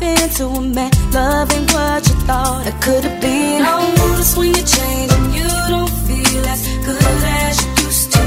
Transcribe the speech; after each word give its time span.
Into 0.00 0.46
a 0.46 0.60
man 0.62 0.90
loving 1.12 1.64
what 1.74 2.04
you 2.08 2.14
thought 2.26 2.66
it 2.66 2.74
could 2.82 3.04
have 3.04 3.20
been. 3.20 3.62
I 3.62 3.88
notice 3.96 4.36
when 4.36 4.48
you 4.48 4.62
change 4.62 5.12
and 5.12 5.34
you 5.34 5.46
don't 5.68 5.88
feel 5.88 6.44
as 6.46 6.66
good 6.84 7.00
as 7.00 7.64
you 7.64 7.84
used 7.84 8.12
to 8.12 8.18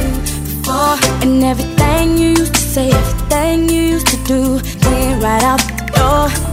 before. 0.45 0.95
And 1.23 1.43
everything 1.43 2.17
you 2.17 2.29
used 2.29 2.53
to 2.53 2.61
say, 2.61 2.91
everything 2.91 3.67
you 3.69 3.81
used 3.95 4.07
to 4.07 4.17
do, 4.23 4.51
went 4.89 5.23
right 5.23 5.43
out 5.43 5.59
the 5.59 5.91
door. 5.95 6.44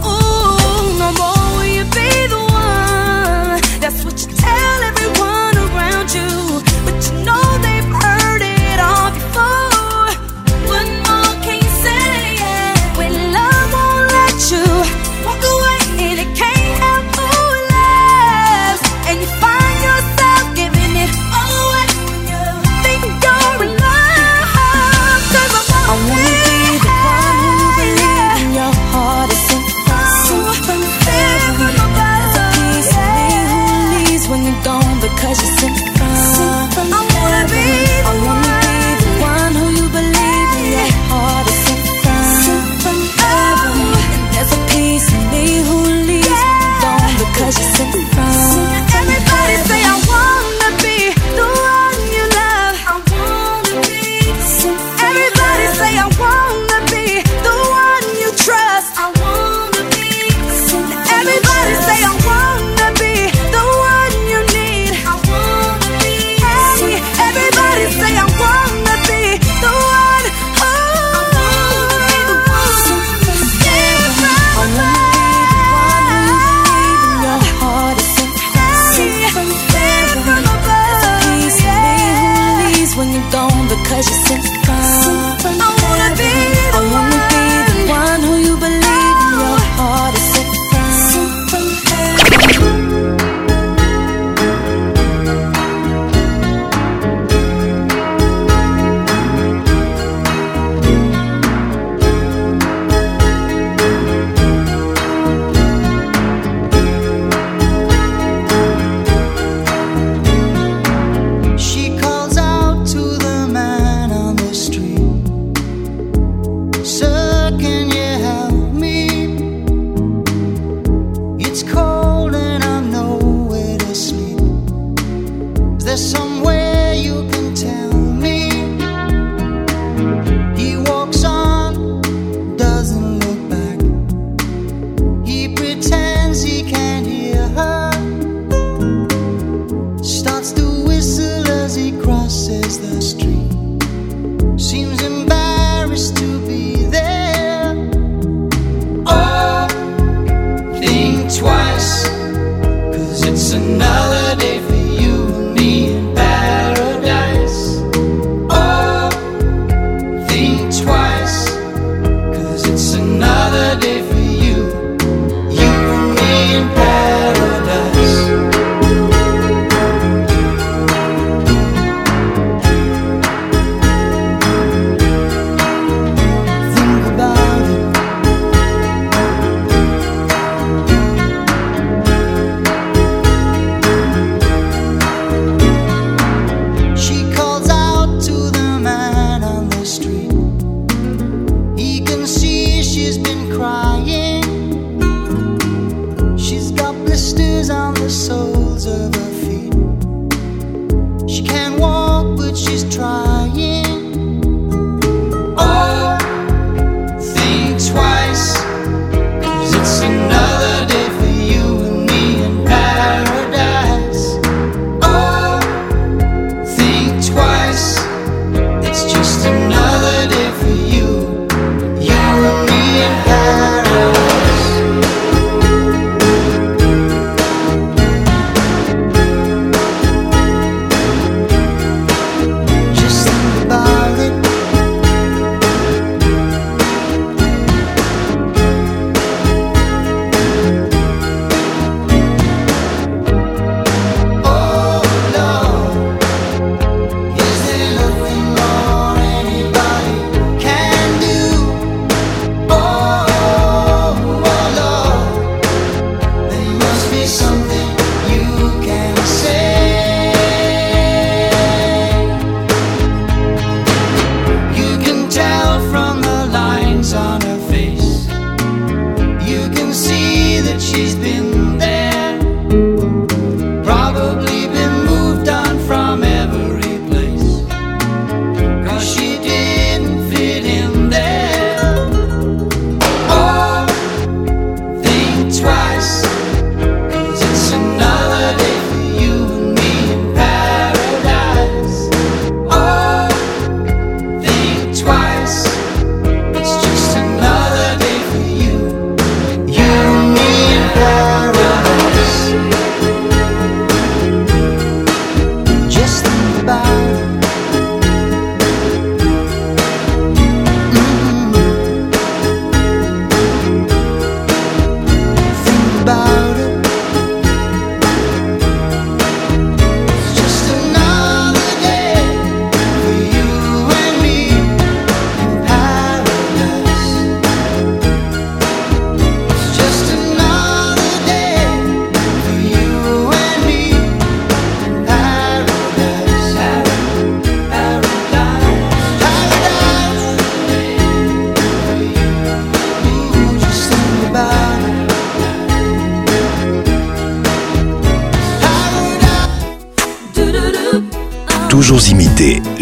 吧。 316.05 316.52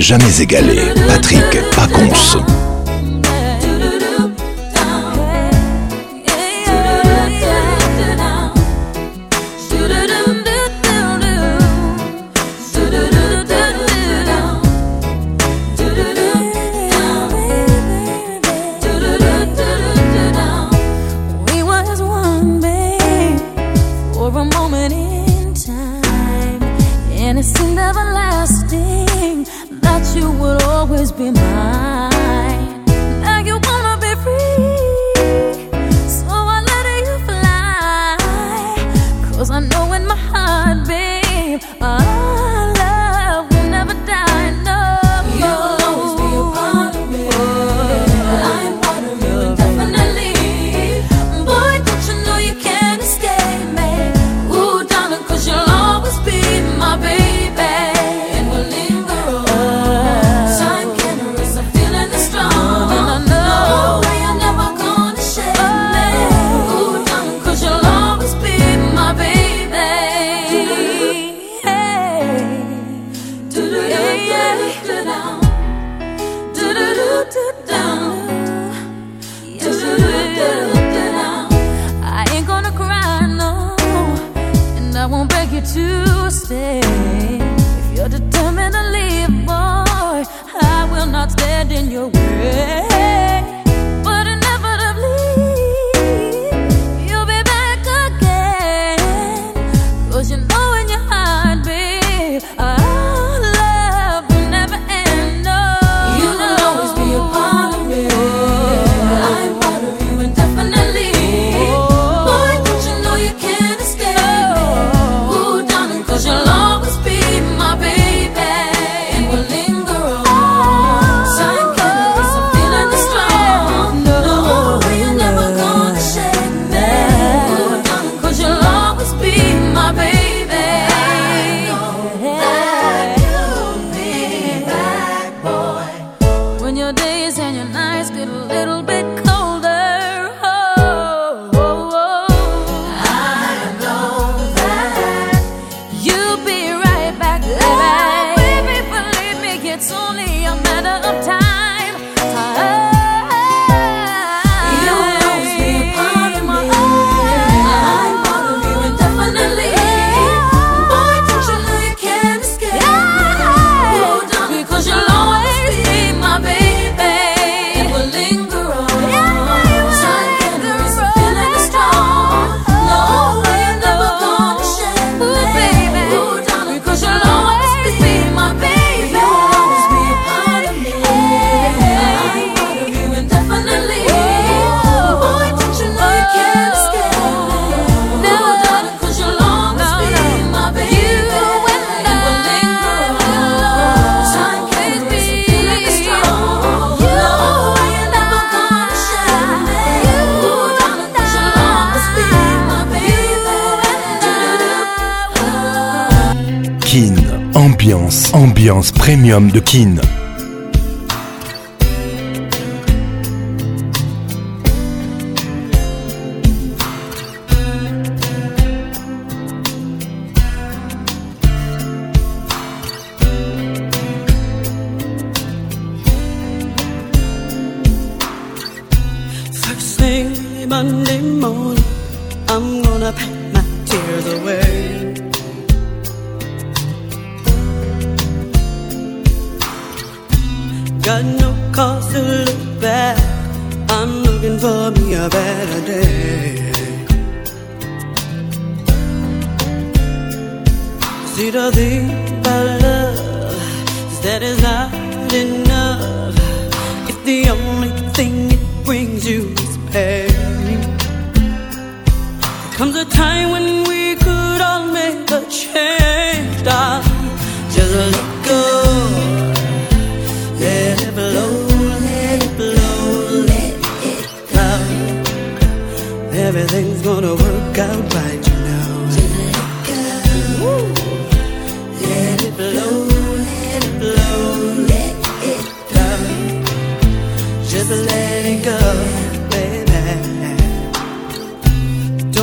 jamais 0.01 0.41
égalé. 0.41 0.79
Patrick 1.07 1.41
pas 1.75 1.87
Paconce. 1.87 2.37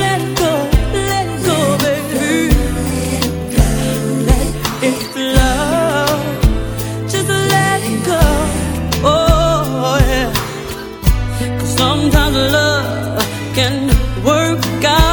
Let 0.00 0.36
go. 0.36 0.47
God. 14.80 15.07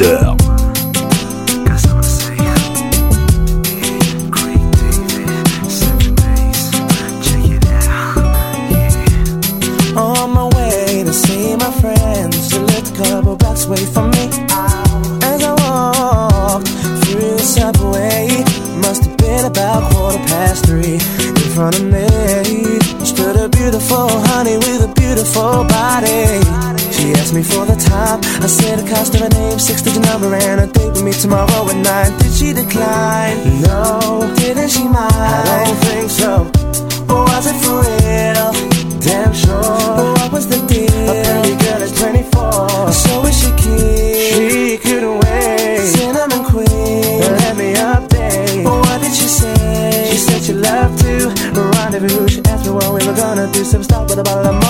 leader. 0.00 0.26
On 9.98 10.30
my 10.38 10.44
way 10.56 11.02
to 11.06 11.12
see 11.12 11.56
my 11.56 11.70
friends, 11.82 12.34
she 12.48 12.58
lived 12.70 12.88
a 12.92 12.96
couple 13.02 13.36
backs 13.36 13.66
wait 13.66 13.80
for 13.96 14.06
me. 14.14 14.24
As 15.32 15.40
I 15.44 15.52
walked 15.64 16.68
through 17.04 17.34
the 17.38 17.44
subway, 17.56 18.26
must 18.82 19.02
have 19.06 19.16
been 19.24 19.44
about 19.44 19.80
quarter 19.92 20.18
past 20.32 20.64
three. 20.66 20.94
In 21.38 21.48
front 21.56 21.74
of 21.80 21.84
me 21.84 22.08
stood 23.12 23.36
a 23.36 23.48
beautiful 23.58 24.06
honey 24.30 24.56
with 24.64 24.88
a 24.88 24.92
beautiful 25.00 25.64
for 27.42 27.64
the 27.64 27.76
top. 27.76 28.20
I 28.42 28.46
said 28.46 28.78
the 28.78 28.88
cost 28.88 29.14
of 29.14 29.22
a 29.22 29.28
name, 29.30 29.58
six 29.58 29.82
digit 29.82 30.02
number, 30.04 30.34
and 30.34 30.60
a 30.60 30.66
date 30.66 30.92
with 30.92 31.02
me 31.02 31.12
tomorrow 31.12 31.68
at 31.68 31.76
night. 31.76 32.12
Did 32.20 32.32
she 32.32 32.52
decline? 32.52 33.38
No, 33.62 34.00
didn't 34.36 34.68
she 34.70 34.84
mind? 34.84 35.14
I 35.14 35.64
don't 35.64 35.80
think 35.88 36.10
so. 36.10 36.30
Or 37.08 37.24
was 37.30 37.46
it 37.48 37.56
for 37.64 37.80
real? 37.80 38.52
Damn 39.00 39.32
sure. 39.34 39.62
But 39.62 40.12
what 40.20 40.32
was 40.32 40.48
the 40.48 40.60
deal? 40.68 41.08
A 41.08 41.40
pretty 41.40 41.56
girl 41.64 41.80
is 41.80 41.94
24. 41.98 42.92
So 42.92 43.24
is 43.24 43.34
she 43.40 43.50
cute? 43.56 44.20
She 44.36 44.78
couldn't 44.78 45.20
wait. 45.24 45.80
Cinnamon 45.96 46.44
queen. 46.44 47.20
Let 47.40 47.56
me 47.56 47.72
update. 47.78 48.64
But 48.64 48.78
what 48.84 49.00
did 49.00 49.14
she 49.14 49.28
say? 49.28 50.08
She 50.12 50.18
said 50.18 50.42
she 50.42 50.52
loved 50.52 50.98
to 51.04 51.32
rendezvous. 51.56 52.28
She 52.28 52.42
asked 52.46 52.66
me 52.66 52.72
what 52.72 52.90
we 52.92 53.06
were 53.08 53.14
gonna 53.16 53.50
do. 53.50 53.64
Some 53.64 53.82
stuff 53.82 54.10
with 54.10 54.18
a 54.18 54.24
bottle 54.24 54.52
of 54.54 54.69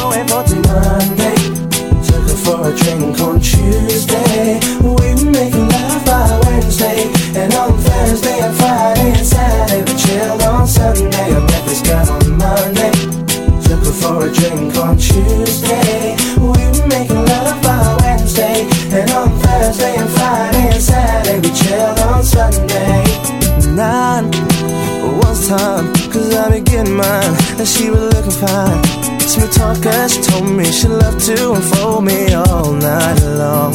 she 27.81 27.89
was 27.91 28.13
looking 28.13 28.37
fine. 28.47 28.83
smooth 29.21 29.53
talker, 29.55 30.09
she 30.09 30.21
told 30.21 30.45
me 30.59 30.65
she 30.65 30.87
loved 30.89 31.21
to 31.25 31.53
unfold 31.53 32.05
me 32.05 32.33
all 32.35 32.73
night 32.73 33.19
long. 33.41 33.73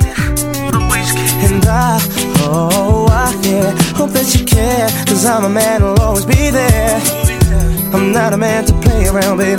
And 1.42 1.64
I, 1.66 1.98
oh, 2.46 3.06
I, 3.10 3.34
yeah, 3.48 3.72
hope 3.98 4.10
that 4.10 4.28
you 4.38 4.44
care. 4.44 4.88
Cause 5.06 5.24
I'm 5.24 5.44
a 5.44 5.48
man 5.48 5.80
who'll 5.80 6.00
always 6.00 6.24
be 6.26 6.50
there. 6.50 7.00
I'm 7.92 8.12
not 8.12 8.32
a 8.32 8.36
man 8.36 8.64
to 8.66 8.72
play 8.80 9.06
around, 9.06 9.38
baby. 9.38 9.56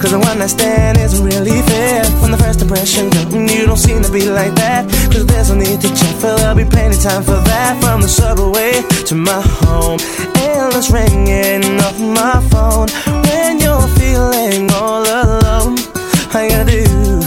Cause 0.00 0.12
the 0.12 0.18
one 0.18 0.38
night 0.38 0.48
stand 0.48 0.96
isn't 0.96 1.20
really 1.22 1.60
fair. 1.68 2.02
When 2.24 2.30
the 2.30 2.38
first 2.38 2.62
impression 2.62 3.10
comes, 3.10 3.34
mm, 3.36 3.44
you 3.52 3.66
don't 3.66 3.76
seem 3.76 4.00
to 4.00 4.10
be 4.10 4.30
like 4.30 4.54
that. 4.54 4.88
Cause 5.12 5.26
there's 5.26 5.50
no 5.50 5.56
need 5.56 5.78
to 5.82 5.88
check, 5.92 6.14
for 6.16 6.32
there'll 6.40 6.56
be 6.56 6.64
plenty 6.64 6.96
time 6.96 7.22
for 7.22 7.36
that. 7.36 7.76
From 7.84 8.00
the 8.00 8.08
subway 8.08 8.80
to 9.04 9.14
my 9.14 9.44
home, 9.60 10.00
endless 10.40 10.88
ringing 10.88 11.76
off 11.84 12.00
my 12.00 12.40
phone. 12.48 12.88
When 13.28 13.60
you're 13.60 13.88
feeling 14.00 14.72
all 14.72 15.04
alone, 15.04 15.76
all 15.76 16.40
you 16.40 16.48
gotta 16.48 16.80
do 16.80 17.20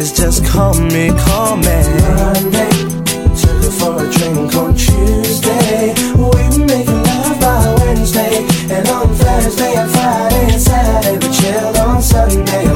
is 0.00 0.08
just 0.16 0.46
call 0.48 0.72
me, 0.80 1.12
call 1.28 1.58
me. 1.60 1.76
Monday, 2.16 2.72
took 3.36 3.60
her 3.60 3.68
for 3.76 3.94
a 4.00 4.06
drink 4.08 4.48
on 4.56 4.72
Tuesday. 4.72 5.92
We 6.16 6.24
were 6.24 6.66
making 6.72 7.04
love 7.04 7.36
by 7.36 7.68
Wednesday, 7.84 8.48
and 8.72 8.88
on 8.88 9.12
Thursday 9.12 9.76
I 9.76 9.93
Sunday 12.14 12.73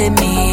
in 0.00 0.12
me. 0.16 0.45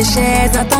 déchets. 0.00 0.56
Attends 0.56 0.79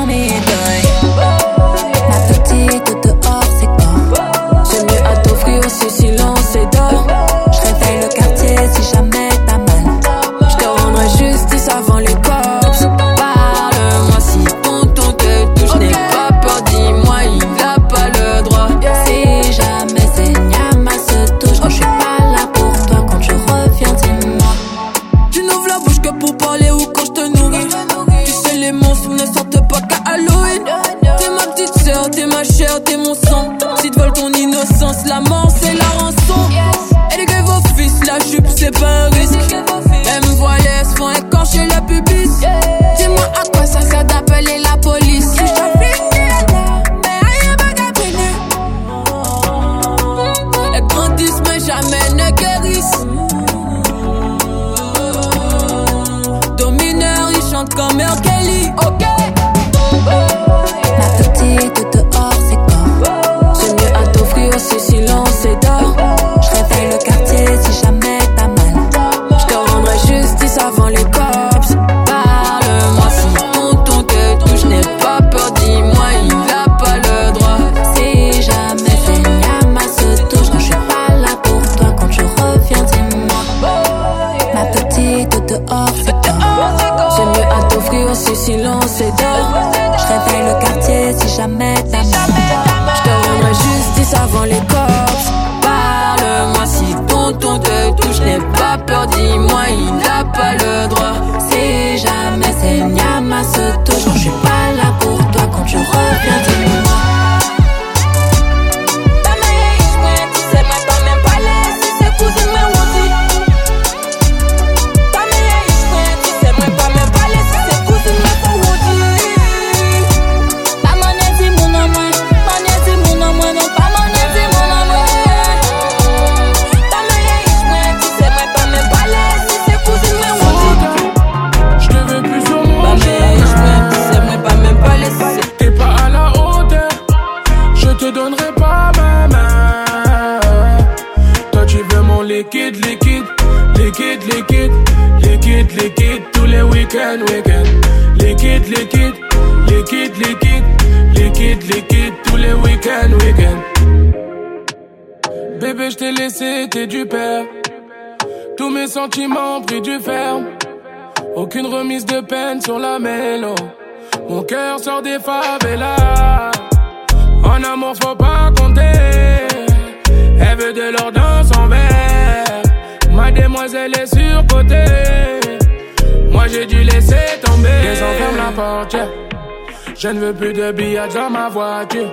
Je 180.02 180.08
ne 180.08 180.18
veux 180.18 180.32
plus 180.32 180.54
de 180.54 180.72
billets 180.72 181.08
dans 181.14 181.28
ma 181.28 181.50
voiture. 181.50 182.08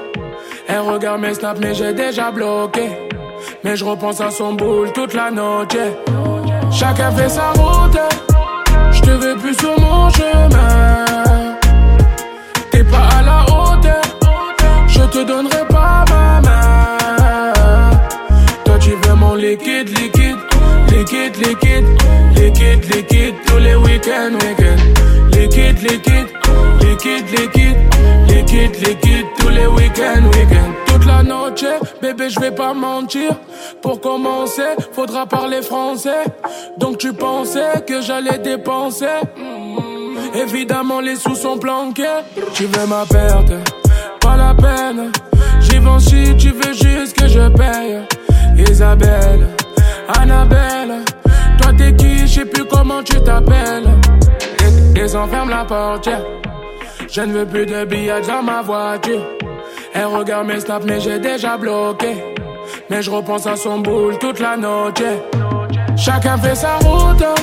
Elle 0.67 0.79
regarde 0.81 1.21
mes 1.21 1.33
snaps, 1.33 1.57
mais 1.61 1.73
j'ai 1.73 1.93
déjà 1.93 2.31
bloqué. 2.31 3.07
Mais 3.63 3.77
je 3.77 3.85
repense 3.85 4.19
à 4.19 4.29
son 4.29 4.55
boule 4.55 4.91
toute 4.91 5.13
la 5.13 5.31
nuit. 5.31 6.51
Chacun 6.69 7.11
fait 7.11 7.29
sa 7.29 7.51
route. 7.51 7.97
Je 8.91 8.99
te 9.03 9.11
veux 9.11 9.35
plus 9.37 9.53
sur 9.57 9.79
mon 9.79 10.09
chemin. 10.09 10.66
pas 32.57 32.73
mentir. 32.73 33.31
Pour 33.81 34.01
commencer, 34.01 34.73
faudra 34.91 35.25
parler 35.25 35.61
français. 35.61 36.23
Donc 36.77 36.97
tu 36.97 37.13
pensais 37.13 37.83
que 37.85 38.01
j'allais 38.01 38.39
dépenser. 38.39 39.05
Mm-hmm. 39.05 40.35
Évidemment, 40.39 40.99
les 40.99 41.15
sous 41.15 41.35
sont 41.35 41.57
planqués. 41.57 42.21
Tu 42.55 42.65
veux 42.65 42.87
ma 42.87 43.05
perte, 43.05 43.51
pas 44.19 44.35
la 44.35 44.53
peine. 44.55 45.11
J'y 45.61 45.77
vends 45.79 45.99
si 45.99 46.35
tu 46.37 46.49
veux 46.49 46.73
juste 46.73 47.15
que 47.17 47.27
je 47.27 47.47
paye. 47.55 48.01
Isabelle, 48.69 49.47
Annabelle, 50.19 51.05
toi 51.61 51.71
t'es 51.77 51.95
qui, 51.95 52.19
je 52.27 52.39
sais 52.39 52.45
plus 52.45 52.65
comment 52.65 53.03
tu 53.03 53.21
t'appelles. 53.21 53.87
Et, 54.95 54.99
et 54.99 55.15
enferme 55.15 55.49
la 55.49 55.63
porte, 55.63 56.09
Je 57.09 57.21
ne 57.21 57.33
veux 57.33 57.45
plus 57.45 57.65
de 57.67 57.85
billets 57.85 58.21
dans 58.27 58.41
ma 58.41 58.61
voiture. 58.63 59.21
et 59.93 60.03
regarde 60.03 60.47
mes 60.47 60.59
snaps, 60.59 60.85
mais 60.85 60.99
j'ai 60.99 61.19
déjà 61.19 61.55
bloqué. 61.57 62.35
Mais 62.89 63.01
je 63.01 63.11
repense 63.11 63.45
à 63.47 63.55
son 63.57 63.79
boule 63.79 64.17
toute 64.19 64.39
la 64.39 64.55
noche 64.55 64.93
Chacun 65.97 66.37
fait 66.37 66.55
sa 66.55 66.75
route 66.77 67.21
hein. 67.21 67.35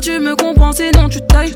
tu 0.00 0.20
me 0.20 0.36
comprends, 0.36 0.70
non 0.96 1.08
tu 1.08 1.20
tailles. 1.22 1.54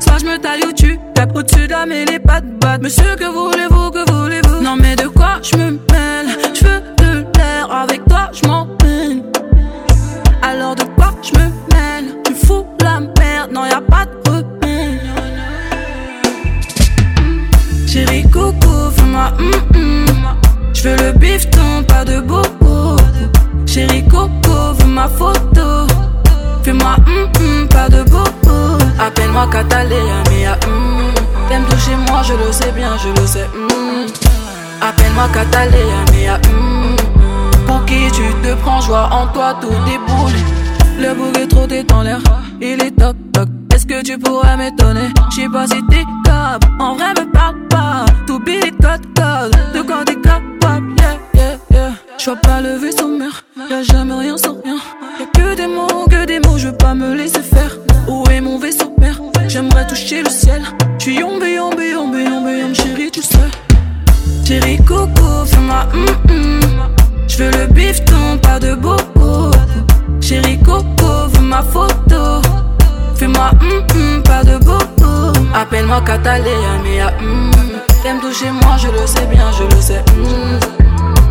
Soit 0.00 0.18
je 0.18 0.24
me 0.24 0.36
taille 0.38 0.62
ou 0.68 0.72
tu 0.72 0.98
tapes 1.14 1.36
au-dessus 1.36 1.68
de 1.68 1.72
la 1.72 1.86
mêlée, 1.86 2.18
pas 2.18 2.40
de 2.40 2.50
Monsieur, 2.82 3.14
que 3.16 3.24
voulez-vous, 3.24 3.90
que 3.90 4.10
voulez-vous 4.10 4.62
Non, 4.62 4.74
mais 4.76 4.96
de 4.96 5.06
quoi 5.06 5.38
je 5.42 5.56
me 5.56 5.70
mêle 5.70 6.36
Je 6.54 6.64
veux 6.66 6.80
de 7.22 7.26
l'air, 7.38 7.70
avec 7.70 8.04
toi 8.06 8.30
je 8.32 8.48
m'en 8.48 8.66
peine 8.78 9.22
Alors 10.42 10.74
de 10.74 10.82
quoi 10.96 11.12
je 11.22 11.38
me 11.38 11.44
mêle 11.72 12.16
Tu 12.24 12.34
fous 12.34 12.66
la 12.82 13.00
merde, 13.20 13.52
non, 13.52 13.64
y 13.64 13.70
a 13.72 13.80
pas 13.80 14.06
de 14.06 14.44
Chérie, 17.86 18.22
coucou, 18.24 18.90
fais-moi 18.96 19.32
Je 20.72 20.82
veux 20.88 20.96
le 21.06 21.12
bifton, 21.18 21.84
pas 21.86 22.04
de 22.04 22.20
beaucoup 22.20 22.96
Chérie, 23.66 24.06
coco, 24.08 24.72
veux 24.78 24.86
ma 24.86 25.06
photo. 25.06 25.86
Fais-moi, 26.62 26.94
hum, 27.06 27.28
hum, 27.40 27.68
pas 27.68 27.88
de 27.88 28.02
beau. 28.10 28.18
Appelle-moi 28.98 29.46
Cataléa, 29.50 30.16
mea, 30.28 30.56
T'aimes 31.48 31.64
toucher 31.70 31.96
moi, 32.08 32.20
je 32.22 32.34
le 32.34 32.52
sais 32.52 32.70
bien, 32.72 32.90
je 33.02 33.18
le 33.20 33.26
sais, 33.26 33.46
mm. 33.46 34.82
Appelle-moi 34.82 35.24
Cataléa, 35.32 36.00
mea, 36.12 36.38
Pour 37.66 37.82
qui 37.86 38.10
tu 38.12 38.22
te 38.42 38.54
prends, 38.60 38.80
joie 38.82 39.08
en 39.10 39.26
toi, 39.28 39.56
tout 39.58 39.68
déboule. 39.68 40.98
Le 40.98 41.14
boulet 41.14 41.46
trop 41.46 41.96
en 41.96 42.02
l'air, 42.02 42.20
il 42.60 42.82
est 42.82 42.90
toc 42.90 43.16
toc. 43.32 43.48
Est-ce 43.74 43.86
que 43.86 44.02
tu 44.02 44.18
pourrais 44.18 44.58
m'étonner? 44.58 45.08
J'sais 45.30 45.48
pas 45.48 45.66
si 45.66 45.82
t'es 45.88 46.04
cop, 46.26 46.62
en 46.78 46.94
vrai 46.94 47.08
me 47.20 47.30
parle 47.32 47.56
pas. 47.70 48.04
Tout 48.26 48.42
les 48.46 48.70
codes 48.70 49.06
de 49.74 49.80
quand 49.82 50.04
t'es 50.04 50.16
capable. 50.16 50.79
Je 52.22 52.26
vois 52.28 52.36
pas 52.40 52.60
le 52.60 52.74
vaisseau 52.76 53.08
mère, 53.08 53.42
y'a 53.70 53.82
jamais 53.82 54.12
rien 54.12 54.36
sans 54.36 54.52
rien. 54.62 54.76
Y'a 55.18 55.24
que 55.34 55.54
des 55.56 55.66
mots, 55.66 56.04
que 56.10 56.26
des 56.26 56.38
mots, 56.40 56.58
je 56.58 56.68
veux 56.68 56.76
pas 56.76 56.92
me 56.92 57.14
laisser 57.14 57.40
faire. 57.40 57.78
Où 58.08 58.22
est 58.28 58.42
mon 58.42 58.58
vaisseau 58.58 58.94
mère 58.98 59.18
J'aimerais 59.48 59.86
toucher 59.86 60.22
le 60.22 60.28
ciel. 60.28 60.60
Tu 60.98 61.14
yombé, 61.14 61.54
yombé, 61.54 61.92
yombé, 61.92 62.24
yombé, 62.24 62.58
yombe, 62.60 62.74
chérie, 62.74 63.10
tu 63.10 63.22
sais. 63.22 63.38
Chérie, 64.46 64.76
coco, 64.84 65.46
fais-moi 65.46 65.86
hum 65.94 66.06
hum. 66.30 66.60
Je 67.26 67.38
veux 67.38 67.50
le 67.58 67.66
bifton, 67.72 68.36
pas 68.42 68.58
de 68.58 68.74
boco. 68.74 69.50
Chérie, 70.20 70.58
coco, 70.58 71.30
veux 71.32 71.42
ma 71.42 71.62
photo. 71.62 72.42
Fais-moi 73.14 73.50
hum 73.62 73.82
hum, 73.94 74.22
pas 74.24 74.44
de 74.44 74.58
boco. 74.58 75.32
Appelle-moi 75.54 76.02
Catalina, 76.02 76.76
mea 76.84 77.12
hum. 77.22 77.50
T'aimes 78.02 78.20
toucher 78.20 78.50
moi, 78.50 78.76
je 78.76 78.88
le 78.88 79.06
sais 79.06 79.24
bien, 79.26 79.50
je 79.52 79.74
le 79.74 79.80
sais. 79.80 80.04
Hum. 80.18 80.79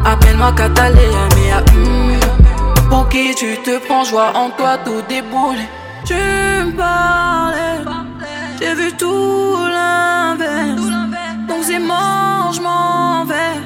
Appelle-moi 0.06 0.52
Catalina 0.54 1.28
mais 1.36 1.52
à 1.52 1.60
hmm. 1.60 2.88
Pour 2.90 3.10
qui 3.10 3.36
tu 3.36 3.58
te 3.64 3.78
prends, 3.86 4.04
joie 4.04 4.32
en 4.36 4.50
toi 4.50 4.78
tout 4.84 5.02
déboulé. 5.08 5.68
Tu 6.06 6.16
me 6.16 6.72
parlais, 6.76 7.84
j'ai 8.60 8.74
vu 8.74 8.92
tout 8.94 9.58
l'inverse. 9.74 10.82
Donc 11.48 11.60
c'est 11.64 11.78
mort, 11.80 12.52
je 12.54 12.60
vais. 13.28 13.60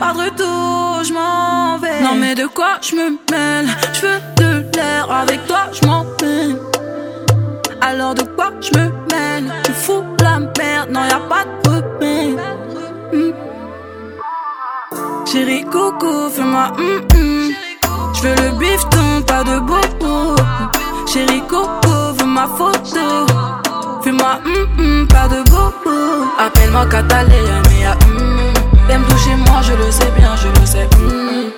Pas 0.00 0.12
de 0.14 0.18
retour, 0.18 1.04
je 1.04 1.12
m'en 1.12 1.78
vais. 1.78 2.00
Non, 2.02 2.14
mais 2.18 2.34
de 2.34 2.46
quoi 2.46 2.78
je 2.80 2.96
me 2.96 3.10
mêle? 3.30 3.68
Je 3.92 4.00
veux 4.42 4.60
de 4.64 4.76
l'air, 4.76 5.08
avec 5.12 5.46
toi 5.46 5.66
je 5.72 5.80
vais, 5.86 6.54
Alors 7.82 8.14
de 8.14 8.22
quoi 8.22 8.50
je 8.60 8.76
me 8.76 8.84
mêle? 8.86 9.52
Tu 9.62 9.72
fous 9.72 10.02
la 10.22 10.40
merde, 10.40 10.90
non, 10.90 11.04
y'a 11.04 11.20
pas 11.20 11.44
de 11.44 11.68
problème 11.70 12.36
Chérie 15.32 15.62
coco, 15.64 16.28
fais-moi 16.28 16.72
hum 16.80 17.00
hum. 17.14 17.52
Je 18.14 18.20
veux 18.22 18.34
le 18.48 18.52
bifton, 18.58 19.22
pas 19.24 19.44
de 19.44 19.60
bobo. 19.60 20.34
Chérie 21.06 21.42
coco, 21.48 22.14
veux 22.18 22.26
ma 22.26 22.48
photo. 22.48 23.26
Fais-moi 24.02 24.40
hum 24.44 24.66
hum, 25.02 25.06
pas 25.06 25.28
de 25.28 25.40
bobo. 25.48 26.26
Appelle-moi 26.36 26.84
Catalina, 26.86 27.62
mais 27.68 27.86
à 27.86 27.92
ah, 27.92 28.04
hum. 28.06 28.24
Mm. 28.24 28.88
T'aimes 28.88 29.04
toucher 29.04 29.36
moi, 29.48 29.60
je 29.62 29.72
le 29.74 29.88
sais 29.92 30.10
bien, 30.18 30.34
je 30.34 30.48
le 30.48 30.66
sais. 30.66 30.88
Mm. 30.98 31.52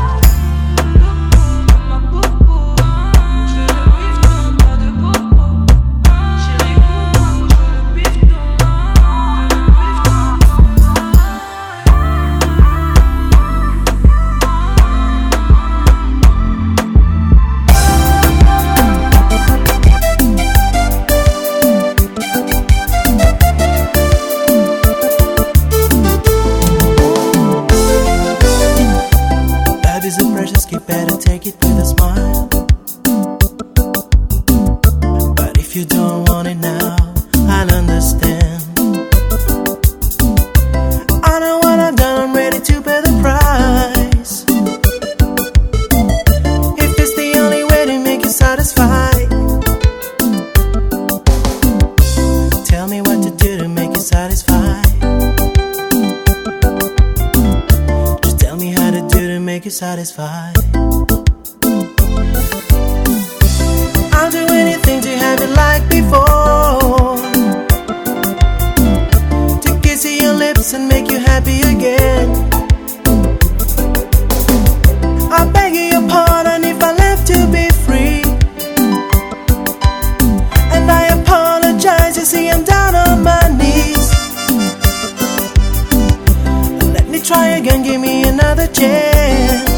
better 30.86 31.16
take 31.16 31.46
it 31.46 31.54
with 31.62 31.76
a 31.78 31.86
smile. 31.86 32.48
But 35.38 35.58
if 35.58 35.74
you 35.76 35.84
don't 35.84 36.28
want 36.28 36.48
it 36.48 36.56
now, 36.56 36.96
I'll 37.54 37.72
understand. 37.82 38.60
I 41.22 41.32
know 41.42 41.58
what 41.64 41.78
I've 41.86 41.96
done, 41.96 42.16
I'm 42.28 42.34
ready 42.36 42.60
to 42.60 42.74
pay 42.88 43.00
the 43.08 43.14
price. 43.22 44.44
If 46.84 46.90
it's 47.00 47.14
the 47.20 47.30
only 47.44 47.64
way 47.72 47.82
to 47.86 47.96
make 48.08 48.22
you 48.24 48.30
satisfied, 48.44 49.28
tell 52.70 52.86
me 52.88 52.98
what 53.08 53.18
to 53.26 53.30
do 53.44 53.58
to 53.58 53.68
make 53.68 53.90
you 53.96 54.02
satisfied. 54.02 55.00
Just 58.22 58.38
tell 58.40 58.56
me 58.56 58.68
how 58.78 58.90
to 58.90 59.00
to 59.08 59.08
do 59.08 59.40
make 59.40 59.64
you 59.64 59.70
satisfied. 59.70 60.73
never 65.36 65.52
like 65.54 65.82
before. 65.88 67.16
To 69.64 69.80
kiss 69.82 70.04
your 70.22 70.32
lips 70.32 70.74
and 70.74 70.88
make 70.88 71.10
you 71.10 71.18
happy 71.18 71.58
again. 71.72 72.28
i 75.38 75.50
beg 75.52 75.72
your 75.92 76.06
pardon 76.08 76.62
if 76.72 76.80
I 76.80 76.90
left 77.04 77.26
to 77.32 77.38
be 77.56 77.66
free. 77.84 78.22
And 80.74 80.88
I 81.00 81.04
apologize, 81.20 82.16
you 82.16 82.24
see, 82.24 82.48
I'm 82.50 82.62
down 82.64 82.94
on 82.94 83.22
my 83.24 83.44
knees. 83.60 84.06
Let 86.94 87.08
me 87.08 87.18
try 87.20 87.46
again, 87.58 87.82
give 87.82 88.00
me 88.00 88.22
another 88.28 88.68
chance. 88.68 89.73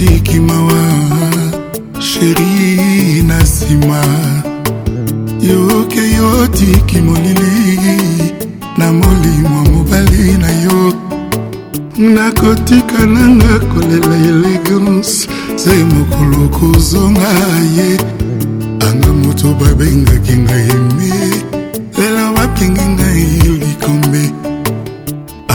tiki 0.00 0.40
mawa 0.40 0.82
sheri 1.98 3.22
na 3.22 3.38
nsima 3.42 4.02
yoke 5.40 6.00
yo 6.16 6.46
tiki 6.46 7.00
molili 7.00 8.00
na 8.78 8.92
molimo 8.92 9.64
mobali 9.72 10.32
na 10.38 10.50
yo 10.64 10.92
nakotika 12.14 13.06
nanga 13.06 13.58
kolela 13.58 14.16
elegance 14.16 15.28
ze 15.56 15.84
mokolo 15.84 16.48
kozonga 16.48 17.30
ye 17.76 17.88
anga 18.88 19.12
moto 19.22 19.48
babengaki 19.60 20.32
ngai 20.44 20.70
me 20.96 21.12
lelo 21.98 22.24
bapengi 22.36 22.86
ngai 22.94 23.28
likombe 23.60 24.24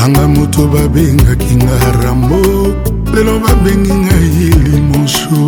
anga 0.01 0.25
moto 0.35 0.61
babengaki 0.73 1.53
nga 1.63 1.75
rambo 2.03 2.41
lelo 3.15 3.39
babengi 3.39 3.93
ngai 4.03 4.27
limonso 4.67 5.39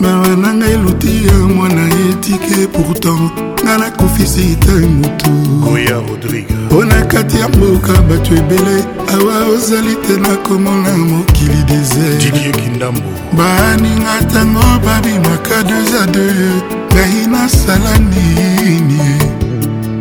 mawa 0.00 0.28
na 0.42 0.50
ngai 0.58 0.76
luti 0.84 1.12
ya 1.28 1.32
mwana 1.54 1.84
etike 2.10 2.56
pourtant 2.72 3.26
nga 3.62 3.72
nakufisi 3.82 4.46
ta 4.64 4.72
motu 5.00 5.30
goya 5.64 5.96
rodrigue 6.08 6.56
mpo 6.66 6.78
na 6.90 6.98
kati 7.10 7.36
ya 7.40 7.48
mboka 7.54 7.94
bato 8.08 8.32
ebele 8.40 8.76
awa 9.14 9.36
ozali 9.52 9.94
te 10.04 10.14
nakomona 10.24 10.92
mokili 11.10 11.60
desertkindambo 11.68 13.08
baninga 13.36 14.14
ntango 14.26 14.62
babimaka 14.86 15.56
2 15.62 15.74
a 16.02 16.06
2 16.06 16.10
ngai 16.94 17.16
nasala 17.32 17.92
nini 17.98 18.98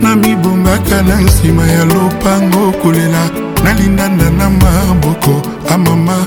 na 0.03 0.09
mibongaka 0.21 0.97
na 1.07 1.15
nsima 1.25 1.63
ya 1.75 1.83
lopango 1.85 2.65
kolela 2.81 3.23
nalindanda 3.63 4.27
na 4.39 4.47
maboko 4.61 5.33
amama 5.73 6.17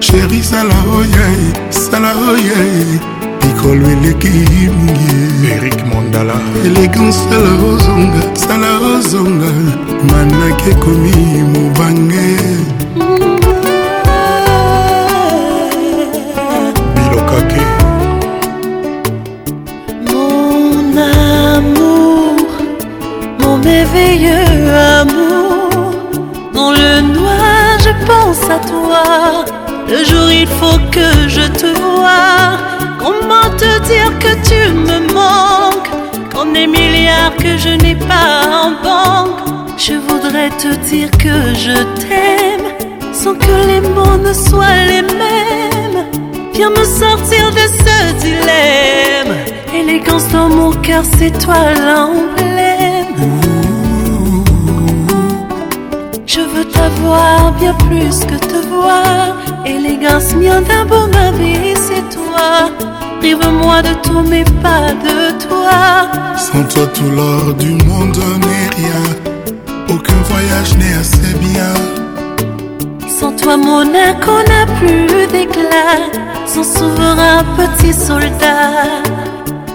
Chérie 0.00 0.42
sala 0.42 0.74
oyei 0.98 1.70
sala 1.70 2.10
oyei 2.30 3.00
likolo 3.42 3.86
eleki 3.94 4.28
mingi 4.84 5.52
erik 5.54 5.86
mondala 5.94 6.34
elegance 6.64 7.16
sala 7.16 7.52
ozonga 7.70 8.20
sala 8.34 8.70
ozonga 8.96 9.50
manaki 10.10 10.70
ekomi 10.70 11.24
mobange 11.52 12.28
bilokake 16.94 17.64
mon 20.08 20.98
amour 21.48 22.36
mon 23.40 23.56
merveilleux 23.58 24.60
amour 25.00 25.92
dans 26.54 26.70
le 26.70 27.00
noir 27.00 27.78
je 27.84 27.92
pense 28.06 28.42
à 28.50 28.58
toi 28.68 29.45
le 29.88 30.04
jour 30.04 30.30
il 30.32 30.48
faut 30.48 30.78
que 30.90 31.28
je 31.28 31.46
te 31.48 31.66
vois. 31.78 32.58
Comment 32.98 33.48
te 33.56 33.70
dire 33.86 34.10
que 34.18 34.32
tu 34.48 34.72
me 34.74 35.12
manques 35.14 35.90
Qu'on 36.34 36.52
est 36.54 36.66
milliards 36.66 37.36
que 37.36 37.56
je 37.56 37.68
n'ai 37.68 37.94
pas 37.94 38.64
en 38.64 38.70
banque, 38.82 39.38
je 39.78 39.92
voudrais 39.94 40.50
te 40.50 40.74
dire 40.90 41.08
que 41.18 41.38
je 41.54 41.84
t'aime 42.04 42.66
sans 43.12 43.34
que 43.34 43.56
les 43.68 43.80
mots 43.80 44.16
ne 44.18 44.32
soient 44.32 44.82
les 44.88 45.02
mêmes. 45.02 46.04
Viens 46.52 46.70
me 46.70 46.84
sortir 46.84 47.48
de 47.52 47.66
ce 47.84 48.12
dilemme. 48.20 49.36
Élégance 49.72 50.26
dans 50.32 50.48
mon 50.48 50.72
cœur, 50.72 51.04
c'est 51.18 51.38
toi 51.38 51.62
l'emblème. 51.70 53.14
Je 56.26 56.40
veux 56.40 56.64
t'avoir 56.64 57.52
bien 57.52 57.72
plus 57.74 58.18
que 58.26 58.36
te 58.46 58.66
voir. 58.74 59.36
Élégance 59.66 60.32
mien 60.36 60.62
d'un 60.62 60.84
beau 60.86 61.08
ma 61.12 61.32
vie, 61.32 61.74
c'est 61.74 62.04
toi. 62.14 62.70
Prive-moi 63.18 63.82
de 63.82 63.94
tout, 64.04 64.22
mais 64.30 64.44
pas 64.62 64.90
de 65.08 65.44
toi. 65.44 66.36
Sans 66.36 66.62
toi, 66.72 66.86
tout 66.94 67.10
l'or 67.10 67.52
du 67.54 67.70
monde 67.88 68.16
n'est 68.46 68.68
rien. 68.80 69.06
Aucun 69.92 70.20
voyage 70.30 70.72
n'est 70.78 70.94
assez 71.02 71.34
bien. 71.40 71.72
Sans 73.08 73.32
toi, 73.34 73.56
mon 73.56 73.84
n'a 73.84 74.14
plus 74.78 75.26
d'éclat. 75.32 75.98
Sans 76.46 76.62
souverain, 76.62 77.44
petit 77.58 77.92
soldat. 77.92 78.86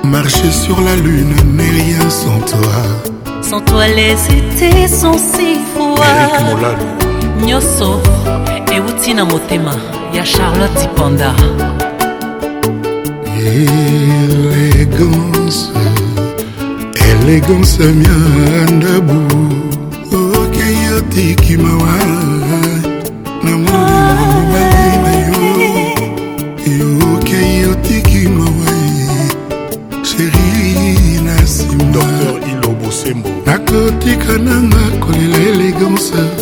Marcher 0.06 0.52
sur 0.52 0.80
la 0.80 0.96
lune 0.96 1.36
n'est 1.54 1.74
rien 1.82 2.10
sans 2.10 2.39
toi. 2.50 2.82
Sans 3.42 3.60
toi, 3.60 3.88
les 3.88 4.16
étés 4.38 4.88
sont 4.88 5.18
si 5.18 5.60
froids. 5.76 6.70
euti 8.78 9.13
na 9.13 9.24
motema 9.26 9.76
ya 10.13 10.24
charlotte 10.26 10.88
panda 10.95 11.34
elegance 13.38 15.72
elegance 17.09 17.78
miandabu 17.84 19.24
okei 20.05 20.38
okay, 20.41 20.89
otikimawa 20.99 21.95
na 23.43 23.51
molimo 23.51 24.28
mobali 24.34 24.97
na 25.03 25.13
yo 25.19 25.30
okei 27.15 27.65
otikimawa 27.65 28.72
sheri 30.05 31.22
na 31.26 31.36
nsima 31.41 31.84
nakotika 33.45 34.34
nanga 34.38 34.84
kolela 35.01 35.38
elegance 35.49 36.41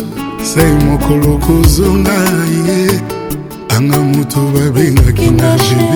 sei 0.54 0.74
mokolo 0.84 1.30
kozonga 1.46 2.16
ye 2.58 2.80
anga 3.76 3.98
moto 4.12 4.40
babengaki 4.54 5.28
na 5.38 5.50
gb 5.64 5.88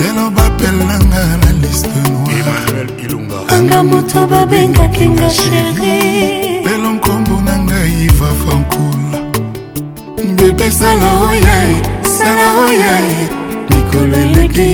lelo 0.00 0.24
bapelanga 0.36 1.22
na 1.42 1.50
liste 1.62 2.00
noiranga 2.12 3.80
moto 3.90 4.20
babengaki 4.32 5.06
nga 5.14 5.28
sheri 5.38 5.96
lelo 6.66 6.88
nkombo 6.96 7.36
na 7.46 7.54
ngai 7.66 7.92
iva 8.06 8.30
fankula 8.42 9.18
bebe 10.36 10.68
sala 10.78 11.08
oyae 11.30 11.72
sala 12.18 12.46
oyae 12.66 13.14
mikolo 13.70 14.16
eleki 14.26 14.68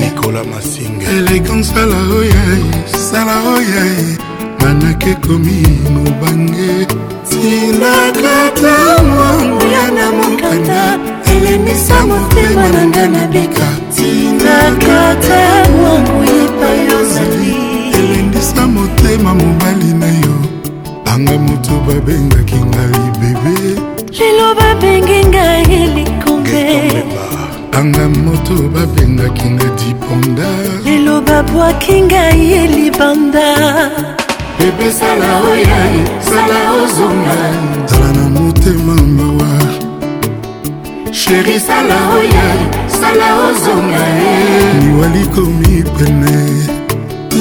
nikola 0.00 0.40
masinga 0.50 1.04
elegance 1.16 1.68
sala 1.76 1.98
oyae 2.18 2.58
sala 3.10 3.34
oyae 3.56 4.02
manake 4.60 5.12
komi 5.24 5.58
mobange 5.94 6.68
ndinakata 7.44 8.76
mwangya 9.08 9.84
na 9.96 10.06
mokanda 10.16 10.82
elemisa 11.32 11.98
motema 12.06 12.68
na 12.74 12.86
nga 12.86 13.08
nabika 13.08 13.66
tinakata 13.96 15.68
mwangu 15.76 16.20
epai 16.24 16.82
ozali 17.00 17.56
elendisa 17.98 18.66
motema 18.66 19.34
mobali 19.34 19.90
na 20.00 20.06
yo 20.06 20.34
anga 21.14 21.36
moto 21.46 21.72
babengaki 21.86 22.56
ngai 22.70 23.02
bebe 23.20 23.56
lelo 24.18 24.48
babenge 24.60 25.18
ngai 25.30 25.76
likombe 25.96 26.66
anga 27.78 28.06
moto 28.22 28.54
babengaki 28.74 29.48
nga 29.54 29.68
diponda 29.80 30.48
lelo 30.84 31.14
babwaki 31.28 31.96
ngai 32.08 32.46
libanda 32.74 33.46
bebe 34.64 34.90
sala 34.92 35.30
oya 35.52 35.80
sala 36.28 36.58
ozonga 36.82 37.38
zala 37.92 38.12
na 38.16 38.24
motema 38.40 38.94
mawa 39.16 39.52
sheri 41.22 41.56
sala 41.68 41.96
oya 42.18 42.46
sala 43.00 43.28
ozonga 43.46 44.04
liwali 44.80 45.22
komi 45.34 45.76
pene 45.96 46.36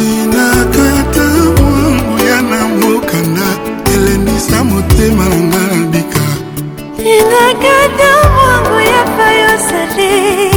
inakata 0.04 1.28
mwangu 1.62 2.16
ya 2.30 2.40
na 2.52 2.60
mokanda 2.82 3.48
elenisa 3.96 4.60
motema 4.64 5.24
na 5.32 5.38
nga 5.48 5.62
na 5.76 5.80
bika 5.92 6.28
inakata 7.16 8.10
mwangu 8.34 8.78
ya 8.94 9.02
payosale 9.18 10.53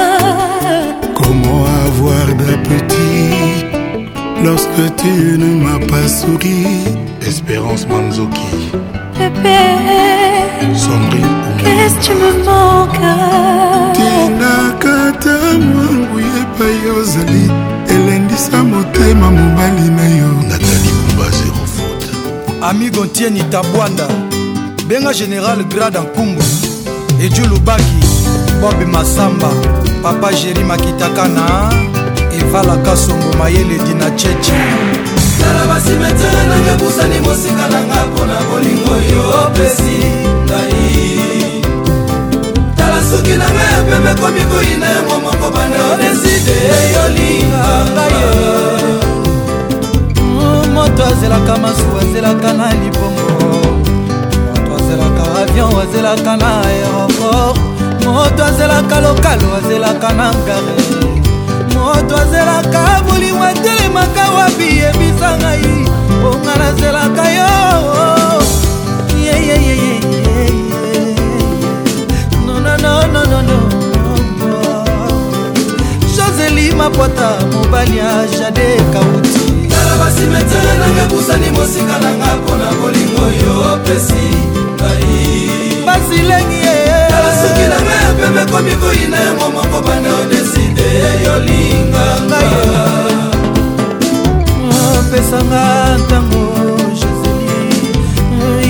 Comment 1.15 1.65
avoir 1.87 2.25
d'appétit 2.35 3.65
lorsque 4.43 4.85
tu 5.01 5.37
ne 5.37 5.63
m'as 5.63 5.79
pas 5.87 6.07
souri? 6.07 6.67
Espérance 7.21 7.85
Manzoki. 7.87 8.49
Bébé, 9.17 9.59
Sombri. 10.75 11.21
Qu'est-ce 11.59 11.95
que 12.07 12.13
tu 12.13 12.13
me 12.13 12.43
manques? 12.45 12.97
Tinakata 13.97 15.53
mwangu 15.65 16.19
epai 16.41 16.91
ozali 16.91 17.49
elendisa 17.89 18.63
motema 18.63 19.29
mobali 19.31 19.89
na 19.97 20.07
yo. 20.19 20.29
Nathalie 20.49 20.93
Bumba 20.97 21.29
zero 21.31 21.65
faute. 21.75 22.11
Ami 22.61 22.89
Gontieni 22.91 23.43
Tabwanda, 23.49 24.07
benga 24.87 25.11
général 25.11 25.59
Grade 25.67 25.97
en 25.97 26.05
Kumbu, 26.15 26.43
Edieu 27.21 27.43
Lubaki. 27.47 27.96
bob 28.61 28.79
masamba 28.93 29.49
papa 30.03 30.33
jeri 30.33 30.63
makitaka 30.63 31.27
na 31.27 31.45
evalaka 32.39 32.97
songo 32.97 33.33
mayele 33.39 33.77
dina 33.87 34.11
chechi 34.11 34.57
tala 35.39 35.65
basimetere 35.73 36.41
nanga 36.49 36.73
busani 36.83 37.19
mosika 37.25 37.67
nanga 37.73 38.05
mpona 38.07 38.35
bolingo 38.49 38.95
yo 39.13 39.23
opesi 39.45 39.97
ngai 40.45 41.05
tala 42.77 42.99
suki 43.09 43.35
na 43.41 43.47
ngai 43.53 43.71
ya 43.73 43.79
pembe 43.89 44.11
komi 44.21 44.43
koyina 44.51 44.87
yango 44.95 45.15
moko 45.23 45.47
banda 45.53 45.79
odeside 45.93 46.55
yolingaa 46.93 47.85
mm, 50.21 50.71
moto 50.73 51.03
azelaka 51.11 51.53
masuwa 51.63 51.99
azelaka 52.01 52.49
na 52.57 52.67
libongo 52.81 53.29
moto 54.49 54.69
azelaka 54.79 55.23
avion 55.41 55.71
azelaka 55.83 56.31
na 56.41 56.49
aéroport 56.65 57.66
moto 58.37 58.45
azelaka 58.49 58.99
lokalo 59.01 59.49
azelaka 59.59 60.09
na 60.13 60.27
ngare 60.29 60.77
moto 61.73 62.15
azelaka 62.23 62.81
molimo 63.07 63.43
atelemaka 63.51 64.23
wapi 64.37 64.67
yebisa 64.79 65.29
ngai 65.37 65.87
mponga 66.19 66.53
nazelaka 66.61 67.25
yo 67.31 67.47
joseli 76.15 76.67
mapota 76.79 77.29
mobali 77.53 77.95
ya 78.01 78.11
jade 78.37 78.69
kauti 78.93 79.41
tala 79.71 79.93
basimetere 79.99 80.73
nanga 80.79 81.03
busani 81.11 81.49
mosika 81.57 81.95
nanga 82.03 82.29
mpona 82.37 82.67
bolingo 82.79 83.25
yo 83.41 83.53
opesi 83.73 84.25
ngai 84.77 85.11
basilengi 85.85 86.59
ye 86.65 86.76
soki 87.41 87.65
na 87.71 87.77
ngai 87.85 88.01
apeme 88.09 88.43
komi 88.51 88.73
koyina 88.81 89.17
yango 89.25 89.47
moko 89.55 89.79
banda 89.87 90.11
odeside 90.21 90.87
yolinganga 91.25 92.41
opesanga 94.89 95.63
ntango 96.03 96.43
jésus 96.99 97.39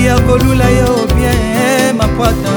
ya 0.06 0.14
kolula 0.26 0.68
yo 0.78 0.90
bien 1.14 1.92
mapwata 2.00 2.54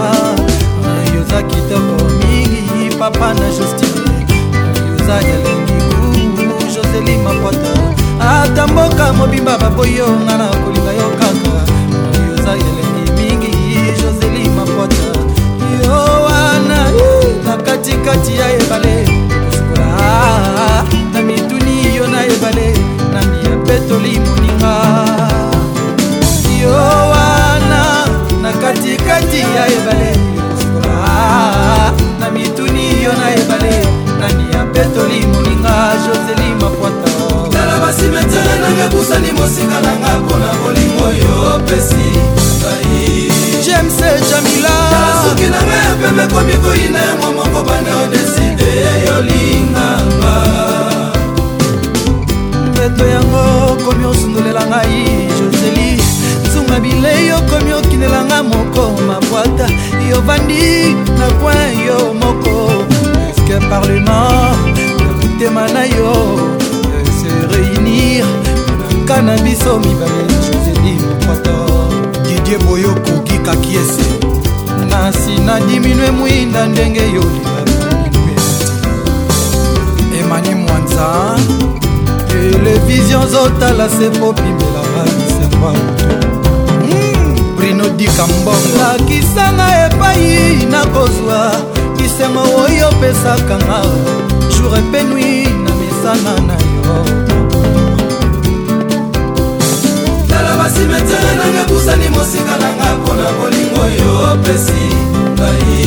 yoza 1.13 1.39
kitoko 1.49 1.95
mingi 2.19 2.83
papa 2.99 3.27
na 3.39 3.47
justine 3.57 4.03
yoza 4.91 5.15
elengi 5.33 5.79
kuu 5.87 6.51
joseli 6.73 7.13
mapwata 7.27 7.71
ata 8.33 8.63
mboka 8.71 9.05
mobimba 9.17 9.53
baboyi 9.63 9.95
yo 10.01 10.09
nga 10.23 10.33
na 10.41 10.47
kolinga 10.63 10.91
yo 10.99 11.07
kaka 11.21 11.59
yoza 12.27 12.51
elengi 12.65 13.03
mingi 13.17 13.51
joseli 14.01 14.43
mapwata 14.59 15.20
kati 18.05 18.35
ya 18.39 18.49
ebale 18.53 19.05
kosukola 19.45 19.87
na 21.13 21.21
mituni 21.21 21.95
yo 21.95 22.07
na 22.07 22.25
ebale 22.25 22.73
na 23.13 23.21
miyapetoli 23.25 24.19
moninga 24.19 24.73
yo 26.61 26.71
wana 27.11 28.05
na 28.41 28.51
katikati 28.53 29.39
ya 29.39 29.67
ebale 29.67 30.17
kosukola 30.55 31.91
na 32.19 32.31
mituni 32.31 33.03
yo 33.03 33.13
na 33.13 33.35
ebale 33.35 33.75
na 34.19 34.27
miyapetoli 34.41 35.19
moninga 35.25 35.75
joseli 36.07 36.49
makwata 36.61 37.11
tala 37.51 37.79
basimetere 37.79 38.55
nanga 38.61 38.87
busani 38.95 39.31
mosika 39.31 39.77
nanga 39.85 40.19
mpona 40.19 40.49
bolingo 40.63 41.05
yo 41.21 41.55
opesi 41.55 42.05
ngai 42.59 43.30
james 43.65 43.93
jamilasoki 44.29 45.47
na 45.53 45.61
me 45.67 45.75
ya 45.83 45.91
pembe 46.01 46.25
komi 46.33 46.53
koyina 46.63 46.99
yango 47.09 47.27
moko 47.37 47.59
banda 47.67 47.91
odeside 48.03 48.69
yolinganga 49.07 50.33
mpeto 52.69 53.03
yango 53.15 53.43
komi 53.85 54.05
osundolela 54.11 54.63
ngai 54.71 54.99
joseli 55.37 55.87
nzunga 56.45 56.77
bilei 56.83 57.27
okomi 57.37 57.71
okinelanga 57.79 58.37
moko 58.51 58.83
mabwata 59.07 59.65
yovandi 60.09 60.67
na 61.19 61.27
poin 61.39 61.73
yo 61.87 61.99
moko 62.21 62.55
eske 63.31 63.55
parlement 63.69 64.77
ekutema 65.09 65.63
na 65.75 65.83
yo 65.95 66.13
se 67.19 67.29
réunir 67.51 68.25
naka 68.89 69.21
na 69.25 69.33
biso 69.43 69.73
mibale 69.83 70.23
joseli 70.49 70.93
mokwato 71.05 71.90
ye 72.51 72.57
boye 72.65 72.85
okoki 72.85 73.37
kakiese 73.45 74.03
nasi 74.89 75.31
nadiminwe 75.45 76.11
mwinda 76.11 76.65
ndenge 76.67 76.99
yolingaka 76.99 77.89
emani 80.19 80.55
mwanza 80.55 81.07
televizio 82.31 83.19
zotala 83.31 83.89
se 83.89 84.09
popimela 84.09 84.81
baliserwa 84.95 85.71
hmm, 86.83 87.57
brino 87.57 87.89
dikambongo 87.89 88.71
lakisanga 88.79 89.67
epai 89.85 90.65
nakozwa 90.71 91.39
lisengo 91.97 92.39
oyo 92.63 92.89
opesaka 92.89 93.55
nga 93.65 93.79
jour 94.51 94.75
epenui 94.79 95.35
na 95.63 95.71
misana 95.79 96.33
na 96.47 96.53
yo 96.53 97.50
basimetere 100.61 101.31
nanga 101.39 101.63
kusani 101.71 102.09
mosika 102.15 102.53
nanga 102.63 102.89
mpona 102.99 103.27
bolingo 103.37 103.83
yo 103.99 104.11
opesi 104.33 104.83
ngai 105.33 105.79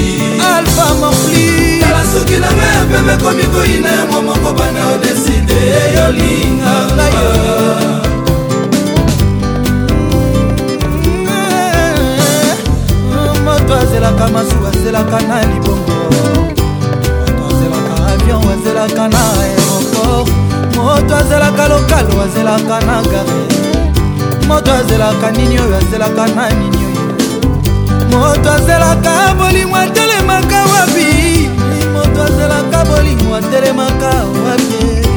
alfa 0.57 0.87
mafli 1.01 1.47
tala 1.83 2.03
soki 2.13 2.37
nanga 2.45 2.67
ya 2.77 2.81
pembe 2.91 3.15
komi 3.23 3.45
koyina 3.53 3.91
yango 3.99 4.19
moko 4.29 4.51
bana 4.59 4.81
odeside 4.95 5.61
yolingaa 5.97 7.09
eh, 13.13 13.43
moto 13.45 13.73
azelaka 13.83 14.25
masuku 14.35 14.65
azelaka 14.73 15.19
na 15.29 15.37
libongo 15.51 15.95
moto 17.39 17.61
azelaka 17.61 17.95
avion 18.13 18.43
azelaka 18.55 19.05
na 19.15 19.23
aéroport 19.45 20.29
moto 20.77 21.13
azelaka 21.21 21.63
lokalo 21.73 22.13
azelaka 22.27 22.77
na 22.87 22.97
gare 23.13 23.73
moto 24.49 24.73
azelaka 24.73 25.31
nini 25.31 25.59
oyo 25.61 25.77
azelaka 25.77 26.27
na 26.27 26.49
nini 26.51 26.77
oyo 26.77 27.07
moto 28.19 28.51
azelaka 28.53 29.35
bolingo 29.39 29.77
atelemaka 29.77 30.57
wapi 30.73 31.49
moto 31.93 32.23
azelaka 32.25 32.85
bolingo 32.85 33.35
atelemaka 33.37 34.11
wapi 34.45 35.09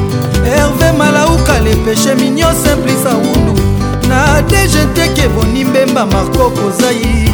herve 0.50 0.92
malauka 0.98 1.60
lepeshe 1.60 2.14
minio 2.14 2.48
simplisa 2.62 3.08
wundu 3.14 3.60
na 4.08 4.42
dgtke 4.42 5.28
bonimbemba 5.28 6.06
marko 6.06 6.50
kozai 6.50 7.30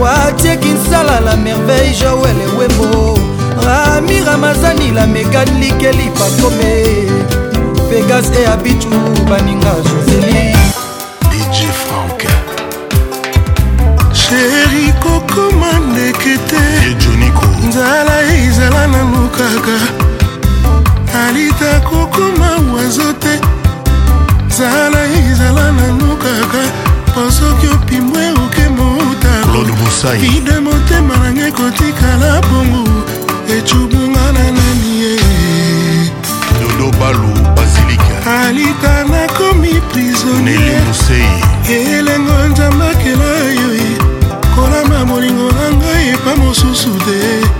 watie 0.00 0.56
kinsala 0.56 1.20
la 1.20 1.36
merveille 1.36 1.96
joel 2.00 2.36
ewembo 2.40 3.18
rami 3.66 4.20
ramazani 4.20 4.90
la 4.90 5.06
megan 5.06 5.48
likeli 5.60 6.10
pakome 6.18 6.74
pegas 7.90 8.26
e 8.42 8.46
abitu 8.46 8.88
baninga 9.30 9.74
joseli 9.84 10.57
ezala 17.78 18.20
ezala 18.36 18.86
nanu 18.92 19.28
kaka 19.30 19.76
alita 21.22 21.80
kokoma 21.80 22.72
wazo 22.74 23.12
te 23.22 23.38
zala 24.48 25.02
ezala 25.18 25.70
nanu 25.78 26.16
kaka 26.18 26.62
mpo 27.08 27.30
soki 27.30 27.66
opimbwe 27.66 28.24
oke 28.30 28.64
motaide 28.78 30.60
motema 30.60 31.16
nange 31.18 31.50
kotikala 31.56 32.40
bongo 32.48 32.82
ecubunga 33.56 34.26
na 34.34 34.44
nani 34.58 34.90
ye 35.02 35.16
dodobalu 36.60 37.30
basilike 37.56 38.14
alita 38.26 39.04
nakomi 39.10 39.80
prisonier 39.90 40.82
elengo 41.68 42.34
nzambakela 42.50 43.30
yo 43.60 43.70
kolama 44.54 45.04
molingo 45.06 45.46
na 45.52 45.66
ngai 45.76 46.08
epa 46.14 46.36
mosusu 46.36 46.90
te 47.06 47.57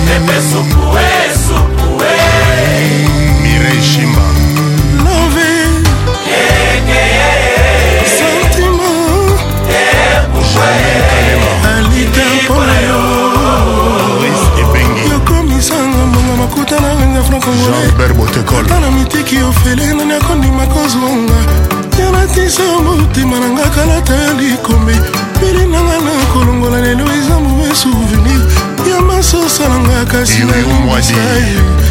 un 10.56 11.90
liter 11.94 12.24
mpo 12.46 12.54
na 12.66 12.80
yo 12.82 13.04
yokomisanga 15.12 16.06
mbonga 16.06 16.34
makuta 16.40 16.80
na 16.80 16.96
nganga 16.96 17.24
francongolata 17.24 18.80
na 18.80 18.92
mitiki 18.92 19.38
ofele 19.44 19.86
nani 19.94 20.14
akondima 20.14 20.66
kozonga 20.68 21.34
yanatisa 22.00 22.64
motema 22.86 23.40
na 23.40 23.50
nga 23.50 23.64
kalata 23.70 24.14
ya 24.16 24.34
likombe 24.34 24.94
peli 25.40 25.66
nanga 25.66 25.98
na 26.06 26.12
kolongola 26.34 26.82
lelo 26.82 27.04
eza 27.04 27.40
mauvais 27.40 27.80
souvenir 27.82 28.42
ya 28.94 29.02
masosa 29.02 29.70
na 29.70 29.78
nga 29.80 30.06
kasi 30.06 30.40
nayomisa 30.46 31.14
ye 31.14 31.83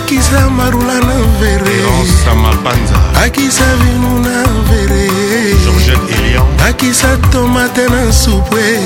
akisa 0.00 0.50
marula 0.50 0.94
na 0.94 1.14
vereamapanza 1.40 2.94
akisa 3.24 3.64
vino 3.80 4.18
na 4.26 4.42
vere 4.68 5.10
georgette 5.64 6.14
elian 6.14 6.46
akisa 6.68 7.16
tomate 7.16 7.86
na 7.88 8.12
supwe 8.12 8.78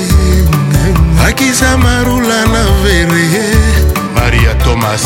akisa 1.27 1.77
marula 1.77 2.45
na 2.45 2.63
vere 2.83 3.27
maria 4.15 4.53
thomas 4.63 5.05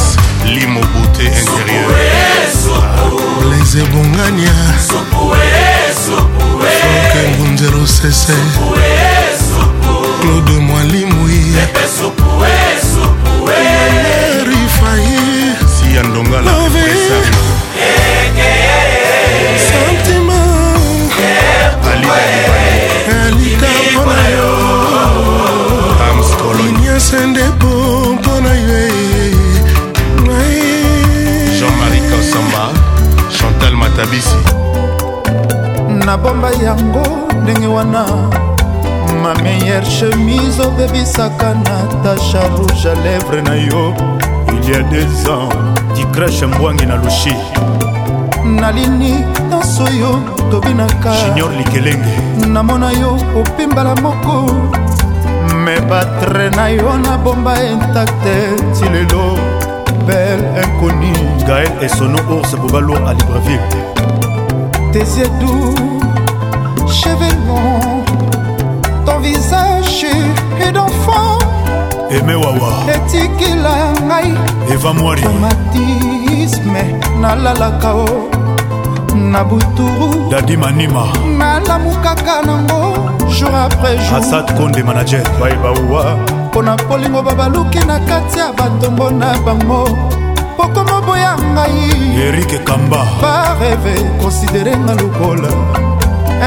limobute 0.56 1.24
intérieur 1.42 1.90
les 3.52 3.70
ebongania 3.84 4.58
franke 6.82 7.22
ngunzero 7.36 7.88
sese 7.98 8.34
claude 10.22 10.52
mwalimwi 10.52 11.40
ya 16.00 16.06
ndongala 16.08 16.52
alita 23.08 23.68
mpona 23.92 24.24
yo 24.36 24.52
amskolonyasende 26.10 27.44
po 27.60 27.72
mpona 28.14 28.50
yo 28.50 28.88
jean-marie 31.60 32.02
kasamba 32.12 32.64
chantal 33.40 33.74
matabisi 33.76 34.38
nabomba 36.06 36.50
yango 36.64 37.04
ndenge 37.44 37.68
wana 37.68 38.06
ma 39.24 39.34
meilleure 39.44 39.86
chemise 39.86 40.62
obebisaka 40.62 41.54
natasha 41.64 42.48
rouge 42.48 42.86
à 42.88 42.96
lèvre 43.04 43.42
na 43.44 43.56
yo 43.56 43.94
il 44.54 44.70
y 44.70 44.74
a 44.76 44.82
des 44.84 45.30
ans 45.30 45.50
dikreshe 46.00 46.46
mbwangi 46.46 46.86
na 46.86 46.96
lushi 46.96 47.34
nalini 48.46 49.14
nyonso 49.52 49.84
yo 50.02 50.12
tobinaka 50.52 51.12
junior 51.28 51.52
likelenge 51.58 52.10
namona 52.48 52.92
yo 52.92 53.18
opimbala 53.40 53.96
moko 53.96 54.34
me 55.64 55.76
batre 55.90 56.50
na 56.50 56.70
yo 56.70 56.98
nabomba 57.04 57.54
intakte 57.64 58.36
ti 58.76 58.86
lelo 58.94 59.36
bel 60.08 60.40
inconi 60.64 61.12
gael 61.48 61.72
esono 61.82 62.20
ours 62.30 62.56
bobalo 62.56 62.96
a 63.08 63.12
libreville 63.14 63.80
tesiedu 64.94 65.76
chevelon 67.00 68.06
ton 69.06 69.20
visage 69.22 70.06
et 70.64 70.72
d'enfant 70.72 71.59
emewawa 72.10 72.74
etikila 72.96 73.92
ngai 74.08 74.34
eva 74.74 74.94
mwari 74.94 75.22
amatisme 75.24 76.84
nalalaka 77.22 77.94
o 77.94 78.10
na 79.16 79.44
buturu 79.44 80.30
dadi 80.32 80.58
manima 80.58 81.04
nalamukaka 81.38 82.42
nango 82.46 82.82
jour 83.38 83.56
après 83.56 83.98
jour 83.98 84.18
asad 84.18 84.58
konde 84.58 84.84
manager 84.84 85.22
baebauwa 85.40 86.18
mpo 86.48 86.62
na 86.62 86.76
polingo 86.76 87.22
babaluki 87.22 87.80
na 87.80 88.00
kati 88.00 88.40
ya 88.40 88.54
batombo 88.54 89.12
na 89.12 89.38
bango 89.46 89.90
pokoma 90.58 91.02
boya 91.02 91.38
ngai 91.54 92.22
erik 92.28 92.64
kamba 92.64 93.06
bareve 93.22 93.94
konsidere 94.22 94.78
nga 94.78 94.94
lokola 94.96 95.50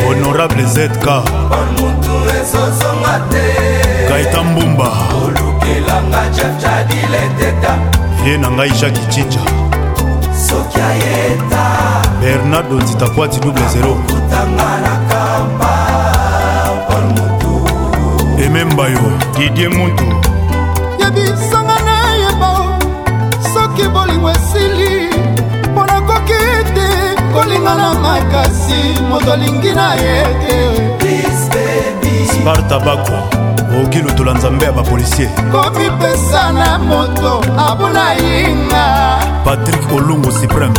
honorable 0.06 0.66
zk 0.66 1.39
kompon 1.50 1.66
mutu 1.72 2.12
ezozonga 2.40 3.20
te 3.30 4.08
kaita 4.08 4.42
mbumba 4.42 4.90
olukelanga 5.24 6.22
jafjadileteta 6.36 7.74
ye 8.26 8.38
na 8.38 8.48
ngai 8.50 8.70
jaki 8.80 9.00
cinja 9.12 9.40
soki 10.48 10.80
ayeta 10.80 11.66
bernardo 12.20 12.74
ntitakwati 12.74 13.40
double 13.40 13.68
zero 13.72 13.94
kutanga 13.94 14.70
na 14.84 14.94
kamba 15.08 15.74
pon 16.88 17.04
mutu 17.08 18.40
emembayo 18.44 19.04
didie 19.38 19.68
ngundu 19.70 20.04
yebisanga 21.00 21.76
nayeba 21.88 22.52
soki 23.54 23.88
bolingo 23.88 24.30
esili 24.30 25.08
mpo 25.72 25.84
nakoki 25.86 26.38
te 26.74 26.88
kolinga 27.32 27.74
na 27.74 27.94
makasi 27.94 29.02
moto 29.08 29.32
alingi 29.32 29.72
na 29.74 29.94
ye 29.94 30.24
te 30.98 31.19
sparta 32.30 32.78
bako 32.80 33.12
oki 33.86 33.98
lutola 34.02 34.34
nzambe 34.34 34.64
ya 34.64 34.72
bapolisier 34.72 35.28
komipesa 35.52 36.52
na 36.52 36.78
moto 36.78 37.40
abuna 37.68 38.14
yinga 38.14 38.86
patrik 39.44 39.92
olungu 39.96 40.32
supreme 40.32 40.74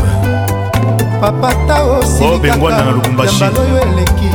papata 1.21 1.83
osilikaobengwana 1.83 2.85
na 2.85 2.91
lubumbashiambaloyo 2.91 3.81
eleki 3.81 4.29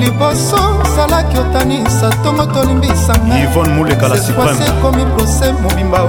liboso 0.00 0.58
zalaki 0.96 1.38
otanisa 1.38 2.08
ntongo 2.20 2.46
tolimbisanga 2.46 3.38
ivone 3.38 3.72
mulekala 3.74 4.16
supreme 4.18 4.64
ekomi 4.66 5.04
prose 5.06 5.52
mobimba 5.62 6.00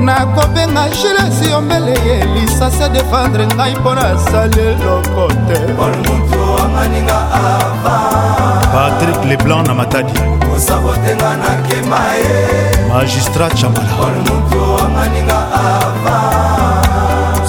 nakobenga 0.00 0.84
gilesi 0.88 1.50
yombele 1.50 1.90
ye 2.06 2.24
lisasi 2.24 2.82
adefendre 2.82 3.46
ngai 3.46 3.74
mpo 3.76 3.94
nasali 3.94 4.60
eloko 4.60 5.24
te 5.48 6.44
anganinga 6.54 7.18
ava 7.40 7.96
patrik 8.72 9.20
leblanc 9.30 9.66
na 9.68 9.74
matadi 9.80 10.14
kosabotenga 10.50 11.30
nakema 11.42 11.98
ye 12.20 12.42
magistrat 12.92 13.52
chamala 13.62 13.94
olmutu 14.06 14.60
anganinga 14.86 15.38
ava 15.70 16.16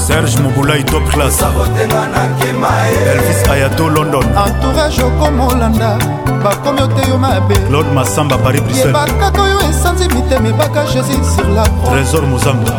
serge 0.06 0.38
mobulai 0.44 0.82
top 0.92 1.06
classabotenga 1.14 2.02
nakema 2.16 2.72
ye 2.92 2.98
elvis 3.12 3.44
ayato 3.54 3.90
london 3.98 4.28
entourage 4.46 5.04
okomolanda 5.10 5.92
bakomi 6.46 6.82
oteyo 6.88 7.18
mabe 7.26 7.56
claude 7.70 7.90
masamba 8.00 8.38
paris 8.48 8.62
bruxellebakaka 8.66 9.42
oyo 9.48 9.58
esanzi 9.70 10.08
mitema 10.16 10.48
ebaka 10.56 10.86
jésus 10.96 11.24
sur 11.36 11.48
la 11.60 11.66
trésor 11.86 12.24
mozamba 12.34 12.74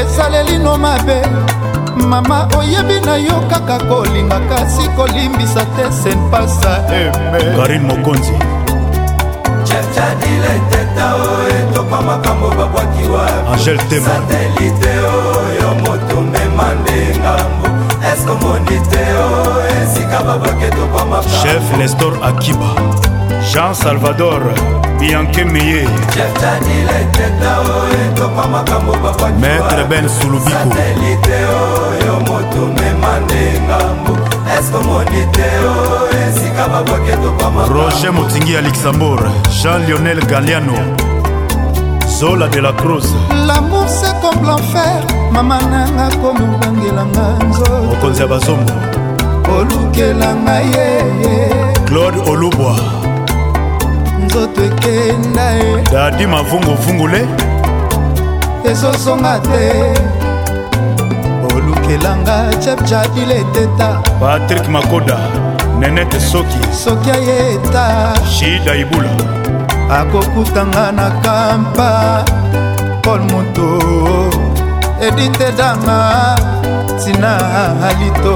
ezalelino 0.00 0.74
mabe 0.86 1.18
mama 2.14 2.46
oyebi 2.58 3.06
na 3.06 3.16
yo 3.16 3.36
kaka 3.50 3.78
kolinga 3.88 4.38
kasi 4.48 4.88
kolimbisa 4.96 5.64
te 5.76 5.84
senpasa 6.02 6.70
eme 6.98 7.40
karin 7.56 7.82
mokonzi 7.90 8.34
angel 13.52 13.78
temasatelite 13.90 14.92
oyo 15.16 15.68
motumema 15.84 16.66
nde 16.80 16.96
ngambo 17.18 17.66
eskomoni 18.12 18.76
te 18.92 19.04
o 19.26 19.28
esika 19.74 20.18
babwaki 20.26 20.68
topamaka 20.76 21.28
chef 21.42 21.64
nestor 21.78 22.14
akiba 22.22 22.70
jean 23.52 23.74
salvador 23.74 24.42
yankemeye 25.10 25.82
maître 29.38 29.88
ben 29.90 30.08
sulubiko 30.08 30.50
roger 37.74 38.12
motingi 38.12 38.52
ya 38.52 38.60
luxembourg 38.60 39.22
jean 39.62 39.86
lionel 39.86 40.24
galiano 40.26 40.72
zola 42.20 42.46
de 42.48 42.60
la 42.60 42.72
cruz 42.72 43.06
lamour 43.46 43.88
se 43.88 44.06
comme 44.22 44.46
l'enfer 44.46 45.02
mama 45.32 45.58
nanga 45.70 46.08
komobangelanga 46.16 47.44
nzo 47.48 47.82
mokonzi 47.90 48.20
ya 48.22 48.28
bazongo 48.28 48.72
olukela 49.58 50.34
ngai 50.34 50.66
ye 50.66 51.48
claude 51.86 52.18
olubwa 52.30 52.76
nzoto 54.34 54.62
ekenda 54.64 55.50
ye 55.52 55.82
dadi 55.92 56.26
mavunguvungule 56.26 57.20
ezozonga 58.70 59.38
te 59.46 59.62
olukelanga 61.54 62.36
chepchadile 62.64 63.36
eteta 63.42 63.88
patrik 64.20 64.66
makoda 64.68 65.18
nenete 65.78 66.20
soki 66.20 66.60
soki 66.84 67.10
ayeta 67.10 68.12
shida 68.34 68.74
ibula 68.76 69.14
akokutanga 69.98 70.92
na 70.92 71.10
kampa 71.22 72.24
paul 73.02 73.20
moto 73.32 73.68
edite 75.06 75.48
danga 75.58 75.98
tina 77.02 77.32
alito 77.88 78.34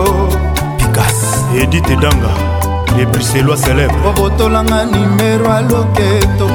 pikas 0.79 1.21
edite 1.63 1.97
danga 1.97 2.58
epuselwa 3.01 3.57
célèbre 3.57 3.95
obotolanga 4.09 4.85
nimero 4.87 5.53
aloketo 5.53 6.47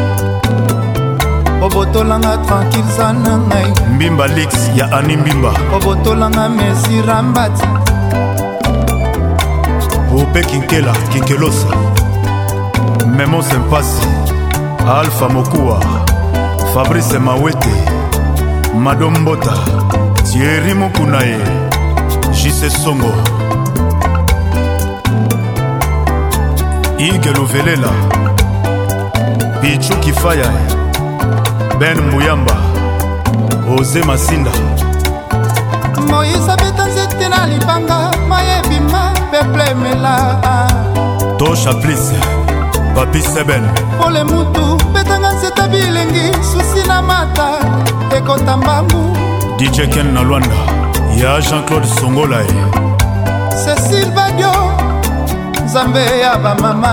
obotolanga 1.61 2.37
tranquille 2.45 2.91
za 2.97 3.13
na 3.13 3.37
ngai 3.37 3.73
mbimba 3.95 4.27
lix 4.27 4.53
ya 4.75 4.91
ani 4.97 5.17
mbimba 5.17 5.53
obotolanga 5.75 6.49
mesirambati 6.49 7.67
ope 10.21 10.41
kinkela 10.43 10.91
kinkelosa 11.11 11.67
memo 13.17 13.43
sempasi 13.43 14.05
alpha 14.99 15.29
mokuwa 15.29 15.79
fabrice 16.73 17.19
mawete 17.19 17.73
madombota 18.79 19.53
tieri 20.31 20.73
mokuna 20.73 21.21
ye 21.23 21.39
jise 22.43 22.69
songo 22.69 23.32
ige 27.11 27.29
luvelela 27.33 27.89
pichu 29.61 29.93
kifaya 29.99 30.45
ben 31.79 32.01
mbuyamba 32.01 32.55
oze 33.79 34.03
masinda 34.03 34.51
moise 36.09 36.51
abeta 36.51 36.85
nzete 36.85 37.29
na 37.29 37.47
libanga 37.47 38.11
mayebima 38.29 39.13
beplemela 39.31 40.35
to 41.37 41.55
chaplise 41.55 42.15
papi 42.95 43.21
seben 43.21 43.63
pole 44.01 44.23
mutu 44.23 44.77
betanga 44.93 45.31
nzeta 45.33 45.67
bilengi 45.67 46.31
susi 46.43 46.87
na 46.87 47.01
mata 47.01 47.49
ekota 48.17 48.57
mbangu 48.57 49.17
dj 49.57 49.93
ken 49.93 50.13
na 50.13 50.21
lwanda 50.21 50.55
ya 51.17 51.41
jean-claude 51.41 51.87
songolae 51.99 52.92
nzambe 55.73 56.05
ya 56.21 56.35
bamama 56.37 56.91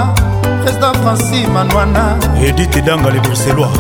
président 0.65 0.95
franci 1.03 1.41
manwana 1.55 2.03
edite 2.47 2.81
danga 2.87 3.11
le 3.11 3.21
bruxellois 3.25 3.75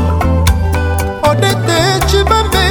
odete 1.30 1.78
cibambe 2.10 2.66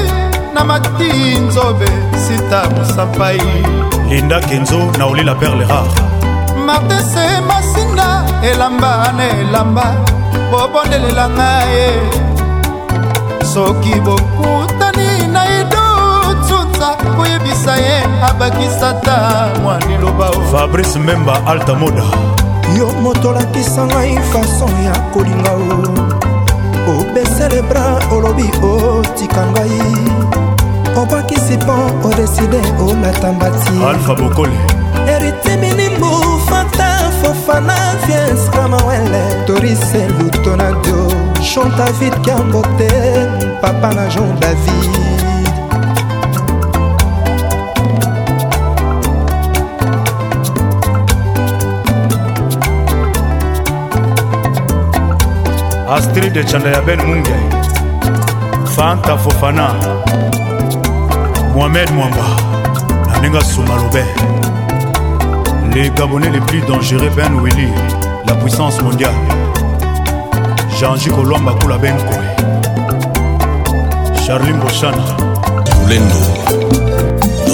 na 0.56 0.62
mati 0.70 1.10
nzobe 1.46 1.90
sita 2.26 2.60
mosapai 2.76 3.42
linda 4.10 4.40
kenzo 4.48 4.80
na 5.00 5.06
olila 5.06 5.36
perle 5.36 5.66
rare 5.72 5.96
martese 6.68 7.26
masinga 7.48 8.10
elamba 8.52 8.92
na 9.18 9.26
elamba 9.42 9.86
bobondelelanga 10.52 11.50
ye 11.74 11.88
soki 13.54 13.94
bokutani 14.06 15.10
na 15.34 15.42
ido 15.60 15.79
ayebisa 17.40 17.76
ye 17.76 18.04
abakisata 18.30 19.48
mwa 19.64 19.80
liloba 19.80 20.32
fabrice 20.52 21.00
memba 21.00 21.46
alta 21.46 21.74
moda 21.76 22.04
yo 22.78 22.92
motolakisa 23.02 23.86
ngai 23.86 24.16
fason 24.32 24.84
ya 24.86 24.94
kolinga 25.14 25.52
o 26.88 27.00
obesele 27.02 27.62
bra 27.62 28.00
olobi 28.12 28.52
otika 28.64 29.46
ngai 29.46 29.82
obakisi 31.02 31.58
mpo 31.58 31.74
odeside 32.10 32.60
olata 32.88 33.32
mbati 33.34 33.84
alfa 33.90 34.16
bokole 34.16 34.58
eritiminimu 35.16 36.10
fanta 36.50 37.12
fofana 37.22 37.76
viens 38.08 38.50
kamawele 38.54 39.24
torise 39.48 40.08
lutonado 40.20 41.08
chanta 41.42 41.92
vid 42.00 42.14
kambote 42.26 42.90
papa 43.62 43.94
na 43.94 44.08
jon 44.08 44.40
david 44.40 45.19
astrid 55.92 56.36
ecanda 56.36 56.70
ya 56.70 56.82
ben 56.88 57.00
munge 57.08 57.34
fanta 58.76 59.18
fofana 59.18 59.66
mohamed 61.56 61.90
mwamba 61.92 62.26
na 63.10 63.20
ndenge 63.20 63.42
suma 63.44 63.74
lobe 63.82 64.04
les 65.74 65.90
gabonais 65.98 66.30
les 66.30 66.42
plus 66.42 66.60
dangereux 66.62 67.10
ben 67.16 67.34
willi 67.44 67.70
la 68.28 68.34
puissance 68.36 68.80
mondiale 68.84 69.18
jean-ji 70.80 71.10
kolwamba 71.10 71.54
kula 71.54 71.78
ben 71.78 71.98
koe 71.98 72.24
charli 74.28 74.54
mboshana 74.54 75.04
lolendo 75.82 76.20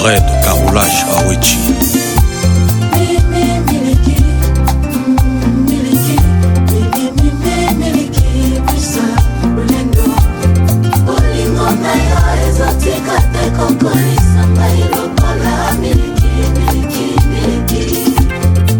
dred 0.01 0.23
carolage 0.43 1.01
awechi 1.17 1.94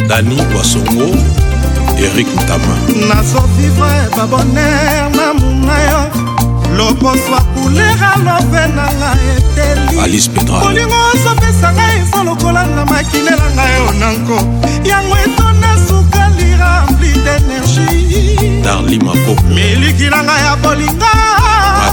dani 0.09 0.37
wasongo 0.57 1.07
erik 2.05 2.27
ntama 2.35 2.75
nazovivre 3.07 4.09
baboner 4.17 5.09
na 5.15 5.27
munga 5.39 5.77
yo 5.87 6.01
loboswa 6.77 7.39
kulera 7.55 8.11
lobe 8.25 8.63
na 8.75 8.85
nga 8.99 9.11
etelibolingo 9.31 10.99
ozopesa 11.13 11.67
ngai 11.75 11.95
eza 12.03 12.19
lokola 12.27 12.61
na 12.75 12.81
makilela 12.91 13.47
ngai 13.55 13.71
yo 13.79 13.85
na 14.01 14.07
nko 14.15 14.37
yango 14.91 15.15
etona 15.25 15.69
sukali 15.87 16.49
rempli 16.61 17.11
d'énergie 17.23 18.35
darli 18.63 18.97
makoko 19.05 19.43
miliki 19.55 20.07
na 20.13 20.19
ngai 20.25 20.41
ya 20.45 20.53
bolinga 20.61 21.13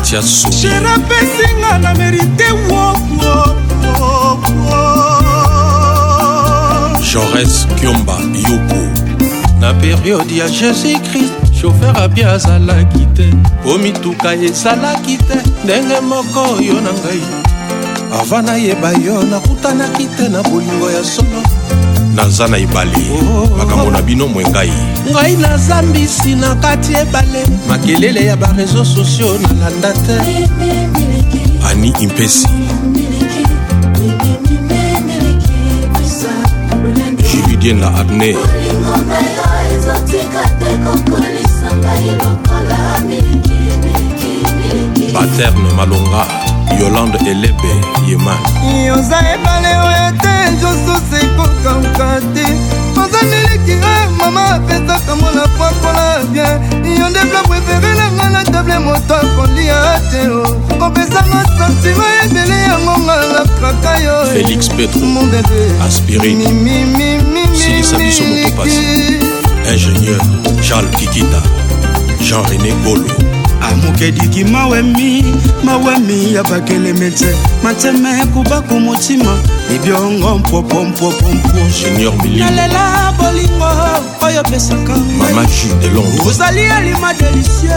katia 0.03 0.23
so 0.23 0.49
jerapesinga 0.49 1.79
na 1.79 1.95
merite 1.95 2.53
woko 2.69 3.57
jores 7.13 7.67
kiomba 7.81 8.15
yoko 8.35 8.81
na 9.61 9.75
periode 9.75 10.37
ya 10.37 10.49
jésus-christ 10.49 11.33
shofer 11.61 11.97
abi 12.03 12.23
azalaki 12.25 13.07
te 13.17 13.33
po 13.65 13.79
mituka 13.79 14.35
ezalaki 14.35 15.17
te 15.17 15.37
ndenge 15.65 16.01
moko 16.01 16.45
yo 16.63 16.75
na 16.81 16.93
ngai 16.93 17.23
ava 18.21 18.43
nayeba 18.43 18.91
yo 19.07 19.23
nakutanaki 19.31 20.07
te 20.17 20.29
na 20.29 20.43
bolingo 20.43 20.91
ya 20.91 21.05
solo 21.05 21.62
naza 22.15 22.49
na 22.49 22.57
ebale 22.59 22.93
makambo 23.59 23.91
na 23.91 24.03
bino 24.07 24.25
mwe 24.31 24.45
ngai 24.53 24.73
ngai 25.13 25.35
naza 25.43 25.77
mbisi 25.89 26.33
na 26.43 26.51
kati 26.63 26.93
ebale 27.03 27.43
makelele 27.69 28.21
ya 28.31 28.37
bareseau 28.43 28.85
sociau 28.95 29.35
nalanda 29.43 29.91
te 30.07 30.17
ani 31.69 31.89
impesi 32.01 32.47
julidien 37.33 37.77
la 37.83 37.91
adne 38.01 38.31
baterne 45.15 45.71
malonga 45.79 46.23
yolande 46.81 47.19
elebe 47.33 47.73
yeman 48.09 48.39
yoza 48.87 49.17
ebale 49.35 49.73
oyo 49.87 50.09
te 50.23 50.32
nyonso 50.63 50.95
sekokauka 51.11 52.07
te 52.35 52.45
oza 53.03 53.21
neliki 53.31 53.75
mama 54.19 54.43
apesaka 54.55 55.13
mona 55.17 55.45
pakola 55.59 56.05
bien 56.33 56.97
yo 57.01 57.07
nde 57.11 57.21
pla 57.31 57.41
prefere 57.43 57.95
na 57.99 58.07
ngai 58.13 58.31
na 58.33 58.41
table 58.53 58.77
moto 58.85 59.15
akolia 59.23 59.79
te 60.11 60.21
kopesanga 60.79 61.41
santima 61.59 62.07
ebele 62.25 62.57
yango 62.69 62.95
ngalakaka 63.05 63.93
yo 64.05 64.17
félix 64.35 64.61
petro 64.77 65.01
aspirinsilisa 65.87 67.97
biso 67.99 68.23
mokopasi 68.23 68.81
ingénieur 69.73 70.21
charles 70.67 70.93
kikita 70.99 71.41
jean 72.27 72.43
rené 72.51 72.71
bolo 72.85 73.09
amokediki 73.71 74.45
mawemi 74.45 75.25
mawemi 75.65 76.35
ya 76.35 76.43
bakeleme 76.45 77.11
te 77.11 77.37
mateme 77.65 78.27
kubaku 78.33 78.81
motima 78.81 79.39
ebiongo 79.75 80.39
mpwopwopwopwopwonalela 80.39 83.13
bolingo 83.19 83.71
oyo 84.27 84.41
opesaka 84.41 84.95
ozali 86.29 86.61
elima 86.61 87.15
delisie 87.15 87.75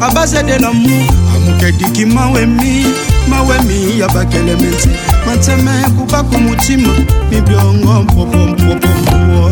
abase 0.00 0.42
de 0.42 0.58
lamour 0.58 1.10
amokediki 1.36 2.06
mawemi 2.06 2.86
mawemi 3.28 3.98
ya 4.00 4.08
bakeleme 4.08 4.72
te 4.82 4.88
mateme 5.26 5.70
kubaku 5.98 6.38
motima 6.38 6.94
mibiongo 7.30 8.02
mpwopwopwopwo 8.02 9.50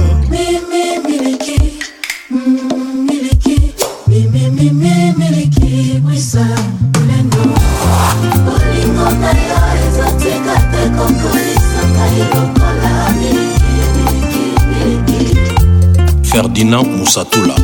ferdinand 16.54 16.86
musatula 16.86 17.54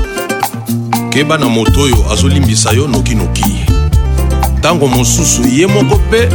keba 1.15 1.39
na 1.39 1.47
moto 1.47 1.87
oyo 1.87 2.11
azolimbisa 2.11 2.73
yo 2.75 2.87
nokinoki 2.91 3.63
ntango 4.59 4.87
mosusu 4.91 5.47
ye 5.47 5.67
moko 5.67 5.95
mpe 6.11 6.27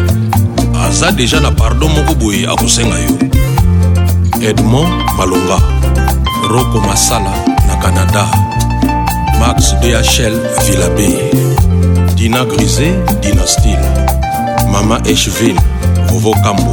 aza 0.88 1.12
deja 1.12 1.40
na 1.44 1.52
pardon 1.52 1.92
moko 1.92 2.16
boye 2.16 2.48
akosenga 2.48 2.96
yo 2.96 3.12
edmond 4.48 4.88
malonga 5.20 5.60
roko 6.48 6.80
masala 6.80 7.36
na 7.68 7.76
canada 7.84 8.24
max 9.40 9.76
dhl 9.84 10.40
villabe 10.64 11.10
dina 12.16 12.46
grise 12.48 12.96
dinastile 13.20 13.84
mama 14.72 15.02
echville 15.04 15.60
vovokambo 16.08 16.72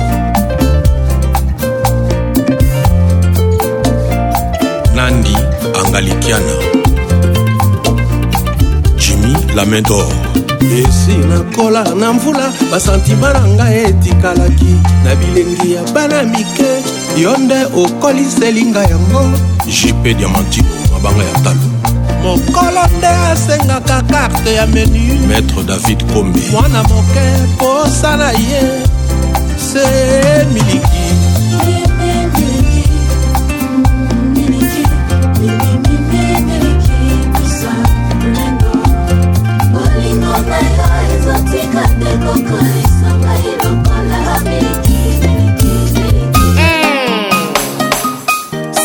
nandi 4.95 5.35
elanga 5.83 6.01
likiana 6.01 6.53
jimi 8.97 9.35
lamain 9.55 9.83
dor 9.85 10.07
esi 10.89 11.13
nakola 11.29 11.83
na 11.95 12.13
mvula 12.13 12.53
basantima 12.71 13.33
na 13.33 13.41
ngai 13.49 13.85
etikalaki 13.85 14.75
na 15.05 15.15
bilengi 15.15 15.73
ya 15.73 15.83
bana 15.95 16.23
mike 16.23 16.73
yo 17.23 17.37
nde 17.37 17.59
okoliseli 17.83 18.63
ngai 18.71 18.91
yango 18.91 19.23
jp 19.67 20.15
diamantino 20.15 20.69
mabanga 20.93 21.25
ya 21.25 21.41
talo 21.45 21.67
mokolo 22.23 22.83
nde 22.99 23.07
asengaka 23.07 24.03
karte 24.11 24.55
ya 24.55 24.67
menu 24.67 25.19
maître 25.29 25.63
david 25.67 26.13
kombe 26.13 26.41
mwana 26.51 26.83
moke 26.83 27.27
posala 27.59 28.33
ye 28.33 28.63
se 29.59 29.85
miliki 30.53 31.02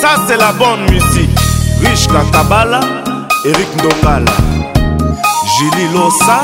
Ça 0.02 0.16
c'est 0.28 0.38
la 0.38 0.54
bonne 0.54 0.84
musique. 0.90 1.30
Rich 1.84 2.08
Katabala, 2.08 2.80
Eric 3.46 3.68
Ndongala, 3.76 4.32
Julie 5.60 5.94
Lossa, 5.94 6.42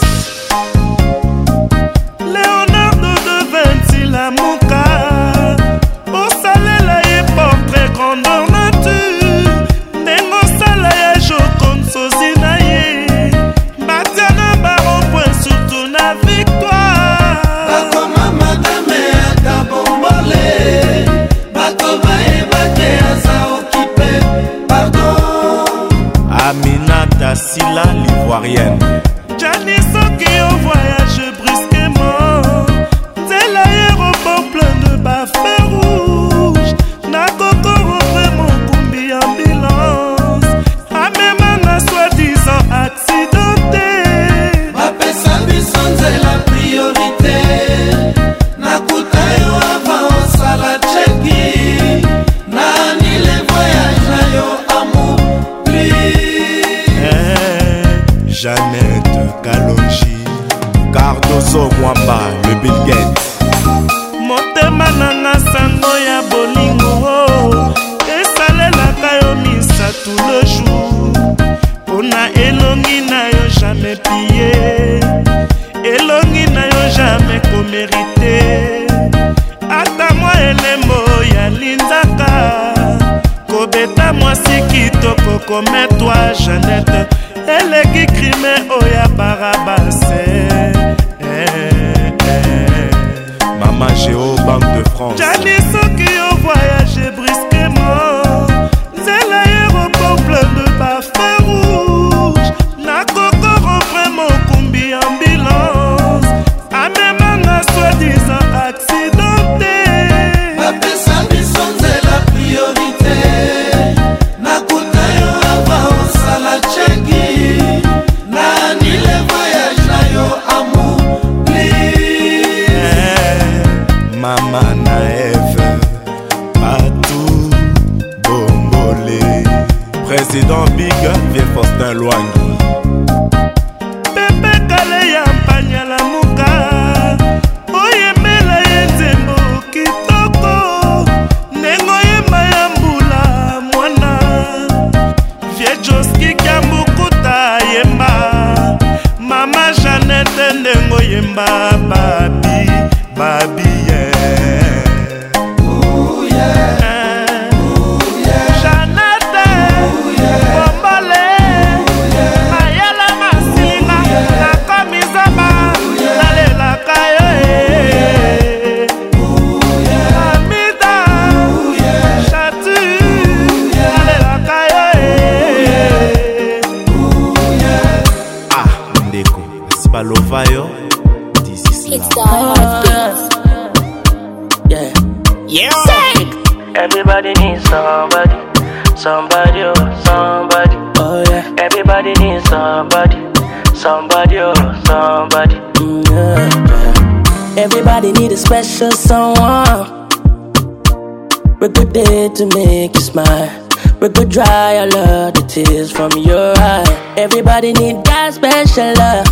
dry 204.31 204.77
all 204.77 204.87
lot 204.95 205.33
the 205.35 205.43
tears 205.45 205.91
from 205.91 206.09
your 206.23 206.53
eye. 206.57 206.85
Everybody 207.17 207.73
need 207.73 207.97
that 208.05 208.33
special 208.33 208.91
love. 208.95 209.27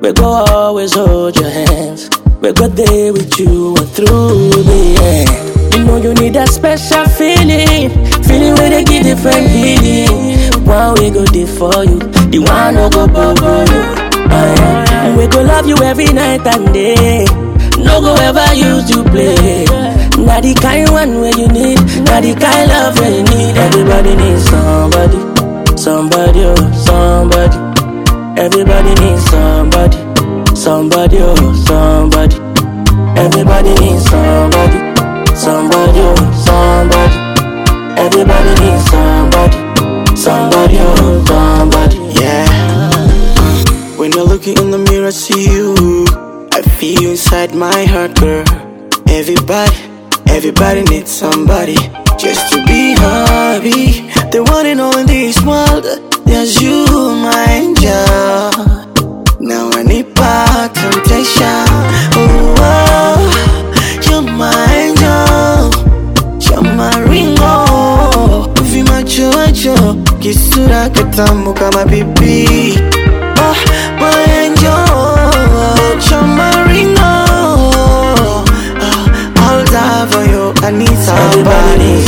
We 0.00 0.12
go 0.14 0.28
always 0.48 0.94
hold 0.94 1.36
your 1.36 1.50
hands. 1.50 2.08
We 2.40 2.52
go 2.54 2.68
there 2.68 3.12
with 3.12 3.38
you 3.38 3.76
and 3.76 3.88
through 3.90 4.56
the 4.56 4.82
end. 5.14 5.74
You 5.74 5.84
know 5.84 5.96
you 5.98 6.14
need 6.14 6.34
that 6.34 6.48
special 6.48 7.04
feeling, 7.12 7.92
feeling 8.24 8.54
where 8.56 8.70
they 8.70 8.82
give 8.84 9.04
different 9.04 9.46
healing. 9.52 10.64
One 10.64 10.94
we 10.96 11.10
go 11.10 11.22
there 11.26 11.46
for 11.60 11.84
you, 11.84 11.98
the 12.32 12.40
one 12.48 12.74
no 12.80 12.88
go 12.88 13.06
bubble 13.06 13.68
you. 13.68 15.20
we 15.20 15.26
go 15.28 15.42
love 15.42 15.66
you 15.68 15.76
every 15.84 16.08
night 16.10 16.46
and 16.46 16.72
day. 16.72 17.26
No 17.76 18.00
go 18.00 18.14
ever 18.24 18.54
use 18.54 18.88
you 18.88 19.04
play. 19.04 20.00
Now 20.26 20.40
the 20.40 20.54
kind 20.54 20.86
one 20.94 21.18
where 21.20 21.34
you 21.36 21.48
need, 21.50 21.76
now 22.06 22.20
the 22.22 22.30
kind 22.38 22.70
love 22.70 22.94
where 23.02 23.10
you 23.10 23.26
need. 23.34 23.58
Everybody 23.58 24.14
needs 24.14 24.44
somebody, 24.46 25.18
somebody, 25.76 26.46
oh, 26.46 26.54
somebody. 26.86 27.58
Everybody 28.40 28.94
needs 29.02 29.18
somebody, 29.26 29.98
somebody, 30.54 31.18
oh, 31.18 31.34
somebody. 31.66 32.36
Everybody 33.18 33.74
needs 33.82 34.06
somebody, 34.06 34.78
somebody, 35.34 35.98
oh, 36.00 36.22
somebody. 36.46 37.16
Everybody 37.98 38.50
needs 38.62 38.86
somebody, 38.94 39.58
somebody, 40.14 40.76
oh, 40.78 41.18
somebody. 41.26 41.96
Yeah. 42.14 42.46
When 43.98 44.14
I 44.14 44.22
look 44.22 44.46
in 44.46 44.70
the 44.70 44.78
mirror, 44.78 45.10
see 45.10 45.50
you. 45.50 46.06
I 46.54 46.62
feel 46.62 47.10
inside 47.10 47.56
my 47.56 47.84
heart, 47.90 48.14
girl. 48.20 48.46
Everybody 49.10 49.81
Everybody 50.32 50.82
needs 50.84 51.10
somebody 51.10 51.74
just 52.18 52.50
to 52.52 52.64
be 52.64 52.92
happy. 52.92 54.08
The 54.34 54.42
one 54.50 54.64
and 54.64 54.80
all 54.80 54.96
in 54.96 55.06
this 55.06 55.40
world, 55.42 55.84
there's 56.24 56.60
you, 56.60 56.86
my 57.28 57.44
angel. 57.50 59.20
Now 59.40 59.68
I 59.78 59.82
need 59.82 60.14
by 60.14 60.68
temptation. 60.72 61.66
Oh, 62.16 62.60
oh, 62.64 64.00
you're 64.08 64.22
my 64.22 64.56
angel, 64.72 66.24
you're 66.40 66.64
my 66.76 66.98
ringo. 67.08 68.48
Uvima 68.62 68.98
chocho, 69.14 69.76
kisura 70.22 70.88
kitamu 70.88 71.52
kama 71.54 71.84
bibi. 71.84 72.72
Oh, 73.36 73.64
my 74.00 74.24
angel, 74.40 74.86
you're 76.08 76.26
my 76.26 76.72
ringo. 76.72 77.11
I 80.60 80.70
need 80.70 80.88
somebody, 80.88 82.02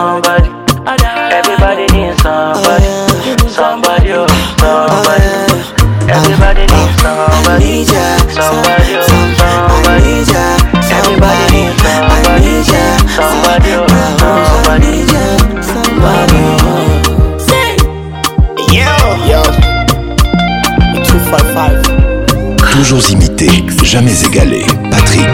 Toujours 22.73 23.11
imité, 23.11 23.49
jamais 23.85 24.11
égalé. 24.29 24.63
Patrick 24.91 25.29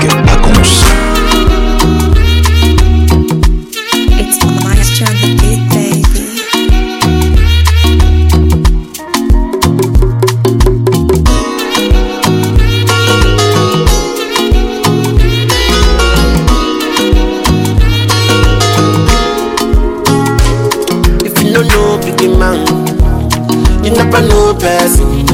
blessing. 24.60 25.24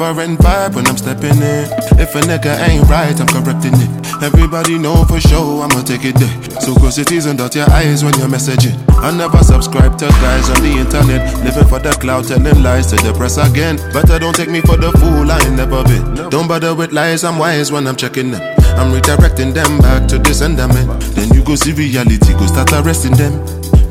different 0.00 0.38
vibe 0.40 0.74
when 0.74 0.86
I'm 0.86 0.96
stepping 0.96 1.36
in. 1.44 1.68
If 2.00 2.14
a 2.16 2.20
nigga 2.24 2.56
ain't 2.66 2.88
right, 2.88 3.12
I'm 3.20 3.26
correcting 3.28 3.74
it. 3.76 3.90
Everybody 4.22 4.78
know 4.78 5.04
for 5.04 5.20
sure 5.20 5.62
I'ma 5.62 5.82
take 5.82 6.04
it 6.08 6.14
there. 6.16 6.32
So 6.64 6.72
close 6.74 6.96
your 6.96 7.04
T's 7.04 7.26
and 7.26 7.36
dot 7.38 7.54
your 7.54 7.68
eyes 7.70 8.02
when 8.04 8.14
you're 8.16 8.26
messaging. 8.28 8.72
I 9.04 9.10
never 9.16 9.42
subscribe 9.44 9.98
to 9.98 10.08
guys 10.08 10.48
on 10.50 10.62
the 10.62 10.70
internet, 10.72 11.20
living 11.44 11.66
for 11.68 11.78
the 11.78 11.90
cloud 12.00 12.26
telling 12.28 12.62
lies 12.62 12.86
to 12.88 12.96
the 12.96 13.12
press 13.12 13.36
again. 13.36 13.76
Better 13.92 14.18
don't 14.18 14.32
take 14.34 14.48
me 14.50 14.60
for 14.62 14.76
the 14.78 14.90
fool, 14.92 15.30
I 15.30 15.38
ain't 15.44 15.56
never 15.60 15.82
been. 15.84 16.30
Don't 16.30 16.48
bother 16.48 16.74
with 16.74 16.92
lies, 16.92 17.22
I'm 17.24 17.38
wise 17.38 17.70
when 17.70 17.86
I'm 17.86 17.96
checking 17.96 18.30
them. 18.30 18.40
I'm 18.80 18.88
redirecting 18.98 19.52
them 19.52 19.78
back 19.84 20.08
to 20.08 20.18
the 20.18 20.32
sender 20.32 20.68
man. 20.68 20.98
Then 21.12 21.28
you 21.36 21.44
go 21.44 21.56
see 21.56 21.72
reality, 21.76 22.32
go 22.40 22.46
start 22.46 22.72
arresting 22.72 23.16
them. 23.20 23.34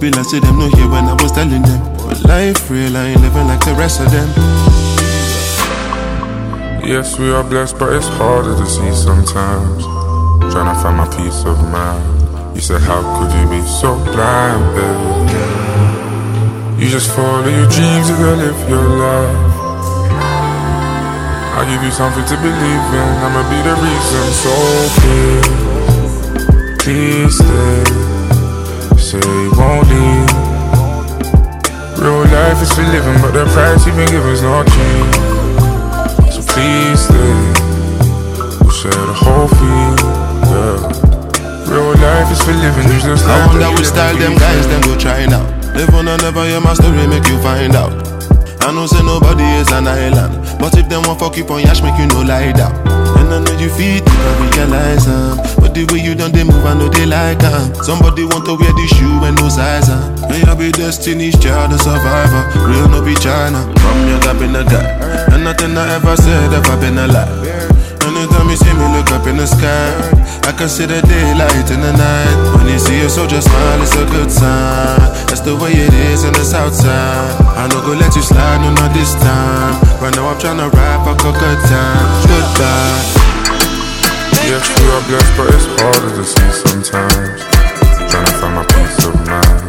Realize 0.02 0.32
them 0.34 0.58
no 0.58 0.70
here 0.74 0.90
when 0.90 1.06
I 1.06 1.14
was 1.22 1.34
telling 1.34 1.62
them. 1.62 1.98
But 2.02 2.24
life 2.26 2.66
real, 2.72 2.98
I 2.98 3.10
ain't 3.14 3.22
living 3.22 3.46
like 3.46 3.64
the 3.64 3.76
rest 3.76 4.00
of 4.02 4.10
them. 4.10 4.49
Yes, 6.90 7.20
we 7.20 7.30
are 7.30 7.44
blessed, 7.44 7.78
but 7.78 7.94
it's 7.94 8.10
harder 8.18 8.50
to 8.58 8.66
see 8.66 8.90
sometimes. 8.96 9.86
Trying 10.50 10.74
to 10.74 10.78
find 10.82 10.98
my 10.98 11.06
peace 11.06 11.46
of 11.46 11.62
mind. 11.70 12.56
You 12.58 12.62
said, 12.62 12.82
How 12.82 13.06
could 13.14 13.30
you 13.30 13.46
be 13.46 13.62
so 13.62 13.94
blind, 14.10 14.64
baby? 14.74 15.30
You 16.82 16.90
just 16.90 17.14
follow 17.14 17.46
your 17.46 17.70
dreams 17.70 18.10
and 18.10 18.18
go 18.18 18.34
live 18.42 18.58
your 18.68 18.88
life. 19.06 19.54
I 21.62 21.68
give 21.70 21.84
you 21.86 21.94
something 21.94 22.26
to 22.26 22.36
believe 22.42 22.58
in. 22.98 23.08
I'ma 23.22 23.46
be 23.54 23.60
the 23.70 23.76
reason. 23.86 24.26
So 24.42 24.54
please, 26.42 26.74
please 26.82 27.36
stay. 27.38 27.86
Say 28.98 29.22
you 29.30 29.54
won't 29.54 29.86
leave. 29.94 30.34
Real 32.02 32.26
life 32.34 32.60
is 32.66 32.72
for 32.74 32.82
living, 32.82 33.22
but 33.22 33.38
the 33.38 33.46
price 33.54 33.86
you've 33.86 33.96
been 33.96 34.10
us 34.26 34.42
not 34.42 34.66
change 34.66 35.09
feast 36.60 37.06
day. 37.16 37.40
Wish 38.68 38.84
I 38.92 38.92
whole 39.24 39.48
field, 39.58 40.00
yeah. 40.52 41.72
Real 41.72 41.94
life 42.08 42.28
is 42.36 42.42
for 42.46 42.52
living, 42.66 42.86
there's 42.92 43.08
no 43.10 43.16
style. 43.16 43.48
I 43.48 43.48
wonder 43.48 43.70
which 43.80 43.88
style 43.96 44.18
them 44.24 44.34
guys 44.46 44.66
them 44.72 44.82
go 44.88 44.94
try 45.00 45.26
now. 45.26 45.44
Live 45.78 45.92
on 45.96 46.06
never 46.26 46.44
hear 46.50 46.60
my 46.62 46.74
story, 46.76 47.06
make 47.14 47.28
you 47.32 47.40
find 47.42 47.74
out. 47.84 47.94
I 48.66 48.72
know 48.76 48.86
say 48.92 49.02
nobody 49.04 49.48
is 49.64 49.72
an 49.72 49.88
island, 49.88 50.34
but 50.60 50.76
if 50.78 50.88
them 50.92 51.02
want 51.08 51.20
fuck 51.22 51.38
you 51.38 51.48
on 51.48 51.62
yash, 51.64 51.82
make 51.82 51.98
you 51.98 52.08
no 52.14 52.22
lie 52.22 52.52
down. 52.52 52.74
And 53.18 53.28
I 53.34 53.38
know 53.44 53.56
you 53.64 53.70
feel 53.78 54.02
I 54.04 54.32
realize 54.44 55.08
um, 55.08 55.38
but 55.62 55.72
the 55.76 55.86
way 55.92 56.00
you 56.04 56.14
done 56.16 56.32
they 56.34 56.44
move, 56.44 56.66
I 56.66 56.74
know 56.78 56.90
they 56.90 57.06
like 57.06 57.42
um. 57.50 57.74
Somebody 57.90 58.24
want 58.26 58.44
to 58.48 58.54
wear 58.60 58.74
the 58.80 58.88
shoe 58.98 59.18
and 59.28 59.36
no 59.40 59.48
size 59.50 59.90
um. 59.90 60.04
May 60.30 60.44
I 60.44 60.54
be 60.60 60.72
destiny's 60.72 61.40
child, 61.40 61.72
a 61.72 61.78
survivor, 61.80 62.44
real 62.68 62.90
no 62.90 63.00
be 63.04 63.16
China. 63.16 63.60
From 63.82 63.98
your 64.10 64.20
gap 64.26 64.40
in 64.42 64.52
the 64.54 64.64
guy. 64.66 64.99
And 65.34 65.44
nothing 65.44 65.78
I 65.78 65.96
ever 65.98 66.16
said 66.16 66.54
ever 66.54 66.78
been 66.80 66.98
a 66.98 67.08
lie. 67.08 67.34
Anytime 68.06 68.50
you 68.50 68.58
see 68.58 68.74
me 68.74 68.86
look 68.96 69.10
up 69.14 69.26
in 69.28 69.38
the 69.38 69.46
sky, 69.48 69.90
I 70.48 70.52
can 70.54 70.68
see 70.70 70.86
the 70.86 71.02
daylight 71.02 71.70
in 71.70 71.82
the 71.82 71.94
night. 71.94 72.38
When 72.58 72.68
you 72.68 72.78
see 72.80 73.02
a 73.02 73.10
soldier 73.10 73.42
smile, 73.42 73.82
it's 73.82 73.96
a 73.96 74.06
good 74.10 74.32
sign. 74.32 74.98
That's 75.30 75.42
the 75.42 75.56
way 75.56 75.72
it 75.72 75.94
is 76.12 76.24
in 76.24 76.34
the 76.34 76.44
south 76.46 76.74
side. 76.74 77.30
I 77.58 77.64
am 77.66 77.70
not 77.70 77.86
gonna 77.86 78.00
let 78.02 78.16
you 78.16 78.22
slide, 78.22 78.62
no 78.62 78.74
not 78.74 78.92
this 78.94 79.14
time. 79.22 79.76
Right 80.02 80.14
now 80.16 80.30
I'm 80.30 80.38
tryna 80.40 80.74
rap, 80.74 81.02
I 81.06 81.14
got 81.18 81.34
good 81.38 81.60
time. 81.70 82.08
Goodbye. 82.30 83.02
Yes, 84.48 84.66
we 84.80 84.86
are 84.96 85.04
blessed, 85.10 85.32
but 85.38 85.48
it's 85.54 85.66
harder 85.78 86.12
to 86.18 86.24
see 86.26 86.50
sometimes. 86.54 87.42
Tryna 88.10 88.34
find 88.42 88.54
my 88.58 88.64
peace 88.74 89.00
of 89.06 89.16
mind. 89.26 89.62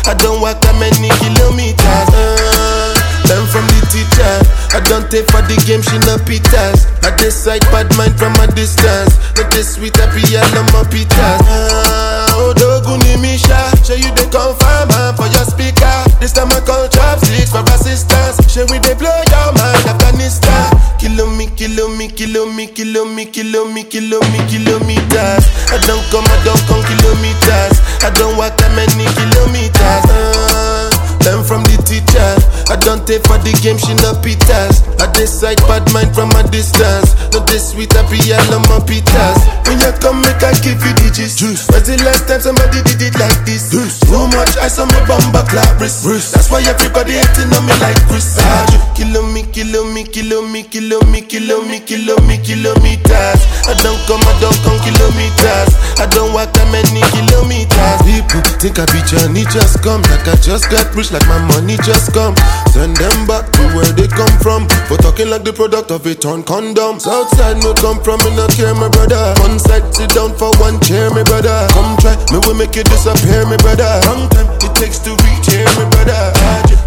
I 0.07 0.13
don't 0.17 0.41
walk 0.41 0.63
many 0.79 1.09
kilometers. 1.09 2.96
Them 3.27 3.43
from 3.51 3.67
the 3.75 3.83
teacher. 3.91 4.33
I 4.71 4.79
don't 4.87 5.03
take 5.11 5.27
for 5.27 5.43
the 5.43 5.59
game, 5.67 5.83
she 5.83 5.99
no 6.07 6.15
pitas. 6.23 6.87
I 7.03 7.11
decide 7.19 7.59
bad 7.75 7.91
mind 7.99 8.15
from 8.15 8.31
a 8.39 8.47
distance. 8.55 9.19
Not 9.35 9.51
this 9.51 9.75
sweet 9.75 9.99
happy, 9.99 10.23
I 10.31 10.39
no 10.55 10.63
more 10.71 10.87
pitas. 10.87 11.35
Ah, 11.43 12.31
oh, 12.39 12.55
Odoguni 12.55 13.19
Misha, 13.19 13.59
show 13.83 13.99
you 13.99 14.07
the 14.15 14.31
confirm 14.31 14.87
ah, 14.95 15.11
for 15.19 15.27
your 15.27 15.43
speaker. 15.43 15.91
This 16.23 16.31
time 16.31 16.47
I 16.55 16.63
call 16.63 16.87
chopsticks 16.87 17.51
for 17.51 17.67
assistance. 17.75 18.39
Show 18.47 18.63
we 18.71 18.79
they 18.79 18.95
blow 18.95 19.11
your 19.11 19.47
mind, 19.59 19.83
Afghanistan. 19.91 20.71
Kilo 20.95 21.27
me, 21.27 21.51
kilo 21.59 21.91
me, 21.99 22.07
kilo 22.07 22.47
me, 22.47 22.63
kilo 22.71 23.03
me, 23.11 23.27
kilo 23.27 23.67
me, 23.75 23.83
kilo 23.91 24.23
me, 24.31 24.39
kilometers. 24.47 25.43
I 25.67 25.75
don't 25.83 25.99
come, 26.15 26.23
I 26.23 26.37
don't 26.47 26.63
come 26.63 26.79
kilometers. 26.79 27.75
I 28.07 28.09
don't 28.15 28.39
walk 28.39 28.55
that 28.63 28.71
many 28.79 29.03
kilometers. 29.03 30.03
Uh. 30.15 30.96
Learn 31.27 31.43
from 31.43 31.59
the 31.67 31.75
teacher. 31.83 32.23
I 32.71 32.79
don't 32.87 33.03
take 33.03 33.19
for 33.27 33.35
the 33.43 33.51
game, 33.59 33.75
she 33.75 33.91
no 33.99 34.15
pitas. 34.23 34.79
I 34.95 35.11
decide 35.11 35.59
bad 35.67 35.83
mind 35.91 36.15
from 36.15 36.31
a 36.39 36.43
distance. 36.47 37.11
Not 37.35 37.43
this 37.51 37.75
sweet, 37.75 37.91
I 37.99 38.07
be 38.07 38.15
all 38.31 38.51
on 38.55 38.63
my 38.71 38.79
pitas. 38.87 39.35
When 39.67 39.75
you 39.83 39.91
come, 39.99 40.23
make 40.23 40.39
I 40.39 40.55
give 40.63 40.79
you 40.79 40.93
digits. 41.03 41.35
gist. 41.35 41.67
Was 41.75 41.83
the 41.83 41.99
last 42.07 42.31
time 42.31 42.39
somebody 42.39 42.79
did 42.87 43.11
it 43.11 43.15
like 43.19 43.35
this? 43.43 43.75
Juice. 43.75 43.99
Too 44.07 44.23
much 44.39 44.55
ice 44.55 44.79
on 44.79 44.87
my 44.87 45.03
bumper 45.03 45.43
clap 45.51 45.67
wrist. 45.83 46.07
That's 46.31 46.47
why 46.47 46.63
everybody 46.63 47.19
hating 47.19 47.51
on 47.51 47.67
me 47.67 47.75
like 47.83 47.99
Chris. 48.07 48.39
Ah, 48.39 48.63
kilo 48.95 49.19
me, 49.27 49.43
kilo 49.51 49.83
me, 49.83 50.07
kilo 50.07 50.47
me, 50.47 50.63
kilo 50.63 51.03
me, 51.11 51.19
kilo 51.27 51.59
me, 51.67 51.83
kilo 51.83 52.15
me, 52.23 52.39
kilometers. 52.39 53.41
I 53.67 53.75
don't 53.83 53.99
come, 54.07 54.23
I 54.23 54.31
don't 54.39 54.55
come 54.63 54.79
kilometers. 54.79 55.71
I 55.99 56.07
don't 56.07 56.31
walk 56.31 56.55
that 56.55 56.71
many 56.71 57.03
kilometers. 57.11 57.99
People 58.07 58.41
think 58.63 58.79
I 58.79 58.87
be 58.95 59.03
Johnny, 59.03 59.43
just 59.51 59.83
come 59.83 59.99
like 60.07 60.23
I 60.23 60.39
just 60.39 60.71
got 60.71 60.87
pushed 60.95 61.16
like 61.17 61.27
my 61.27 61.39
money 61.57 61.77
just 61.83 62.13
come. 62.13 62.35
Send 62.71 62.95
them 62.97 63.17
back 63.25 63.49
to 63.57 63.61
where 63.73 63.89
they 63.97 64.07
come 64.07 64.31
from. 64.39 64.69
For 64.87 64.97
talking 64.97 65.29
like 65.29 65.43
the 65.43 65.51
product 65.53 65.89
of 65.91 66.05
a 66.05 66.13
torn 66.13 66.43
condom. 66.43 66.99
Southside 66.99 67.57
no 67.65 67.73
come 67.73 68.01
from 68.05 68.21
me 68.23 68.35
no 68.37 68.45
care, 68.53 68.73
my 68.77 68.89
brother. 68.89 69.33
One 69.41 69.57
side 69.57 69.83
sit 69.93 70.13
down 70.13 70.37
for 70.37 70.53
one 70.61 70.79
chair, 70.81 71.09
my 71.09 71.23
brother. 71.23 71.67
Come 71.73 71.97
try, 71.97 72.13
me 72.29 72.37
will 72.45 72.53
make 72.55 72.75
you 72.77 72.83
disappear, 72.85 73.43
my 73.49 73.57
brother. 73.65 73.89
Long 74.05 74.29
time 74.29 74.47
it 74.61 74.71
takes 74.77 74.99
to 75.05 75.11
reach 75.25 75.49
here, 75.49 75.67
my 75.77 75.85
brother. 75.91 76.21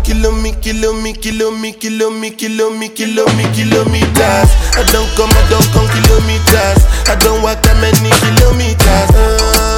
Kilo 0.04 0.30
me, 0.32 0.52
kilo 0.62 0.92
me, 0.94 1.12
kilo 1.12 1.50
me, 1.50 1.72
kilo 1.72 2.10
me, 2.10 2.30
kilo 2.30 2.70
me, 2.76 2.86
kilo 2.88 3.24
me, 3.36 3.44
kilometers. 3.54 4.50
I 4.78 4.82
don't 4.94 5.08
come, 5.18 5.30
I 5.32 5.42
don't 5.50 5.66
come 5.74 5.88
kilometers. 5.90 6.80
I 7.10 7.16
don't 7.20 7.42
walk 7.42 7.62
that 7.66 7.76
many 7.82 8.10
kilometers. 8.22 9.08
Uh. 9.14 9.69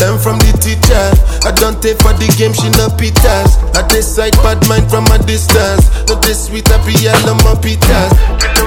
Learn 0.00 0.16
from 0.18 0.40
the 0.40 0.48
teacher. 0.56 0.96
I 1.44 1.52
don't 1.60 1.76
take 1.84 2.00
for 2.00 2.16
the 2.16 2.24
game, 2.40 2.56
she 2.56 2.72
no 2.80 2.88
pitas. 2.96 3.52
I 3.76 3.84
decide 3.84 4.32
bad 4.40 4.56
mind 4.64 4.88
from 4.88 5.04
a 5.12 5.20
distance. 5.20 5.92
No 6.08 6.16
this 6.24 6.48
sweet, 6.48 6.64
I 6.72 6.80
be 6.88 6.96
all 7.04 7.20
on 7.28 7.36
my 7.44 7.52
pitas. 7.60 8.08
Kilo 8.40 8.64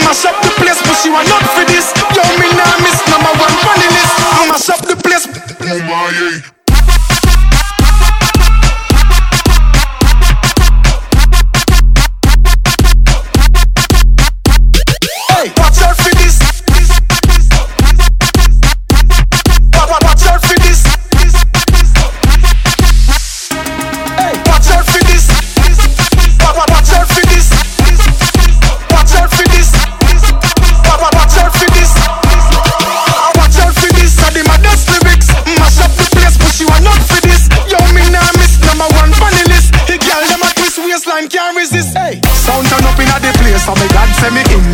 mash 0.06 0.24
up 0.30 0.38
the 0.40 0.50
place, 0.54 0.80
but 0.86 0.94
she 1.02 1.10
want 1.10 1.26
not 1.26 1.42
for 1.58 1.66
this. 1.66 1.90
Yo, 2.14 2.22
me 2.38 2.48
now 2.54 2.70
miss 2.86 2.98
number 3.10 3.32
one 3.42 3.54
funny 3.66 3.88
list. 3.90 4.14
I 4.22 4.46
mash 4.48 4.68
up 4.70 4.80
the 4.86 4.94
place. 5.02 5.26
Oh 5.26 5.78
my, 5.82 6.10
yeah. 6.14 6.55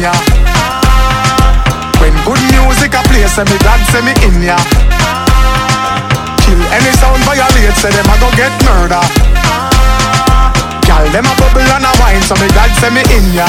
ya. 0.03 0.11
When 2.03 2.11
good 2.27 2.43
music 2.51 2.95
a 2.95 3.01
play, 3.07 3.23
say 3.31 3.45
me 3.47 3.57
dad 3.62 3.81
say 3.95 4.03
me 4.03 4.12
in 4.27 4.35
ya. 4.43 4.59
Kill 6.43 6.61
any 6.74 6.91
sound 6.99 7.23
violate, 7.23 7.77
say 7.79 7.91
them 7.95 8.11
a 8.11 8.15
go 8.19 8.29
get 8.35 8.51
murder. 8.66 9.03
Gal 10.91 11.07
them 11.15 11.27
a 11.27 11.33
bubble 11.39 11.70
and 11.79 11.87
a 11.87 11.93
wine, 12.03 12.23
so 12.27 12.35
me 12.43 12.49
dad 12.51 12.70
say 12.83 12.91
me 12.91 13.03
in 13.12 13.33
ya. 13.39 13.47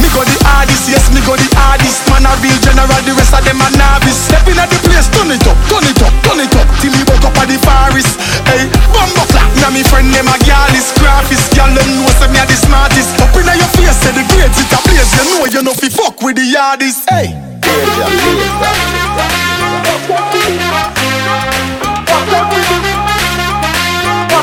Me 0.00 0.08
go 0.16 0.24
the 0.24 0.32
hardest, 0.48 0.88
yes, 0.88 1.12
me 1.12 1.20
go 1.28 1.36
the 1.36 1.44
hardest. 1.52 2.08
Man 2.08 2.24
a 2.24 2.32
real 2.40 2.56
general, 2.64 2.88
the 3.04 3.12
rest 3.12 3.36
of 3.36 3.44
them 3.44 3.60
a 3.60 3.68
novice. 3.76 4.16
Step 4.16 4.48
in 4.48 4.56
at 4.56 4.72
the 4.72 4.80
place, 4.88 5.12
turn 5.12 5.28
it 5.28 5.44
up, 5.44 5.52
turn 5.68 5.84
it 5.84 6.00
up, 6.00 6.08
turn 6.24 6.40
it 6.40 6.48
up. 6.56 6.64
Till 6.80 6.96
he 6.96 7.04
woke 7.04 7.20
up 7.20 7.36
at 7.36 7.52
the 7.52 7.60
forest. 7.60 8.16
Hey, 8.48 8.64
bumbo 8.96 9.20
clap. 9.28 9.44
Now 9.60 9.68
me 9.68 9.84
friend 9.84 10.08
them 10.08 10.24
a 10.24 10.40
gal 10.48 10.72
is 10.72 10.88
graphist. 10.96 11.52
Gal 11.52 11.68
them 11.68 11.84
know 12.00 12.08
say 12.16 12.32
me 12.32 12.40
a 12.40 12.48
the 12.48 12.56
smartest. 12.56 13.12
Up 13.20 13.28
inna 13.36 13.52
your 13.60 13.68
face, 13.76 13.92
say 14.00 14.16
the 14.16 14.24
grades 14.32 14.56
it 14.56 14.72
a 14.72 14.80
blaze. 14.88 15.12
You 15.20 15.24
know 15.36 15.40
you 15.52 15.60
know 15.68 15.76
fi 15.76 15.92
fuck 15.92 16.16
with 16.24 16.40
the 16.40 16.48
hardest. 16.56 17.04
Hey. 17.04 17.36
Danger, 17.60 18.08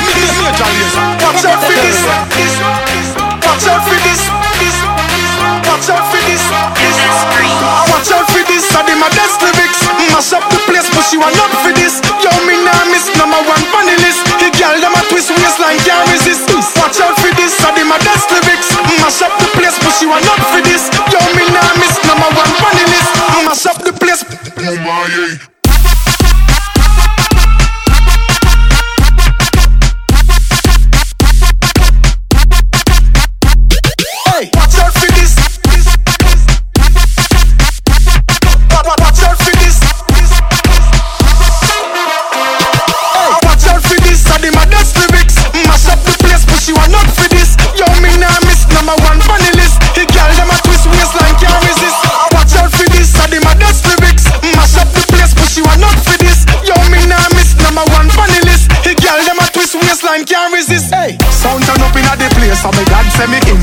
Watch 0.46 0.62
out 0.62 0.70
for 0.70 0.78
this! 0.78 0.94
Watch 1.26 1.42
out 1.42 1.58
for 1.58 1.74
this. 1.74 2.00
Watch 2.06 3.66
out 3.66 3.82
for 3.82 3.98
this. 3.98 4.22
Watch 4.30 5.90
out 5.90 6.06
for 6.06 6.22
this. 6.22 6.42
Watch 6.46 8.10
out 8.14 8.24
for 8.30 8.42
this. 8.46 8.62
I 8.70 8.82
did 8.86 8.94
my 8.94 9.10
best 9.10 9.42
lyrics. 9.42 9.82
Mash 10.14 10.30
up 10.38 10.46
the 10.46 10.62
place, 10.70 10.86
but 10.94 11.02
she 11.10 11.18
want 11.18 11.34
up 11.34 11.50
for 11.66 11.74
this. 11.74 11.98
Yo, 12.22 12.30
me 12.46 12.54
nah 12.62 12.78
miss 12.94 13.10
number 13.18 13.42
one 13.42 13.58
funny 13.74 13.98
list. 13.98 14.22
The 14.38 14.54
girl 14.54 14.78
them 14.78 14.94
a 14.94 15.02
twist 15.10 15.34
waistline 15.34 15.82
can't 15.82 16.06
resist. 16.14 16.46
Watch 16.78 17.02
out 17.02 17.18
for 17.18 17.34
this. 17.34 17.50
I 17.66 17.74
did 17.74 17.82
my 17.90 17.98
best 18.06 18.30
lyrics. 18.30 18.70
Mash 19.02 19.26
up 19.26 19.34
the 19.42 19.50
place, 19.50 19.74
but 19.82 19.98
she 19.98 20.06
want 20.06 20.30
up 20.30 20.38
for 20.54 20.62
this. 20.62 20.86
Yo, 21.10 21.18
me 21.34 21.42
nah 21.50 21.74
miss 21.82 21.98
number 22.06 22.30
one 22.38 22.52
funny 22.62 22.86
list. 22.86 23.12
Mash 23.42 23.66
up 23.66 23.82
the 23.82 23.90
place. 23.98 24.22
my 24.62 25.50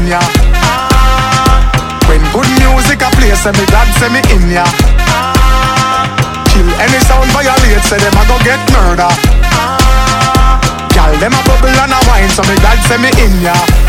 in 0.05 0.09
ya. 0.11 0.19
When 2.11 2.19
good 2.35 2.49
music 2.59 2.99
a 3.01 3.07
play, 3.15 3.31
say 3.35 3.51
me 3.55 3.63
dad 3.71 3.87
say 3.99 4.09
me 4.11 4.19
in 4.35 4.49
ya. 4.51 4.65
Kill 6.49 6.67
any 6.83 6.99
sound 7.07 7.29
violate, 7.31 7.83
say 7.87 7.97
them 7.97 8.15
a 8.19 8.23
go 8.27 8.37
get 8.43 8.59
murder. 8.75 9.09
Gyal 10.91 11.19
them 11.19 11.33
a 11.33 11.41
bubble 11.47 11.79
and 11.79 11.93
a 11.93 11.99
wine, 12.07 12.29
so 12.29 12.41
me 12.43 12.55
dad 12.59 12.77
say 12.87 12.97
me 12.99 13.09
in 13.23 13.41
ya. 13.41 13.82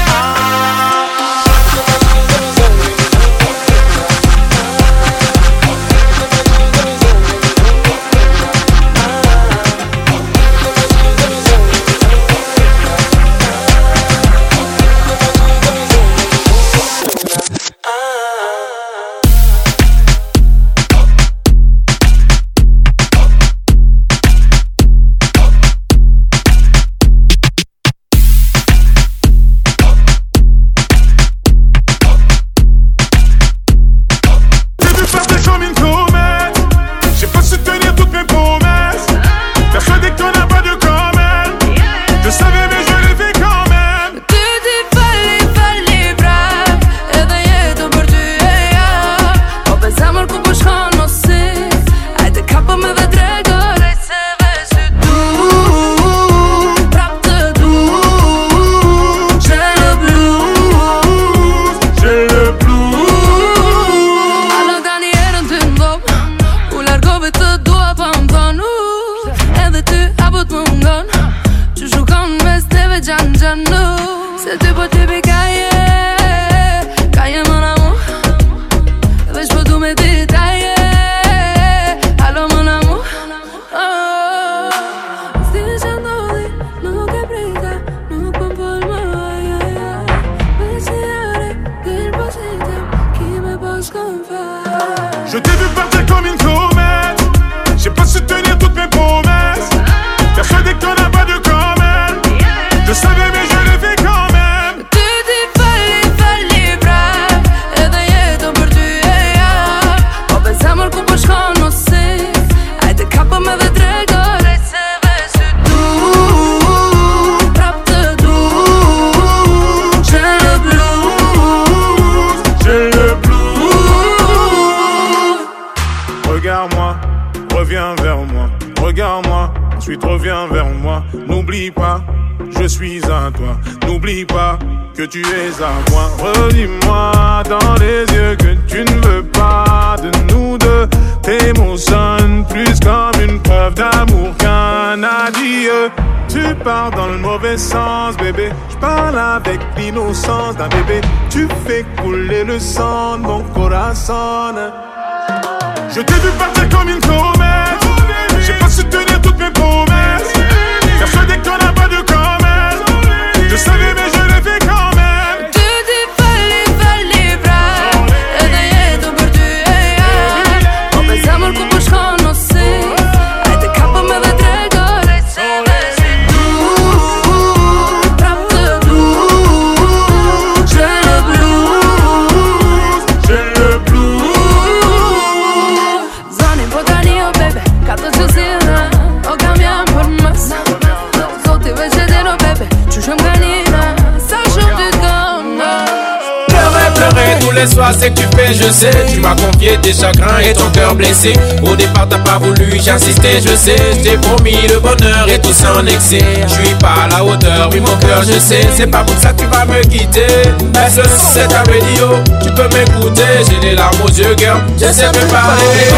Au 201.66 201.74
départ, 201.74 202.06
t'as 202.08 202.18
pas 202.18 202.36
voulu, 202.38 202.78
j'insistais, 202.84 203.40
je 203.42 203.56
sais. 203.56 203.76
J't'ai 204.02 204.18
promis 204.18 204.56
le 204.70 204.78
bonheur 204.78 205.26
et 205.26 205.38
tout 205.38 205.54
ça 205.54 205.68
en 205.80 205.86
excès. 205.86 206.18
Je 206.46 206.52
suis 206.66 206.74
pas 206.80 206.96
à 207.04 207.08
la 207.08 207.24
hauteur, 207.24 207.70
oui, 207.72 207.80
mon 207.80 207.96
cœur, 208.06 208.22
je 208.26 208.38
sais. 208.38 208.60
C'est 208.76 208.88
pas 208.88 209.02
pour 209.04 209.16
ça 209.18 209.30
que 209.32 209.40
tu 209.40 209.46
vas 209.46 209.64
me 209.64 209.80
quitter. 209.84 210.26
Mais 210.74 210.90
ce 210.90 210.96
que 210.96 211.08
c'est 211.32 211.48
ta 211.48 211.60
radio? 211.60 212.18
Tu 212.42 212.50
peux 212.50 212.68
m'écouter, 212.76 213.22
j'ai 213.48 213.58
des 213.60 213.74
larmes 213.74 213.94
aux 214.04 214.08
yeux, 214.08 214.36
girl. 214.36 214.58
Je 214.78 214.92
sais 214.92 215.10
parler. 215.30 215.88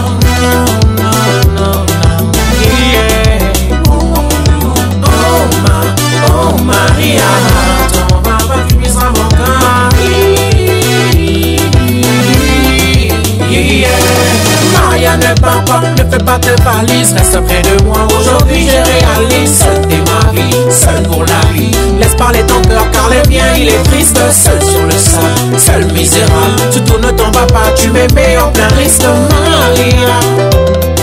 fais 16.12 16.22
pas 16.24 16.38
de 16.40 16.52
valises, 16.64 17.14
reste 17.14 17.40
près 17.46 17.62
de 17.62 17.84
moi. 17.84 18.00
Aujourd'hui, 18.20 18.68
j'ai 18.70 18.80
réalisé 18.82 19.48
seul 19.64 19.82
t'es 19.88 19.98
ma 20.12 20.32
vie, 20.32 20.52
seul 20.70 21.02
pour 21.10 21.24
la 21.26 21.42
vie. 21.54 21.72
Laisse 22.00 22.16
parler 22.16 22.42
ton 22.46 22.62
cœur 22.70 22.86
car 22.92 23.10
le 23.10 23.18
mien 23.30 23.46
il 23.58 23.70
est 23.70 23.84
triste, 23.84 24.18
seul 24.32 24.62
sur 24.62 24.84
le 24.86 24.92
sol, 24.92 25.32
seul 25.58 25.92
misérable. 25.94 26.60
tourne, 26.86 27.02
t'en 27.16 27.26
ton 27.32 27.54
pas, 27.54 27.72
tu 27.76 27.90
m'aimais 27.92 28.38
en 28.38 28.52
plein 28.52 28.68
risque, 28.78 29.04
Maria. 29.50 30.20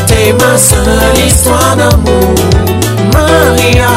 T'es 0.07 0.33
ma 0.35 0.59
seule 0.59 1.27
histoire 1.27 1.77
d'amour, 1.77 2.35
Maria. 3.13 3.89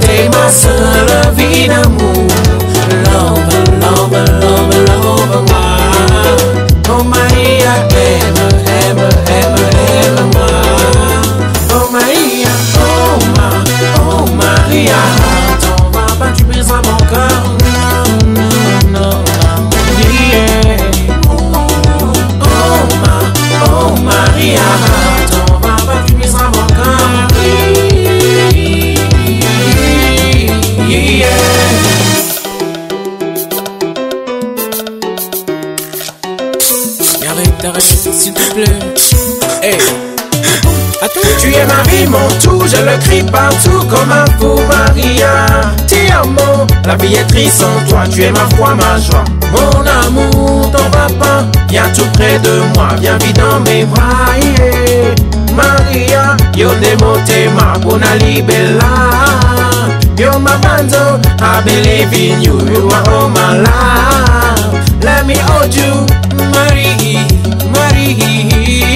T'es 0.00 0.28
ma 0.28 0.50
seule 0.50 1.34
vie 1.36 1.68
d'amour, 1.68 2.26
love, 3.12 3.80
love, 3.80 4.40
love, 4.40 4.70
love, 4.70 5.52
Maria. 24.36 25.05
Tu 41.40 41.48
es 41.54 41.66
ma 41.68 41.82
vie, 41.90 42.06
mon 42.06 42.26
tout, 42.42 42.66
je 42.66 42.76
le 42.78 42.96
crie 42.98 43.22
partout 43.22 43.84
comme 43.90 44.10
un 44.10 44.24
fou, 44.38 44.58
Maria. 44.72 45.44
Ti 45.86 46.10
amo, 46.10 46.66
la 46.86 46.96
vie 46.96 47.14
est 47.16 47.24
triste 47.26 47.60
sans 47.60 47.86
toi, 47.90 48.04
tu 48.10 48.22
es 48.22 48.30
ma 48.30 48.46
foi, 48.56 48.74
ma 48.74 48.98
joie. 48.98 49.24
Mon 49.52 49.86
amour, 50.02 50.70
ton 50.72 50.84
papa, 50.90 51.44
viens 51.68 51.90
tout 51.94 52.06
près 52.14 52.38
de 52.38 52.60
moi, 52.74 52.88
viens 53.00 53.18
vite 53.18 53.36
dans 53.38 53.60
mes 53.70 53.84
bras. 53.84 54.34
Maria, 55.54 56.36
yo 56.56 56.68
nemo 56.80 57.14
ma 57.54 57.78
bona 57.78 58.14
libella. 58.16 59.10
Yo 60.18 60.38
ma 60.38 60.56
banzo, 60.56 61.20
I 61.40 61.60
believe 61.64 62.14
in 62.14 62.40
you, 62.42 62.58
you 62.60 62.88
are 62.90 63.28
my 63.28 63.62
Let 65.02 65.26
me 65.26 65.36
hold 65.38 65.74
you, 65.74 66.06
Marie, 66.52 67.18
Marie. 67.74 68.95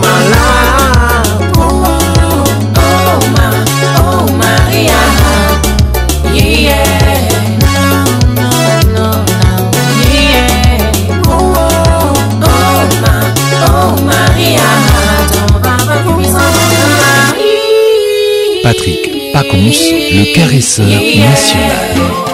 Patrick 18.66 19.32
Pacons, 19.32 19.92
le 19.94 20.34
caresseur 20.34 20.90
national. 20.90 22.25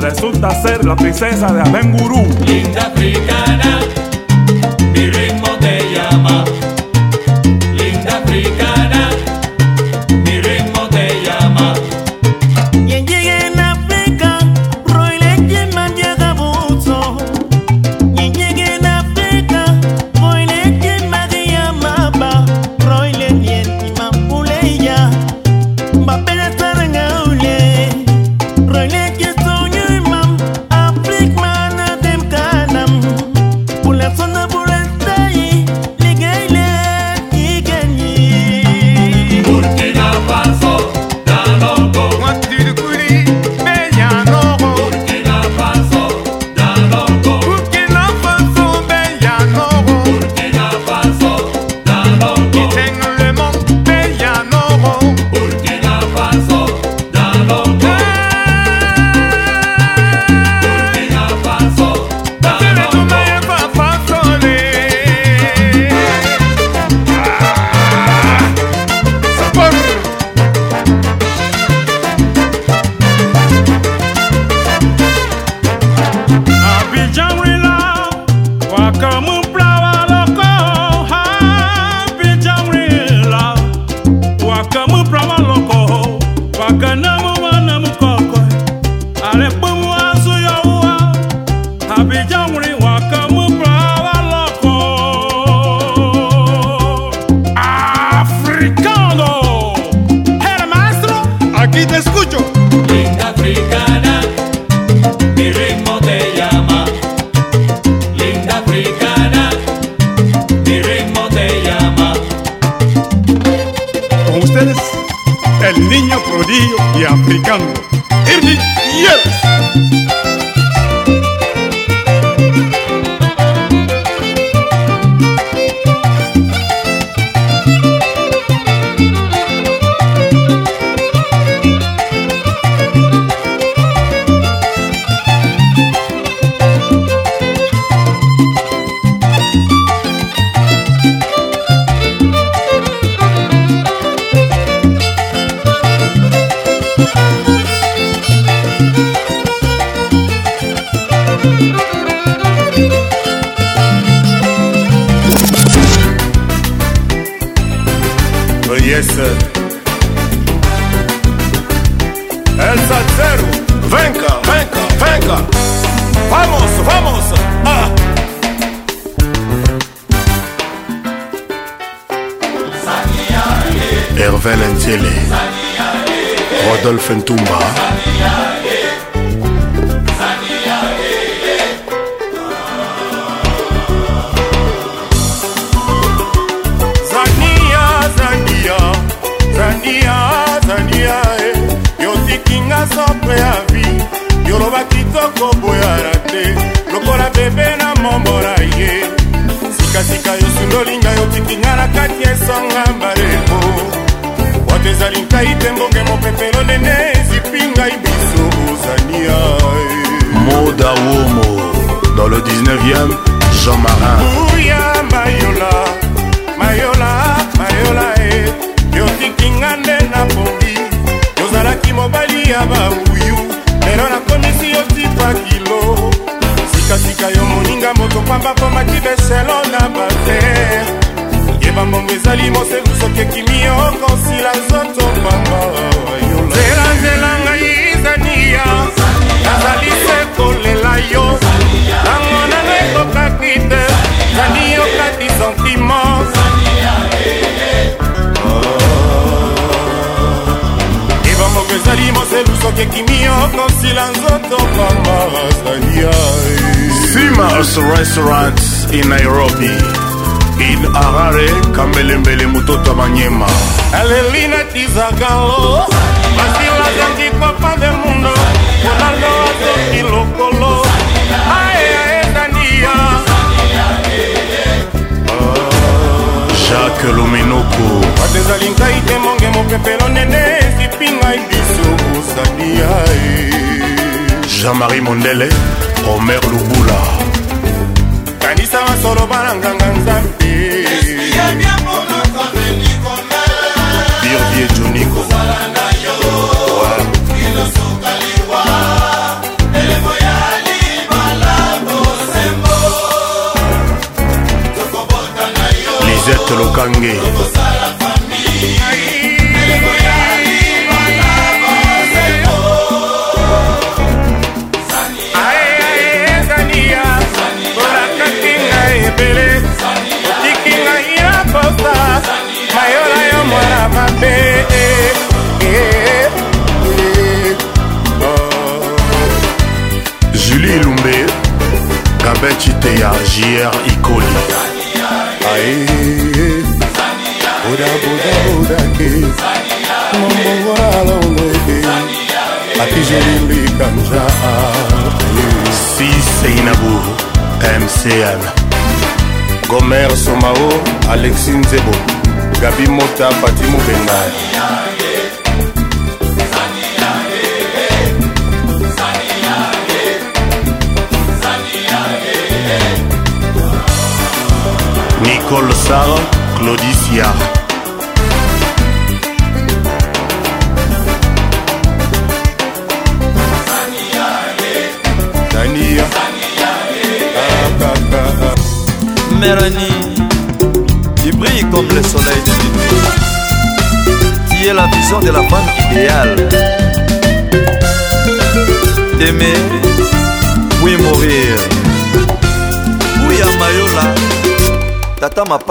resulta 0.00 0.50
ser 0.62 0.84
la 0.84 0.94
princesa 0.96 1.52
de 1.52 1.60
Avenguru 1.60 2.24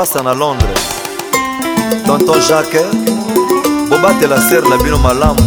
passana 0.04 0.34
londres 0.34 0.82
tonton 2.06 2.40
jacques 2.48 2.82
bobatela 3.90 4.38
sere 4.50 4.68
na 4.72 4.78
bino 4.84 4.98
malamu 5.08 5.44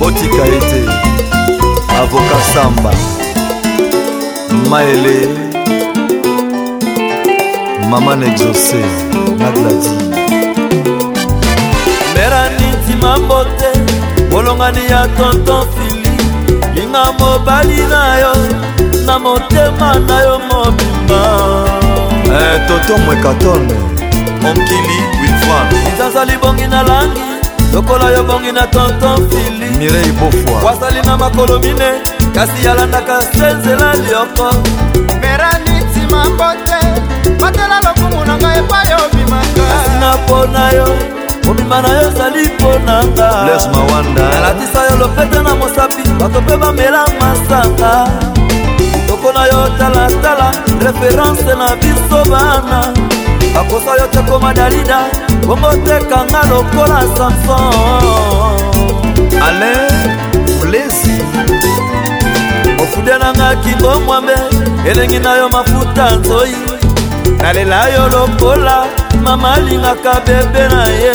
botika 0.00 0.44
ete 0.56 0.80
avoka 2.00 2.38
samba 2.52 2.92
maele 4.70 5.16
mama 7.90 8.12
na 8.20 8.26
exauce 8.32 8.80
na 9.40 9.48
gladi 9.56 9.92
mera 12.14 12.42
nitima 12.58 13.12
mbote 13.18 13.70
molongani 14.30 14.82
ya 14.90 15.00
tonton 15.18 15.62
fili 15.74 16.14
linga 16.74 17.04
mobali 17.18 17.82
na 17.94 18.02
yo 18.22 18.32
na 19.06 19.14
motema 19.18 19.90
na 20.06 20.16
yo 20.26 20.34
mobimba 20.48 21.22
Eh, 22.32 22.60
toto 22.68 22.98
mwekaton 22.98 23.68
onkili 24.48 25.00
wilfran 25.22 25.66
izazali 25.94 26.32
bongi 26.42 26.66
na 26.66 26.82
langi 26.82 27.20
lokola 27.74 28.10
yo 28.10 28.24
bongi 28.24 28.52
na 28.52 28.66
tonton 28.66 29.30
fili 29.30 29.70
mirei 29.78 30.12
bofwa 30.12 30.70
wazali 30.70 31.02
na 31.02 31.16
makolo 31.16 31.58
mine 31.58 31.92
kasi 32.34 32.52
yalandaka 32.64 33.20
se 33.22 33.46
nzela 33.54 33.92
lioko 33.94 34.54
merani 35.20 35.80
ntima 35.90 36.24
mbote 36.24 37.02
batela 37.40 37.80
lokumu 37.86 38.24
na 38.24 38.36
ngai 38.36 38.58
epai 38.58 38.88
obimakaasina 39.04 40.16
mpo 40.24 40.46
na 40.46 40.70
yo 40.72 40.96
komima 41.46 41.80
na 41.82 41.88
yo 41.88 42.08
ozali 42.08 42.48
mpo 42.48 42.78
na 42.86 43.04
nga 43.06 43.58
elatisa 44.38 44.82
yo 44.90 44.96
lopete 44.98 45.42
na 45.42 45.54
mosapi 45.54 46.02
bato 46.20 46.40
mpe 46.40 46.56
bamela 46.56 47.04
masanga 47.20 48.08
tokona 49.08 49.42
yo 49.50 49.58
talatala 49.78 50.46
reference 50.86 51.50
na 51.60 51.68
biso 51.82 52.18
bana 52.30 52.80
akosa 53.60 53.92
yo 54.00 54.06
te 54.14 54.20
koma 54.28 54.50
dalida 54.58 54.98
bongo 55.46 55.70
tekanga 55.86 56.40
lokola 56.50 57.00
samson 57.14 57.68
ale 59.46 59.72
plesi 60.60 61.16
ofudelanga 62.82 63.48
kimbo 63.62 63.92
mwambe 64.04 64.36
elengi 64.90 65.18
na 65.26 65.32
yo 65.40 65.46
mafuta 65.56 66.04
nzoi 66.16 66.56
nalela 67.42 67.80
yo 67.94 68.04
lokola 68.14 68.76
mama 69.24 69.48
alingaka 69.60 70.14
bebe 70.26 70.64
na 70.74 70.84
ye 71.02 71.14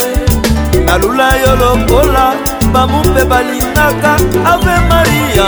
nalula 0.88 1.28
yo 1.44 1.52
lokola 1.62 2.26
bambu 2.74 2.98
mpe 3.10 3.24
balingaka 3.24 4.14
ave 4.52 4.76
maria 4.88 5.46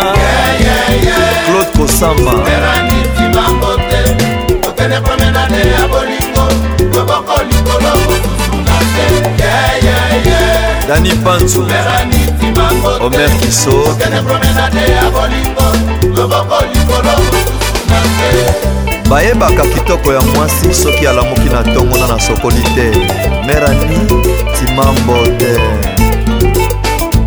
claude 1.46 1.70
kosamba 1.78 2.32
otenekomenane 4.68 5.58
ya 5.58 5.88
bolingo 5.88 6.46
loboko 6.98 7.34
likolo 7.50 7.90
kosusuna 8.06 8.78
te 8.92 9.42
dani 10.88 11.10
panzu 11.10 11.66
omer 13.00 13.30
kiso 13.40 13.70
otenekomenane 13.90 14.80
ya 14.80 15.10
bolingo 15.10 15.66
loboko 16.20 16.62
likolo 16.72 17.10
kosusuna 17.10 18.00
te 18.18 19.08
bayebaka 19.08 19.62
kitoko 19.66 20.12
ya 20.12 20.20
mwasi 20.22 20.74
soki 20.74 21.06
alamuki 21.06 21.48
na 21.48 21.60
ntongona 21.60 22.06
na 22.08 22.20
sokoli 22.20 22.62
te 22.62 22.90
merani 23.46 23.98
timambo 24.58 25.18
te 25.38 25.56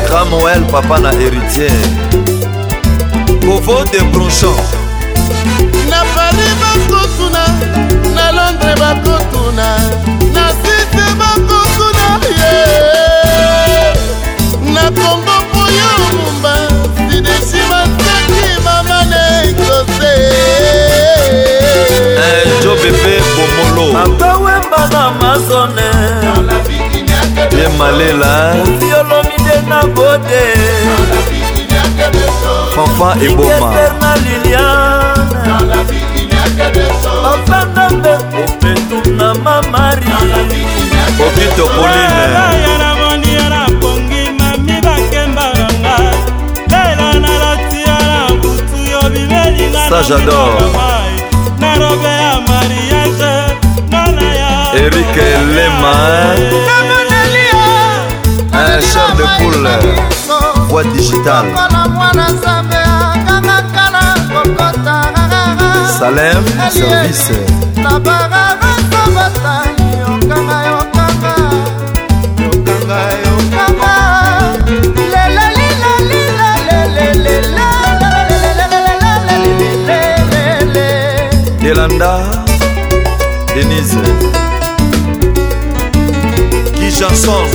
cramoel 0.00 0.62
papa 0.70 1.00
na 1.00 1.10
héritier 1.12 1.72
covo 3.44 3.84
de 3.92 4.00
bronchon 4.12 4.54
na 5.90 6.04
paris 6.14 6.54
bakotuna 6.60 7.44
na 8.14 8.26
londres 8.32 8.76
bakotuna 8.80 9.68
na 10.32 10.44
site 10.62 11.04
bakotuna 11.20 12.08
ye 12.38 12.58
na 14.72 14.84
kongo 14.96 15.36
puyo 15.52 15.92
mumba 16.16 16.54
sidesi 17.10 17.58
bataki 17.68 18.46
mama 18.64 19.04
na 19.04 19.44
ekose 19.44 20.14
eh, 22.16 22.42
jobepe 22.62 23.14
bomolo 23.34 23.86
akawembana 23.98 25.10
mazone 25.20 25.88
ye 27.50 27.66
malela 27.78 28.34
yolomide 28.90 29.56
na 29.68 29.80
bode 29.94 30.42
fanfan 32.74 33.18
eboma 33.22 33.72
bafandambe 37.24 38.12
opetum 38.44 39.04
na 39.16 39.28
mamari 39.44 40.12
okito 41.26 41.64
polinaamonialapongi 41.76 44.22
mami 44.38 44.76
bakembalanga 44.86 45.96
lela 46.72 47.08
nalatiala 47.22 48.18
butu 48.40 48.78
yo 48.92 49.02
bilelinga 49.14 49.80
sa 49.90 49.98
jadore 50.02 50.66
narobe 51.60 52.12
ya 52.24 52.34
mariage 52.48 53.32
nana 53.90 54.24
ya 54.40 54.50
erike 54.82 55.26
lema 55.56 55.92
chair 58.90 59.14
de 59.16 59.24
poule 59.38 59.68
voix 60.68 60.82
digitale 60.84 61.48
salaire 65.98 66.40
service 66.72 67.30
Delanda 81.62 82.18
Denise 83.54 83.94
Kijanson 86.74 87.46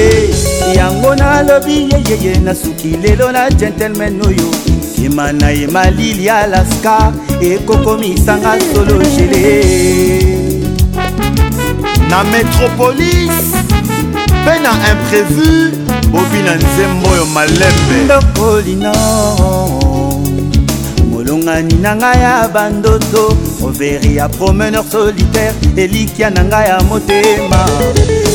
yango 0.76 1.16
nalobi 1.16 1.78
yeyeye 1.94 2.40
na 2.40 2.56
suki 2.56 2.88
lelo 3.04 3.32
na 3.32 3.50
gentleman 3.50 4.22
oyo 4.28 4.50
kima 4.96 5.32
na 5.32 5.50
ye 5.50 5.68
malili 5.68 6.30
alaska 6.30 7.14
ekokomisanga 7.42 8.54
solo 8.74 8.96
gele 9.16 10.24
na 12.10 12.24
metropolis 12.24 13.64
mpe 14.50 14.60
na 14.60 14.70
imprévu 14.92 15.72
bobi 16.12 16.40
na 16.46 16.56
nzembo 16.56 17.08
oyo 17.12 17.26
malembe 17.26 17.96
ndokolino 18.06 18.92
molongani 21.12 21.74
na 21.82 21.96
ngai 21.96 22.22
ya 22.22 22.48
bandoto 22.48 23.38
overi 23.64 24.16
ya 24.16 24.28
promeneur 24.30 24.84
solitaire 24.92 25.54
elikya 25.76 26.30
na 26.30 26.44
ngai 26.44 26.68
ya 26.70 26.82
motema 26.84 27.66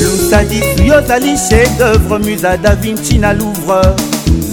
lusadisu 0.03 0.83
yo 0.85 0.99
ozali 0.99 1.35
chef 1.49 1.79
d'œuvre 1.79 2.19
musa 2.19 2.57
da 2.57 2.75
vinci 2.77 3.19
na 3.19 3.33
louvre 3.33 3.83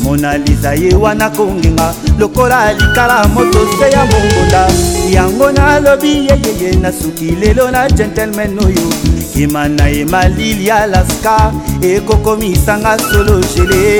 monaliza 0.03 0.73
ye 0.75 0.95
wana 0.95 1.29
kongenga 1.29 1.93
lokola 2.19 2.59
alikala 2.59 3.27
moto 3.27 3.59
se 3.79 3.91
ya 3.91 4.03
mongonda 4.05 4.67
yango 5.09 5.51
nalobi 5.51 6.27
yeyeye 6.27 6.75
nasuki 6.81 7.25
lelo 7.31 7.71
na 7.71 7.87
gentleman 7.89 8.59
oyo 8.59 9.10
nsima 9.47 9.67
na 9.67 9.87
ye 9.87 10.05
malili 10.05 10.67
ya 10.67 10.85
laska 10.87 11.51
ekokomisanga 11.81 12.97
solo 12.99 13.41
gele 13.55 13.99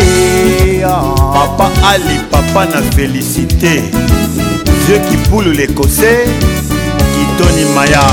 papa 1.33 1.71
ali 1.89 2.19
papa 2.31 2.65
na 2.65 2.81
félicité 2.95 3.81
vieux 4.87 5.01
kipulu 5.09 5.51
l'écossais 5.53 6.29
kitoni 7.15 7.65
maya 7.75 8.03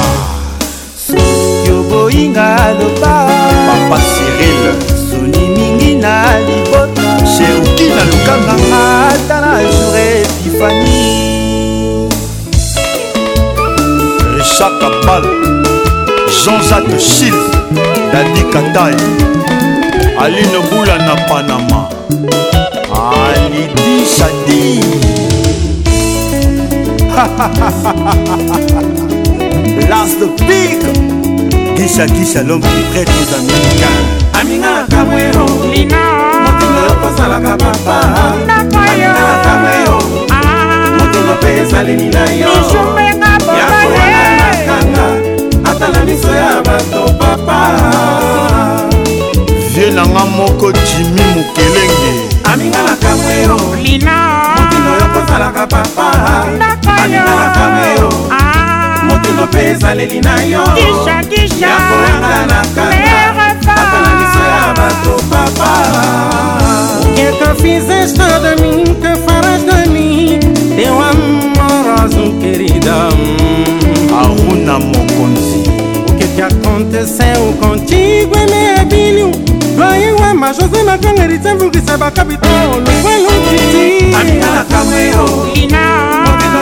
soki 0.97 1.71
oboyinga 1.71 2.45
aloba 2.45 3.29
papa 3.69 4.01
cyril 4.11 4.65
soni 5.11 5.49
mingi 5.57 5.97
na 5.97 6.39
libota 6.41 7.03
cheruki 7.37 7.89
na 7.97 8.05
lukanganga 8.11 8.81
ata 9.13 9.41
na 9.41 9.63
jour 9.63 9.97
epifani 9.99 11.03
richard 14.39 14.73
kapal 14.81 15.25
jean-jacques 16.31 16.97
chile 16.99 17.39
dadi 18.13 18.43
katai 18.53 18.97
aline 20.25 20.59
bula 20.69 20.97
na 21.09 21.15
panama 21.29 21.81
alidi 22.93 24.05
sadi 24.17 24.61
last 29.93 30.21
big 30.49 30.77
gisakisa 31.79 32.43
lhomme 32.43 32.69
prêtre 32.91 33.13
aux 33.23 33.31
américains 33.39 34.03
amina 34.41 34.73
kamwero 34.93 35.47
lina 35.75 36.03
motingo 36.45 36.81
yokozalaka 36.89 37.55
papa 37.65 37.97
amina 38.59 39.25
kamwero 39.47 39.97
motingo 40.99 41.33
mpe 41.41 41.51
ezaleli 41.63 42.09
na 42.15 42.23
yo 42.33 42.53
yakoa 43.59 44.18
na 45.93 46.05
miso 46.05 46.29
ya 46.35 46.63
bato 46.65 47.13
papa 47.19 47.61
vie 49.75 49.91
nanga 49.91 50.25
moko 50.37 50.73
jimi 50.73 51.23
mokelenge 51.35 52.13
amingalaka 52.53 53.17
mwero 53.17 53.61
lina 53.83 54.15
motindo 54.67 54.91
oyo 54.91 55.09
kosalaka 55.15 55.63
papa 55.73 56.07
amingalaka 57.03 57.69
mwero 57.75 58.09
ah. 58.31 59.05
motindo 59.09 59.43
mpe 59.47 59.61
ezaleli 59.73 60.21
na 60.21 60.35
yo 60.53 60.61
yakoyanga 61.63 62.39
na 62.51 62.61
kala 62.75 62.98
héritier 81.19 81.55
mvungisa 81.55 81.97
bakabito 81.99 82.49
longwa 82.49 82.93
elongiti 83.19 84.15
aminakamweo 84.21 85.23
mokilo 85.27 85.79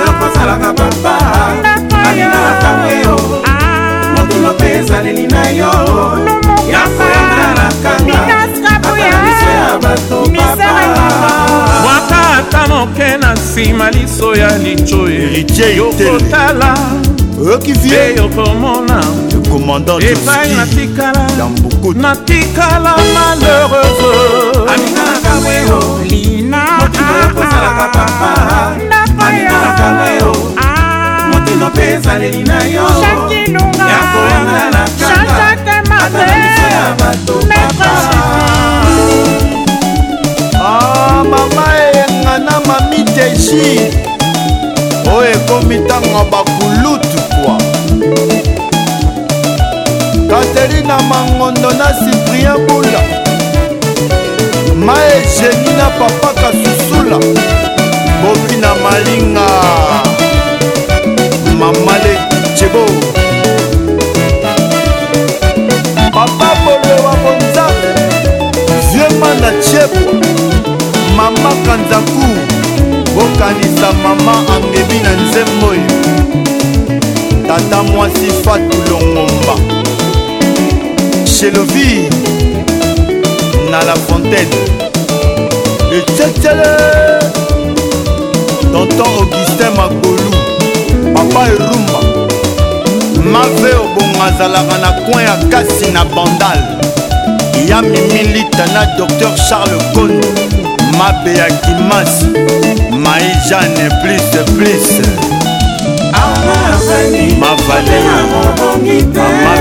yokosalaka 0.06 0.72
papa 0.72 1.18
aminakamweo 2.08 3.18
ah. 3.48 3.50
mokilo 4.20 4.52
mpe 4.54 4.66
ezaleli 4.78 5.26
na 5.26 5.48
yo 5.50 5.70
yakoyangalakangaaamiso 6.72 9.50
ya 9.60 9.78
bato 9.82 10.16
papa 11.84 12.20
ata 12.38 12.62
moke 12.68 13.08
na 13.16 13.32
nsima 13.34 13.90
liso 13.90 14.34
ya 14.34 14.58
lijo 14.58 15.06
héritier 15.06 15.76
yokotala 15.76 16.74
oyokisie 17.40 17.90
encore 18.18 18.54
mon 18.54 18.88
âme 18.88 19.28
le 19.32 19.50
commandant 19.50 19.98
epai 19.98 20.48
natikala 20.56 21.24
natikala 21.96 22.96
malheureuse 23.14 24.10
aminakaweyo 24.72 25.80
lina 26.10 26.60
okozalaka 26.84 27.52
ah, 27.52 27.76
ah, 27.78 27.88
papa 27.92 28.08
ah, 28.28 28.70
ndapayaakaweyo 28.86 30.32
motino 31.32 31.68
mpe 31.70 31.82
ezaleli 31.94 32.42
na 32.42 32.58
yo 32.64 32.82
yakoyanga 33.90 34.64
na 34.74 34.84
kangaya 35.00 36.94
bato 36.98 37.34
papa 37.48 37.90
mama 41.30 41.64
eyengana 41.94 42.60
mamiteji 42.66 43.90
oyo 45.14 45.30
ekomi 45.30 45.76
ntango 45.78 46.24
bakulutu 46.30 47.18
kwa 47.42 47.58
katerina 50.30 50.98
mangondo 51.02 51.70
na 51.70 51.86
siprien 51.94 52.66
bula 52.66 53.00
mae 54.76 55.20
geni 55.38 55.76
na 55.76 55.86
papa 55.98 56.32
kasusula 56.40 57.18
boki 58.22 58.56
na 58.60 58.74
malinga 58.82 59.46
mamale 61.58 62.18
cebo 62.58 62.84
papa 66.14 66.50
bolewa 66.64 67.14
bonzambe 67.22 67.90
viema 68.92 69.34
na 69.40 69.50
ciebwa 69.62 70.12
mama 71.16 71.52
kanzaku 71.66 72.26
bokanisa 73.16 73.92
mama 74.02 74.32
ange 74.56 74.85
na 75.06 75.12
nzembo 75.12 75.72
tata 77.48 77.82
mwasi 77.82 78.26
fatu 78.44 78.76
longomba 78.90 79.54
chelovi 81.38 82.08
na 83.70 83.82
la 83.84 83.94
fontaine 83.94 84.56
etsetele 85.96 86.76
tonton 88.72 89.04
augustin 89.20 89.70
makolu 89.76 90.30
papa 91.14 91.42
erumba 91.52 92.00
mave 93.32 93.72
obongo 93.84 94.20
azalaka 94.28 94.76
na 94.84 94.90
coin 95.04 95.26
ya 95.26 95.36
kasi 95.50 95.90
na 95.92 96.04
bandale 96.04 96.62
ya 97.68 97.82
mimilita 97.82 98.66
na 98.74 98.84
docteur 98.98 99.34
charles 99.48 99.82
kondo 99.94 100.65
mabe 100.98 101.34
ya 101.34 101.46
kimasi 101.60 102.26
mai 102.94 103.28
jane 103.50 103.88
plus 104.00 104.30
plus 104.54 104.88
mavale 107.40 107.98
mama 108.02 108.72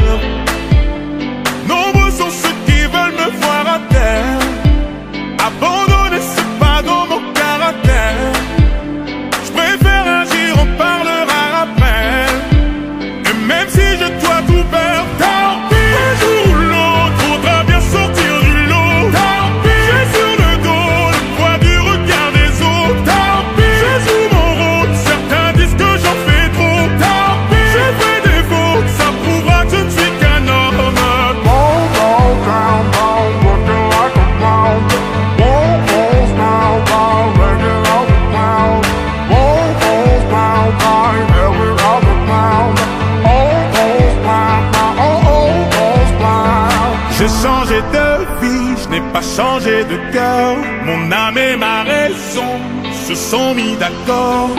go 54.06 54.55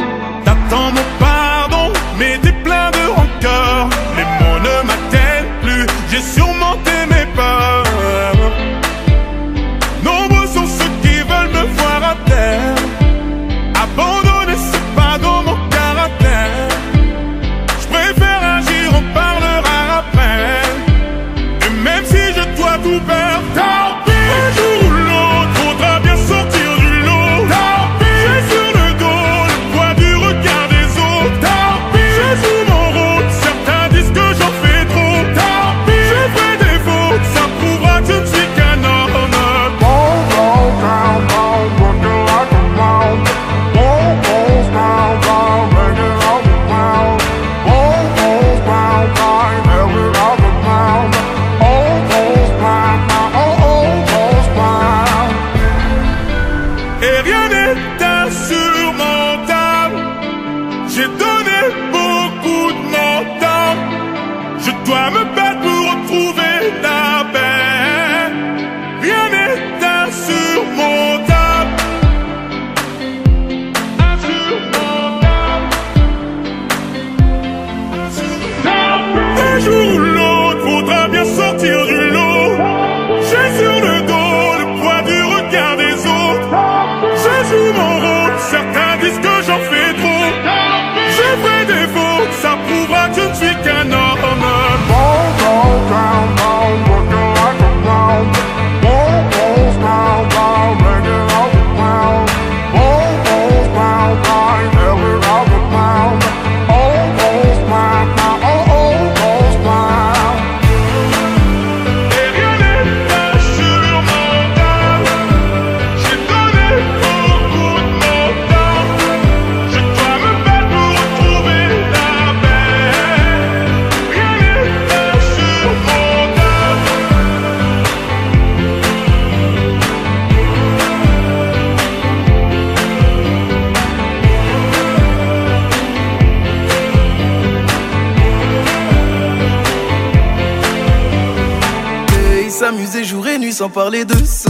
parler 143.69 144.06
de 144.06 144.26
ça 144.26 144.47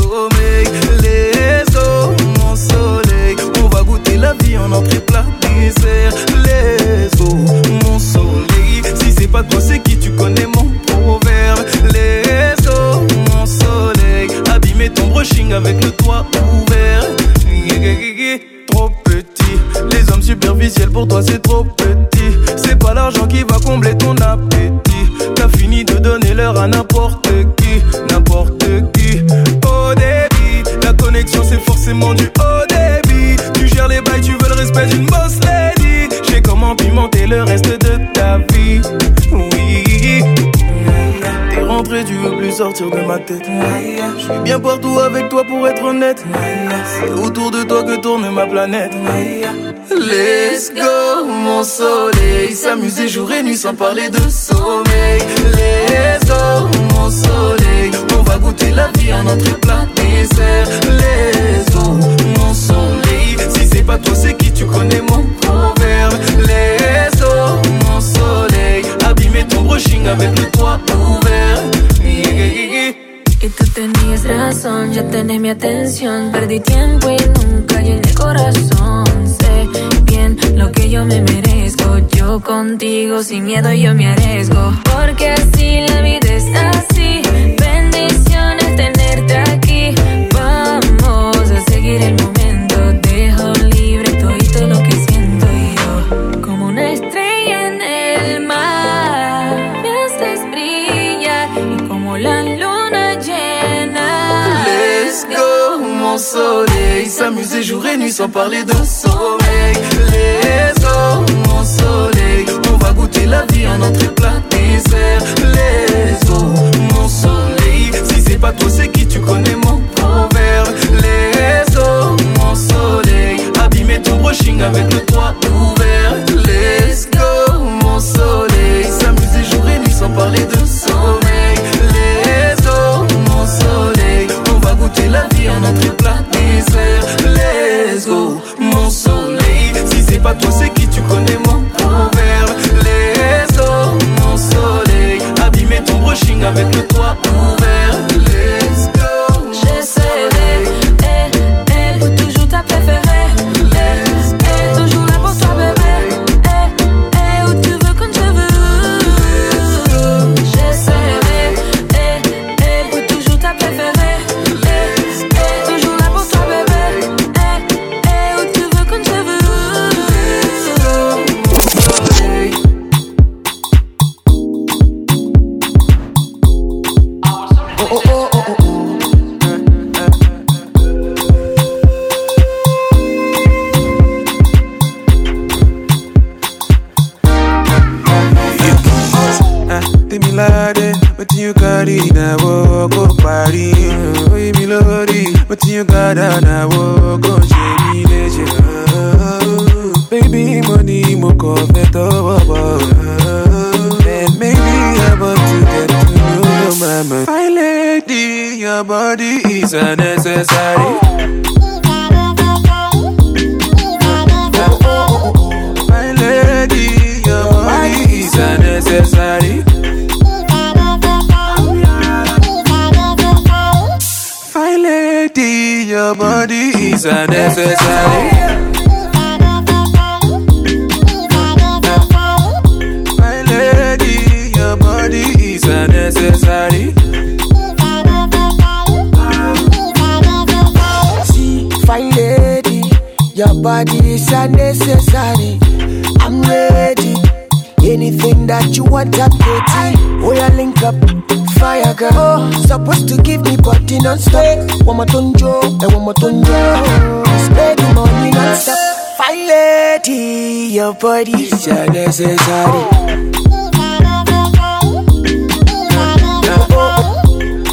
jour 53.08 53.32
et 53.32 53.42
nuit 53.42 53.56
sans 53.58 53.74
parler 53.74 54.10
de 54.10 54.20
sommeil. 54.30 55.22
Les 55.56 56.32
hommes, 56.32 56.72
mon 56.96 57.10
soleil, 57.10 57.92
on 58.18 58.24
va 58.24 58.38
goûter 58.38 58.72
la 58.72 58.88
vie 58.98 59.14
en 59.14 59.26
entrée 59.26 59.57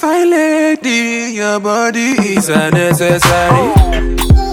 Fine 0.00 0.30
lady, 0.30 1.32
your 1.34 1.58
body 1.58 2.12
is 2.38 2.48
a 2.48 2.70
necessary. 2.70 4.43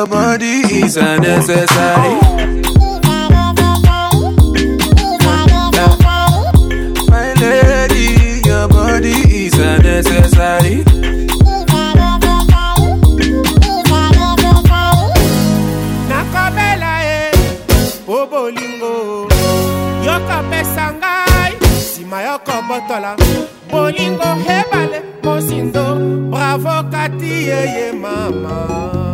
your 0.00 0.06
body 0.08 0.56
is 0.80 0.96
unnecessary. 0.96 2.18
My 7.16 7.26
lady, 7.44 8.40
your 8.48 8.66
body 8.68 9.18
is 9.44 9.54
unnecessary. 9.58 10.84
yokopesa 20.06 20.92
ngai 20.94 21.52
nsima 21.76 22.22
yokobotola 22.22 23.16
bolingo 23.70 24.28
hebale 24.46 25.02
mosindo 25.24 25.94
bravo 26.30 26.90
kati 26.90 27.32
yeye 27.48 27.92
mama 27.92 29.09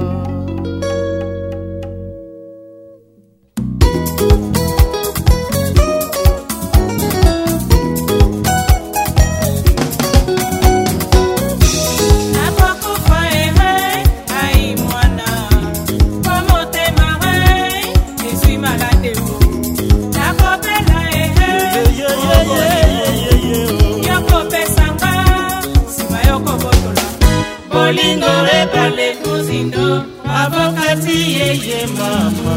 avokati 30.47 31.16
yeye 31.36 31.81
mama 31.98 32.56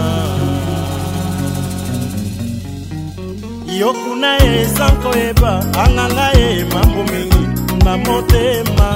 yo 3.81 3.89
kuna 4.01 4.29
ye 4.43 4.51
eza 4.63 4.87
koyeba 5.03 5.53
anganga 5.83 6.27
ye 6.39 6.47
mambo 6.73 7.01
mingi 7.11 7.43
na 7.85 7.93
motema 8.05 8.89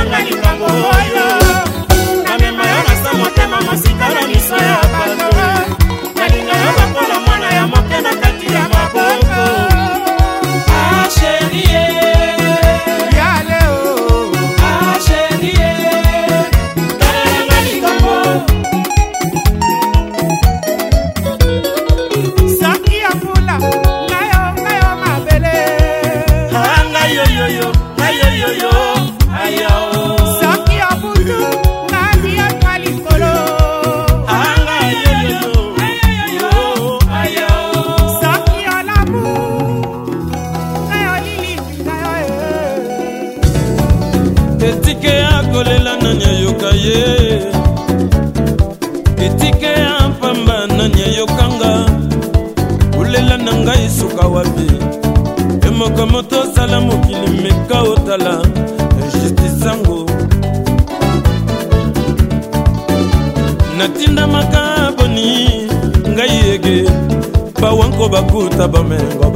kosanga 0.00 0.18
likambo 0.30 0.64
oyo 0.96 1.29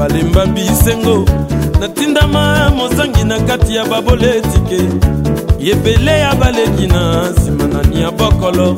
balemba 0.05 0.47
bisengo 0.55 1.25
natindama 1.81 2.71
mozangi 2.77 3.25
na 3.25 3.41
kati 3.41 3.75
ya 3.77 3.85
babole 3.85 4.37
etike 4.39 4.81
yebele 5.59 6.19
ya 6.21 6.35
baleki 6.35 6.87
na 6.87 7.29
nsima 7.31 7.65
nani 7.67 8.03
ya 8.03 8.11
bokolo 8.11 8.75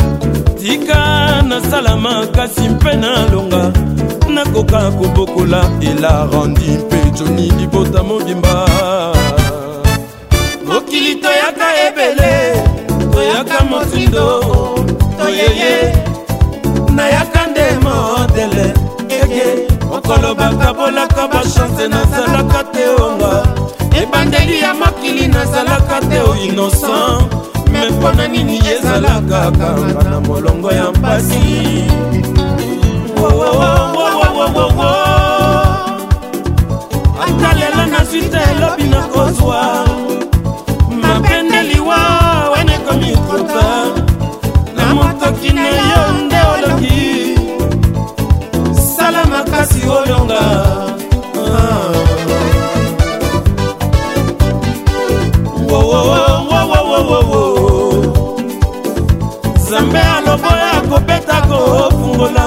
tika 0.60 1.42
nasala 1.42 1.96
makasi 1.96 2.60
mpe 2.60 2.92
nalonga 3.02 3.72
nakoka 4.34 4.90
kobokola 4.90 5.70
ela 5.90 6.28
randi 6.32 6.70
mpe 6.86 7.00
joni 7.18 7.42
libota 7.50 8.02
mobimba 8.02 8.54
mokili 10.66 11.14
toyaka 11.14 11.66
ebele 11.86 12.32
toyaka 13.14 13.64
motindo 13.70 14.26
toyeye 15.18 15.94
nayaka 16.94 17.45
kolobaka 20.06 20.70
bolaka 20.76 21.22
bachanse 21.30 21.84
nazalaka 21.90 22.60
te 22.72 22.84
onga 23.04 23.32
ebandeli 24.00 24.60
ya 24.62 24.72
makili 24.74 25.26
nazalaka 25.28 25.98
te 26.08 26.18
o 26.30 26.32
innocent 26.46 27.26
me 27.72 27.90
mpo 27.90 28.12
na 28.12 28.28
nini 28.28 28.58
ezalaka 28.74 29.40
kanga 29.58 30.02
na 30.10 30.20
molongo 30.20 30.70
ya 30.72 30.90
mpasi 30.90 31.40
ata 37.24 37.48
lelo 37.58 37.82
nazwi 37.90 38.22
te 38.32 38.40
elobi 38.50 38.84
na 38.84 39.02
kozwa 39.12 39.86
mapendeliwa 41.02 41.98
wenekomi 42.56 43.10
kota 43.28 43.68
na 44.76 44.94
motoki 44.94 45.50
na 45.52 45.68
yo 45.68 46.02
nde 46.24 46.35
kasi 49.66 49.80
olonga 49.88 50.43
ah. 51.38 51.97
nzambe 59.59 59.98
aloboya 60.16 60.70
kobeta 60.90 61.36
kofungola 61.48 62.47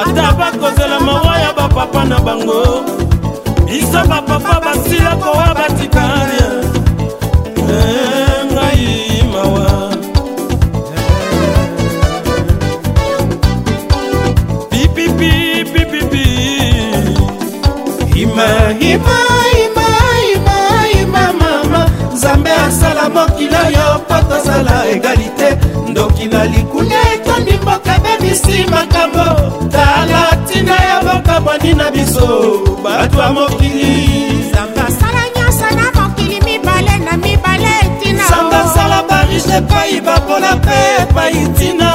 ata 0.00 0.26
bakozela 0.38 0.98
mawa 1.06 1.34
ya 1.44 1.50
bapapa 1.58 2.00
na 2.10 2.18
bango 2.26 2.62
biso 3.66 4.00
bapapa 4.10 4.54
basila 4.64 5.12
kowa 5.22 5.48
batika 5.56 6.17
mama 18.38 18.70
ima 18.80 19.20
ima 19.62 19.88
ima 20.34 20.58
ima 21.02 21.26
mama 21.40 21.86
nzambe 22.14 22.50
asala 22.66 23.02
mokili 23.14 23.56
oyo 23.66 24.00
mpo 24.02 24.14
tozala 24.34 24.84
egalite 24.94 25.58
ndoki 25.88 26.26
na 26.26 26.44
likunya 26.44 26.96
etondi 27.14 27.58
mboka 27.62 27.92
bebisi 28.04 28.66
makambo 28.70 29.24
tala 29.72 30.22
ntina 30.42 30.72
ya 30.74 31.00
bokamwani 31.06 31.74
na 31.74 31.90
biso 31.90 32.58
bato 32.84 33.18
ya 33.20 33.32
mokili 33.32 34.06
nzambe 34.50 34.80
asala 34.88 35.22
nyonso 35.36 35.68
na 35.76 36.02
mokili 36.02 36.40
mibale 36.40 36.98
na 37.10 37.16
mibale 37.16 37.70
ntina 37.98 38.22
nzambe 38.24 38.56
asala 38.56 39.02
barishe 39.10 39.56
epai 39.56 40.00
bapola 40.00 40.56
mpe 40.56 41.02
epai 41.02 41.34
ntina 41.44 41.90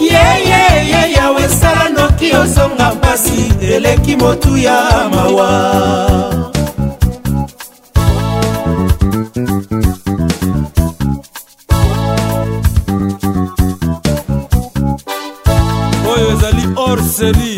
yeye 0.00 0.10
yeah, 0.12 0.38
yeah. 0.48 0.61
yosonga 2.32 2.94
mpasi 2.94 3.52
eleki 3.60 4.16
motu 4.16 4.56
ya 4.58 4.82
mawa 5.10 5.50
oyo 16.14 16.26
ezali 16.34 16.64
or 16.86 16.98
série 17.16 17.51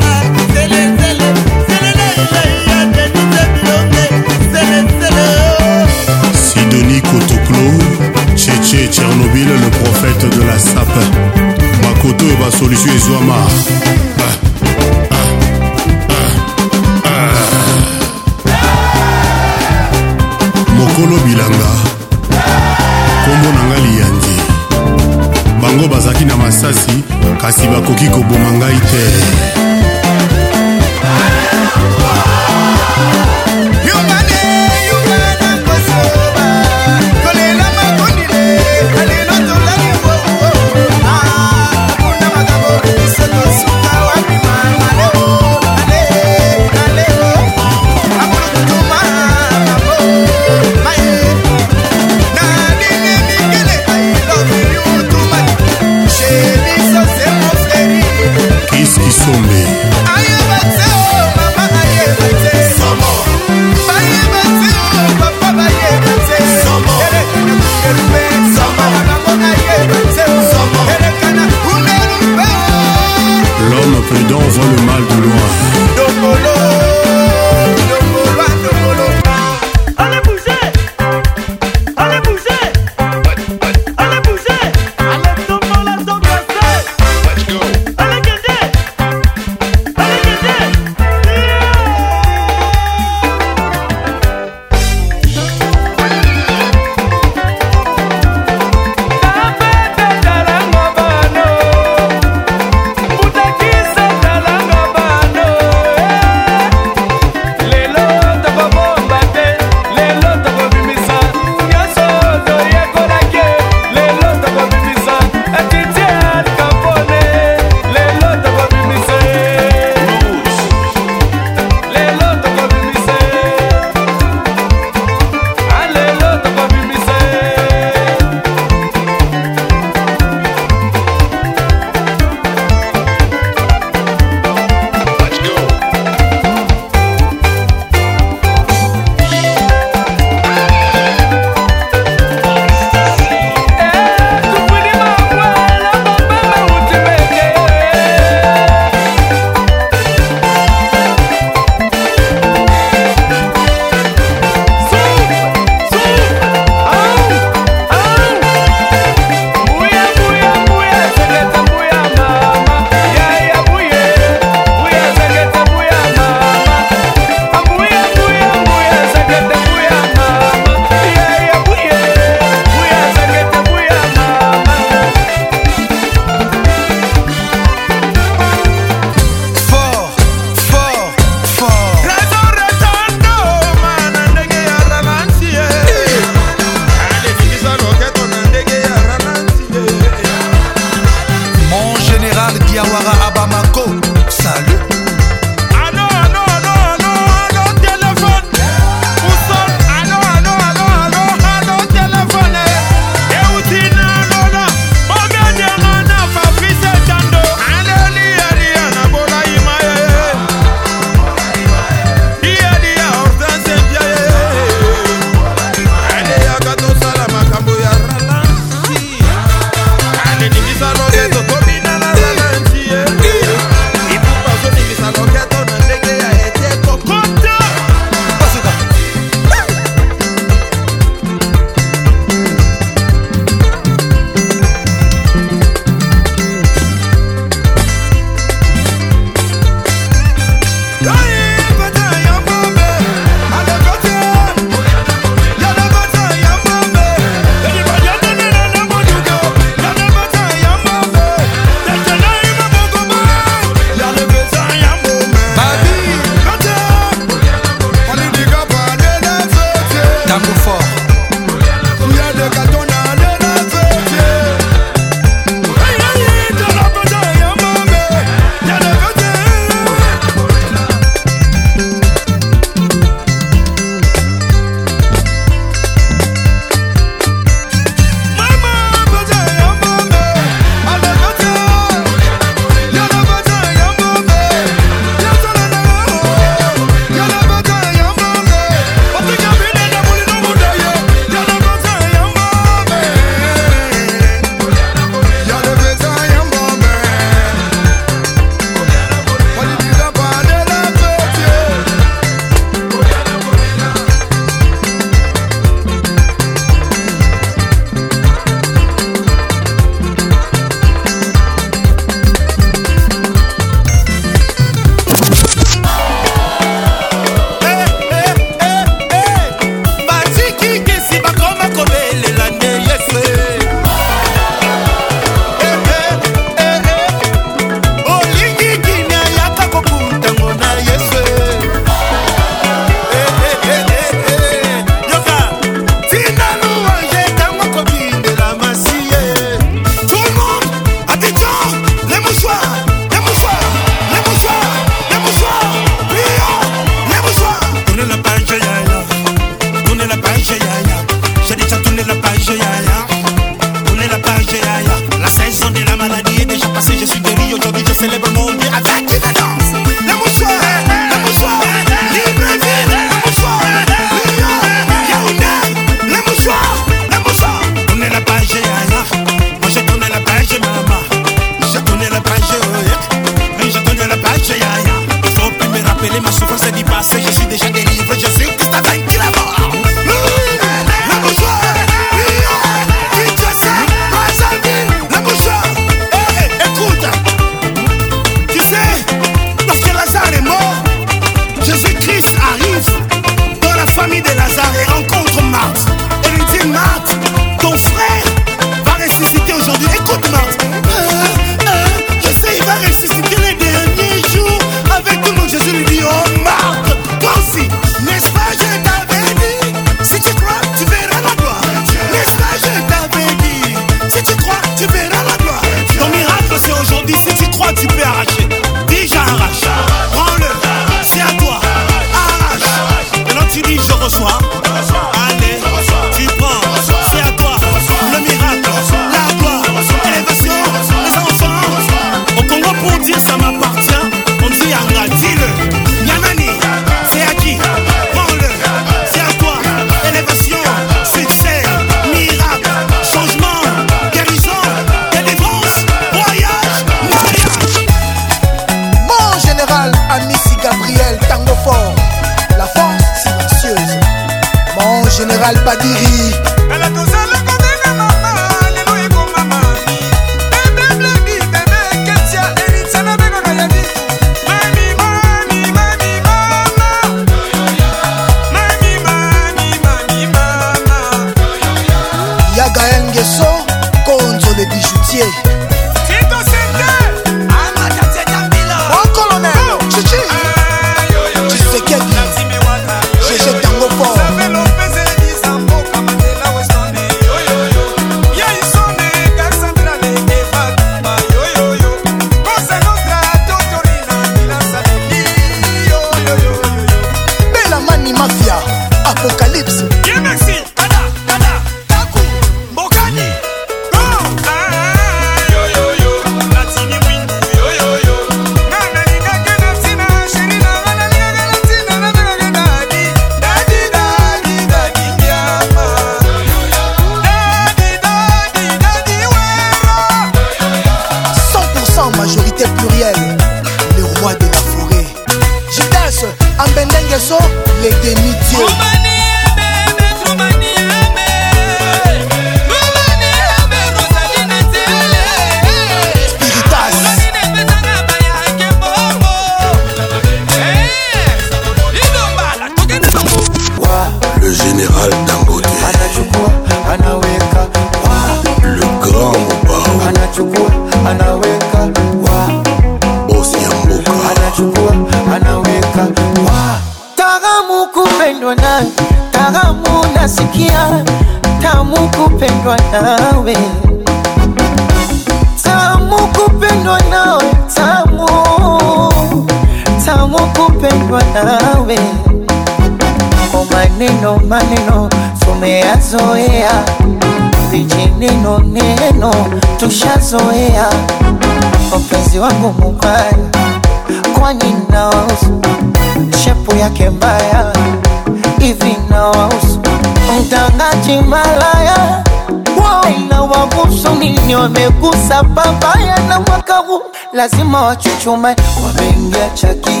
chume 598.23 598.55
wameingia 598.83 599.49
chaki 599.55 600.00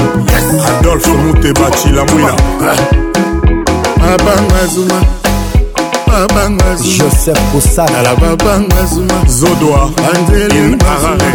adolfe 0.78 1.12
mute 1.22 1.54
bacila 1.54 2.06
mwina 2.06 2.34
babanga 3.98 4.66
zuma 4.74 5.02
babanga 6.08 6.66
joseph 6.76 7.40
kosanala 7.52 8.16
babanga 8.16 8.86
zuma 8.86 9.26
zodoa 9.28 9.90
anzelin 10.16 10.78
arare 10.92 11.32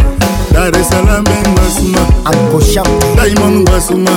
dar 0.52 0.80
esalame 0.80 1.36
ngwasuma 1.48 2.00
akosha 2.24 2.82
daimon 3.16 3.54
ngwasuma 3.60 4.10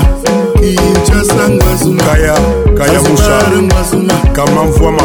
kinshasa 0.60 1.50
ngwasuma 1.50 2.04
kaya 2.04 2.36
kaya 2.78 3.02
musha 3.02 3.38
ngwasuma 3.64 4.14
kamamvwama 4.36 5.04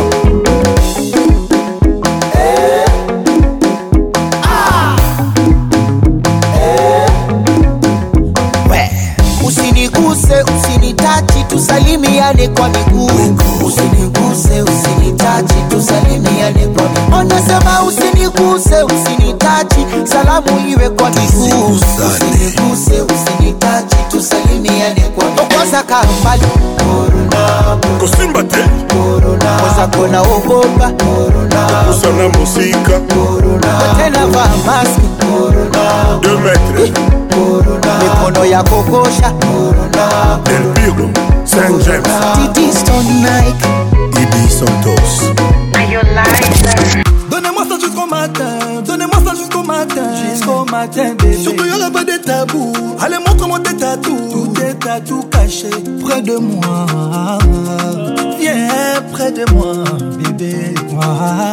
se 10.26 10.42
usinitachi 10.42 11.44
tá 11.44 11.45
tusalimiane 11.57 12.49
kwa 12.49 12.68
miguu, 12.68 13.36
usiniguse, 13.67 14.62
usinitachi, 14.62 15.55
tusalimiane 15.68 16.67
kwa 16.67 16.85
miguu. 16.89 17.17
Anasema 17.17 17.83
usiniguse, 17.89 18.83
usinitachi, 18.83 19.86
salamu 20.05 20.68
iwe 20.70 20.91
kwa 20.91 21.10
miguu, 21.10 21.67
usiniguse, 21.76 23.15
usinitachi, 23.15 23.97
tusalimiane 24.10 25.01
kwa 25.15 25.25
miguu. 25.25 25.47
Kwanza 25.57 25.83
kambali 25.83 26.47
korona, 26.76 27.76
kusimba 28.01 28.43
te 28.43 28.59
korona, 28.94 29.59
kwanza 29.60 29.86
kona 29.97 30.20
ogopa 30.20 30.91
korona, 31.05 31.62
kusana 31.86 32.28
musika 32.39 33.01
korona, 33.01 33.97
tena 33.97 34.26
vaa 34.26 34.51
maski 34.67 35.09
korona, 35.20 36.20
deux 36.23 36.91
korona, 37.31 37.99
mikono 38.02 38.44
ya 38.44 38.62
kosha 38.62 39.31
korona, 39.33 40.39
del 40.44 40.62
pigo 40.73 41.35
Saint 41.47 41.78
James 41.81 42.02
Didi 42.52 42.73
Stone 42.73 43.07
Nike 43.23 43.68
Ibi 44.20 44.50
Santos 44.50 45.34
Donnez-moi 47.31 47.62
ça 47.65 47.78
jusqu'au 47.81 48.07
matin, 48.07 48.57
donnez-moi 48.84 49.20
ça 49.25 49.34
jusqu'au 49.36 49.62
matin, 49.62 50.10
jusqu'au 50.31 50.65
matin 50.70 51.15
bébé. 51.18 51.36
Surtout 51.36 51.65
y'aura 51.65 51.91
pas 51.91 52.05
de 52.05 52.18
tabou, 52.23 52.73
allez 53.00 53.16
montre-moi 53.26 53.60
tes 53.60 53.76
tatous, 53.76 54.33
tout 54.33 54.52
tes 54.55 54.75
tatous 54.75 55.25
cachés 55.31 55.70
près 56.05 56.23
de 56.23 56.36
moi. 56.36 56.86
Viens 58.41 59.00
près 59.12 59.31
de 59.33 59.50
moi, 59.52 59.73
bébé. 60.18 60.75
Moi. 60.91 61.52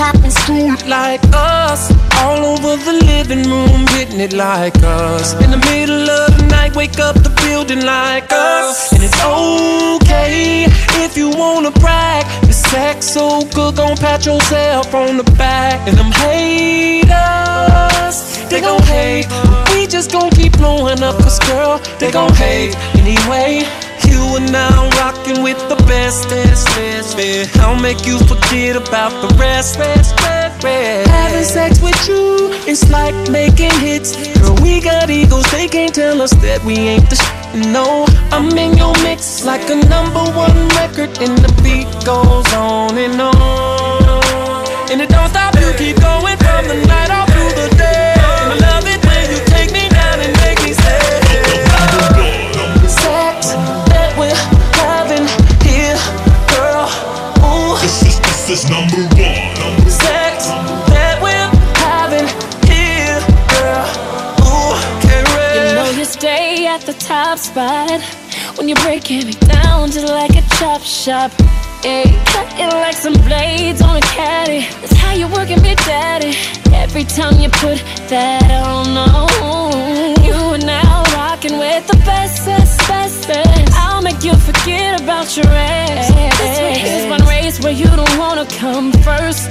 happens 0.00 0.36
it 0.48 0.86
Like 0.88 1.20
us, 1.34 1.92
all 2.22 2.40
over 2.54 2.72
the 2.88 2.94
living 3.12 3.44
room 3.52 3.86
Hitting 3.94 4.18
it 4.20 4.32
like 4.32 4.76
us 4.82 5.34
In 5.44 5.50
the 5.52 5.58
middle 5.70 6.08
of 6.08 6.38
the 6.38 6.46
night, 6.48 6.74
wake 6.74 6.98
up 6.98 7.16
the 7.16 7.32
building 7.44 7.82
like 7.84 8.24
us 8.32 8.92
And 8.94 9.02
it's 9.04 9.20
okay 9.22 10.64
if 11.04 11.16
you 11.18 11.28
wanna 11.30 11.70
brag 11.84 12.24
The 12.48 12.52
sex 12.52 13.06
so 13.10 13.42
good, 13.54 13.76
gon' 13.76 13.96
pat 13.96 14.24
yourself 14.24 14.94
on 14.94 15.18
the 15.18 15.28
back 15.36 15.76
And 15.86 15.94
them 15.98 16.12
haters, 16.24 18.16
they 18.48 18.60
gon' 18.62 18.82
hate 18.96 19.26
We 19.74 19.86
just 19.86 20.10
gon' 20.12 20.30
keep 20.30 20.56
blowing 20.56 21.02
up 21.02 21.16
Cause 21.22 21.38
girl, 21.40 21.76
they 21.98 22.10
gon' 22.10 22.32
hate 22.34 22.74
anyway 22.96 23.68
you 24.10 24.18
are 24.36 24.40
i 24.42 24.78
rocking 25.00 25.42
with 25.42 25.58
the 25.68 25.76
best, 25.86 26.28
best, 26.28 26.66
best, 26.76 27.16
best. 27.16 27.56
I'll 27.58 27.80
make 27.80 28.04
you 28.06 28.18
forget 28.18 28.76
about 28.76 29.12
the 29.22 29.32
rest, 29.36 29.78
rest, 29.78 30.18
rest, 30.20 30.62
rest. 30.64 31.10
Having 31.10 31.44
sex 31.44 31.80
with 31.80 31.96
you, 32.08 32.50
it's 32.70 32.90
like 32.90 33.14
making 33.30 33.70
hits. 33.80 34.14
Girl, 34.40 34.56
we 34.62 34.80
got 34.80 35.08
egos, 35.10 35.48
they 35.52 35.68
can't 35.68 35.94
tell 35.94 36.20
us 36.20 36.32
that 36.44 36.62
we 36.64 36.74
ain't 36.76 37.08
the 37.08 37.16
sh- 37.16 37.66
No, 37.76 38.04
I'm 38.34 38.48
in 38.58 38.76
your 38.76 38.94
mix 39.02 39.44
like 39.44 39.64
a 39.70 39.76
number 39.88 40.24
one 40.34 40.58
record, 40.80 41.10
and 41.22 41.36
the 41.38 41.52
beat 41.62 41.90
goes 42.04 42.48
on 42.54 42.98
and 42.98 43.20
on. 43.20 44.22
And 44.90 45.00
it 45.00 45.08
don't 45.08 45.28
stop, 45.28 45.54
you 45.54 45.70
keep 45.78 45.96
going 46.00 46.36
from 46.36 46.62
the 46.68 46.84
night 46.86 47.10
off. 47.10 47.29
was 58.62 58.70
number 58.70 59.02
one. 59.16 59.38
Number 59.60 59.90
Sex 59.90 60.44
that 60.92 61.16
we're 61.24 61.50
having 61.80 62.26
here, 62.68 63.16
girl. 63.56 63.86
Ooh, 64.44 64.76
can't 65.00 65.28
rest. 65.36 65.56
You 65.56 65.76
know 65.80 65.90
you 65.98 66.04
stay 66.04 66.66
at 66.66 66.82
the 66.82 66.92
top 66.94 67.38
spot 67.38 68.00
when 68.58 68.68
you're 68.68 68.82
breaking 68.82 69.28
it 69.28 69.40
down 69.40 69.90
just 69.90 70.06
like 70.06 70.32
a 70.36 70.42
chop 70.56 70.82
shop. 70.82 71.30
Ayy, 71.82 72.12
cutting 72.32 72.68
like 72.84 72.94
some 72.96 73.14
blades 73.26 73.80
on 73.80 73.96
a 73.96 74.00
caddy. 74.12 74.60
That's 74.80 74.94
how 74.96 75.12
you 75.14 75.26
are 75.26 75.32
working 75.32 75.62
me, 75.62 75.74
daddy. 75.86 76.36
Every 76.74 77.04
time 77.04 77.38
you 77.40 77.48
put 77.48 77.78
that 78.08 78.50
on, 78.64 78.92
you 80.26 80.32
are 80.54 80.58
now 80.58 81.04
rocking 81.16 81.56
with 81.58 81.86
the 81.86 81.96
best 82.04 82.59
sense. 83.30 83.70
I'll 83.76 84.02
make 84.02 84.22
you 84.24 84.34
forget 84.48 85.00
about 85.00 85.28
your 85.36 85.50
ex. 85.50 86.08
This 86.82 87.04
one 87.14 87.22
race 87.32 87.56
where 87.64 87.72
you 87.80 87.88
don't 88.00 88.14
wanna 88.18 88.46
come 88.64 88.86
first. 89.08 89.48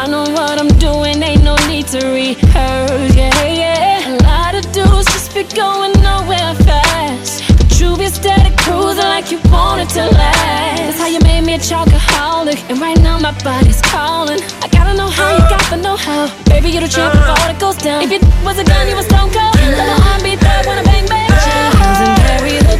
I 0.00 0.06
know 0.12 0.24
what 0.38 0.54
I'm 0.62 0.72
doing, 0.88 1.16
ain't 1.30 1.44
no 1.50 1.56
need 1.72 1.86
to 1.94 2.00
rehearse. 2.18 3.10
Yeah, 3.14 3.60
yeah. 3.62 4.10
A 4.10 4.14
lot 4.30 4.52
of 4.58 4.64
dudes 4.76 5.06
just 5.14 5.28
be 5.36 5.42
going 5.62 5.92
nowhere 6.10 6.52
fast. 6.68 7.32
But 7.58 7.68
you 7.80 7.88
be 8.02 8.08
steady 8.18 8.52
cruising 8.64 9.08
like 9.14 9.28
you 9.32 9.38
want 9.54 9.78
it 9.84 9.90
to 9.96 10.04
last. 10.20 10.78
That's 10.82 11.00
how 11.02 11.10
you 11.14 11.20
made 11.30 11.42
me 11.48 11.52
a 11.60 11.62
chocoholic, 11.70 12.60
and 12.70 12.76
right 12.86 12.98
now 13.06 13.16
my 13.28 13.34
body's 13.48 13.80
calling. 13.94 14.40
I 14.64 14.66
gotta 14.76 14.94
know 15.00 15.08
how 15.18 15.28
you 15.38 15.42
got 15.54 15.64
the 15.72 15.76
know 15.86 15.96
how. 16.08 16.20
Baby, 16.52 16.68
you 16.74 16.78
are 16.78 16.84
the 16.86 16.92
champ 16.96 17.12
before 17.18 17.48
it 17.54 17.58
goes 17.66 17.78
down. 17.88 17.98
If 18.06 18.10
it 18.16 18.22
was 18.46 18.56
a 18.58 18.64
gun, 18.70 18.84
you 18.90 18.96
was 19.00 19.06
stone 19.12 19.30
cold. 19.36 19.54
Let 19.80 19.86
my 19.92 19.98
heart 20.06 20.22
beat 20.26 20.38
third, 20.46 20.62
wanna 20.68 20.84
bang 20.90 21.06
bang. 21.12 21.29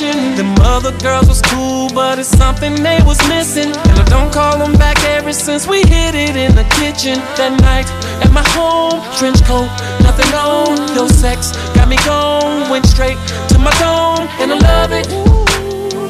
mission. 0.00 0.34
Them 0.36 0.54
other 0.60 0.92
girls 0.98 1.28
was 1.28 1.42
cool, 1.42 1.88
but 1.94 2.18
it's 2.18 2.28
something 2.28 2.82
they 2.82 3.00
was 3.04 3.18
missing. 3.28 3.68
And 3.76 3.98
I 3.98 4.04
don't 4.08 4.32
call 4.32 4.58
them 4.58 4.72
back 4.74 5.02
ever 5.04 5.32
since 5.32 5.66
we 5.66 5.78
hit 5.82 6.14
it 6.14 6.36
in 6.36 6.54
the 6.54 6.64
kitchen. 6.78 7.14
That 7.36 7.52
night 7.62 7.88
at 8.24 8.30
my 8.32 8.44
home, 8.54 9.00
trench 9.16 9.42
coat, 9.44 9.68
nothing 10.02 10.28
on. 10.34 10.94
Your 10.94 11.08
sex 11.08 11.52
got 11.74 11.88
me 11.88 11.96
gone, 12.04 12.70
went 12.70 12.86
straight 12.86 13.18
to 13.48 13.58
my 13.58 13.72
dome. 13.82 14.26
And 14.40 14.52
I 14.52 14.58
love 14.70 14.92
it, 14.92 15.08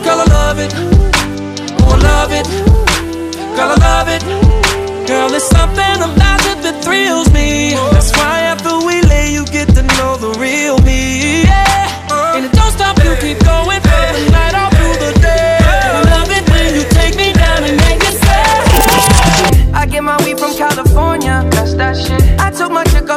girl, 0.04 0.20
I 0.24 0.26
love 0.38 0.58
it. 0.58 0.72
Oh, 1.80 1.94
I 1.96 1.98
love 2.02 2.32
it, 2.32 2.46
girl, 3.56 3.72
I 3.72 3.78
love 3.78 4.08
it. 4.08 4.22
Girl, 5.08 5.32
it's 5.32 5.48
something 5.48 5.96
about 6.02 6.42
it 6.50 6.58
that 6.64 6.84
thrills 6.84 7.32
me. 7.32 7.72
That's 7.92 8.12
why 8.12 8.40
after 8.52 8.76
we 8.86 9.00
lay, 9.08 9.32
you 9.32 9.46
get 9.46 9.68
to 9.74 9.82
know 9.96 10.16
the 10.18 10.38
real 10.38 10.76
me. 10.84 11.44
Yeah, 11.44 12.36
and 12.36 12.44
it 12.44 12.52
don't 12.52 12.72
stop, 12.72 13.02
you 13.02 13.16
keep 13.16 13.42
going. 13.42 13.77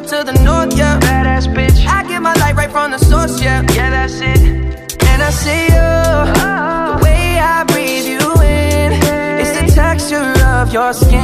up 0.01 0.07
to 0.07 0.31
the 0.31 0.37
north, 0.43 0.75
yeah. 0.77 0.99
Badass 0.99 1.47
bitch. 1.55 1.85
I 1.87 2.07
get 2.07 2.21
my 2.21 2.33
light 2.35 2.55
right 2.55 2.71
from 2.71 2.91
the 2.91 2.97
source, 2.97 3.41
yeah. 3.41 3.61
Yeah, 3.73 3.89
that's 3.91 4.19
it. 4.21 4.39
And 5.03 5.21
I 5.21 5.29
see 5.31 5.63
you. 5.73 5.79
Oh. 5.79 6.93
The 6.93 7.03
way 7.03 7.39
I 7.39 7.63
breathe 7.71 8.05
you 8.13 8.19
in. 8.41 8.91
Hey. 9.01 9.43
the 9.67 9.71
texture 9.71 10.31
of 10.57 10.71
your 10.73 10.91
skin. 10.93 11.19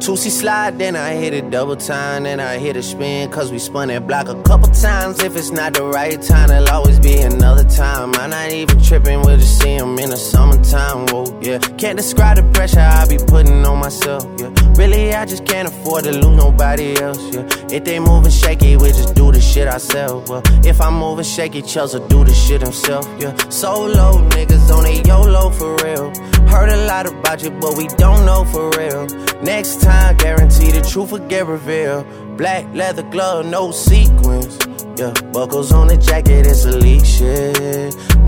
Two 0.00 0.16
C 0.16 0.30
slide, 0.30 0.78
then 0.78 0.96
I 0.96 1.12
hit 1.12 1.34
it 1.34 1.50
double 1.50 1.76
time, 1.76 2.22
then 2.22 2.40
I 2.40 2.56
hit 2.56 2.74
a 2.74 2.82
spin, 2.82 3.30
cause 3.30 3.52
we 3.52 3.58
spun 3.58 3.88
that 3.88 4.06
block 4.06 4.28
a 4.30 4.42
couple 4.44 4.68
times. 4.68 5.22
If 5.22 5.36
it's 5.36 5.50
not 5.50 5.74
the 5.74 5.84
right 5.84 6.20
time, 6.22 6.50
it 6.50 6.60
will 6.60 6.70
always 6.70 6.98
be 6.98 7.18
another 7.20 7.64
time. 7.64 8.14
I'm 8.14 8.30
not 8.30 8.50
even 8.50 8.82
tripping, 8.82 9.20
we'll 9.20 9.36
just 9.36 9.60
see 9.60 9.74
him 9.76 9.98
in 9.98 10.08
the 10.08 10.16
summertime, 10.16 11.06
whoa, 11.08 11.24
yeah. 11.42 11.58
Can't 11.76 11.98
describe 11.98 12.38
the 12.38 12.50
pressure 12.54 12.80
I 12.80 13.06
be 13.08 13.18
putting 13.18 13.62
on 13.66 13.78
myself, 13.78 14.26
yeah. 14.38 14.50
Really, 14.78 15.12
I 15.12 15.26
just 15.26 15.44
can't 15.44 15.68
afford 15.68 16.04
to 16.04 16.12
lose 16.12 16.34
nobody 16.34 16.96
else, 16.96 17.22
yeah. 17.34 17.46
If 17.70 17.84
they 17.84 18.00
moving 18.00 18.30
shaky, 18.32 18.78
we 18.78 18.88
just 18.88 19.14
do 19.14 19.30
the 19.30 19.40
shit 19.40 19.68
ourselves, 19.68 20.30
well. 20.30 20.42
If 20.64 20.80
I'm 20.80 20.94
moving 20.98 21.26
shaky, 21.26 21.60
Chels 21.60 21.92
will 21.98 22.08
do 22.08 22.24
the 22.24 22.32
shit 22.32 22.62
himself, 22.62 23.06
yeah. 23.20 23.36
Solo 23.50 24.26
niggas 24.30 24.74
on 24.74 24.86
a 24.86 25.02
YOLO 25.06 25.50
for 25.50 25.76
real. 25.84 26.10
Heard 26.48 26.70
a 26.70 26.86
lot 26.86 27.06
about 27.06 27.42
you, 27.42 27.50
but 27.50 27.76
we 27.76 27.86
don't 27.98 28.24
know 28.24 28.44
for 28.46 28.70
real. 28.70 29.06
Next 29.42 29.82
time, 29.82 29.89
time, 29.90 30.16
guarantee 30.16 30.70
the 30.70 30.82
truth 30.82 31.10
will 31.12 31.26
get 31.34 31.46
revealed. 31.46 32.04
Black 32.36 32.64
leather 32.74 33.04
glove, 33.14 33.46
no 33.46 33.70
sequins. 33.70 34.54
Yeah, 34.98 35.12
buckles 35.32 35.72
on 35.72 35.88
the 35.88 35.96
jacket, 35.96 36.46
it's 36.46 36.64
elite 36.64 37.06
shit. 37.06 37.56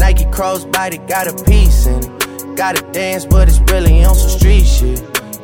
Nike 0.02 0.24
crossbody 0.36 0.98
got 1.14 1.24
a 1.32 1.34
piece 1.44 1.86
in 1.86 2.00
it. 2.04 2.56
Gotta 2.56 2.82
dance, 2.92 3.24
but 3.24 3.48
it's 3.48 3.60
really 3.72 4.04
on 4.04 4.14
some 4.14 4.32
street 4.38 4.66
shit. 4.76 5.00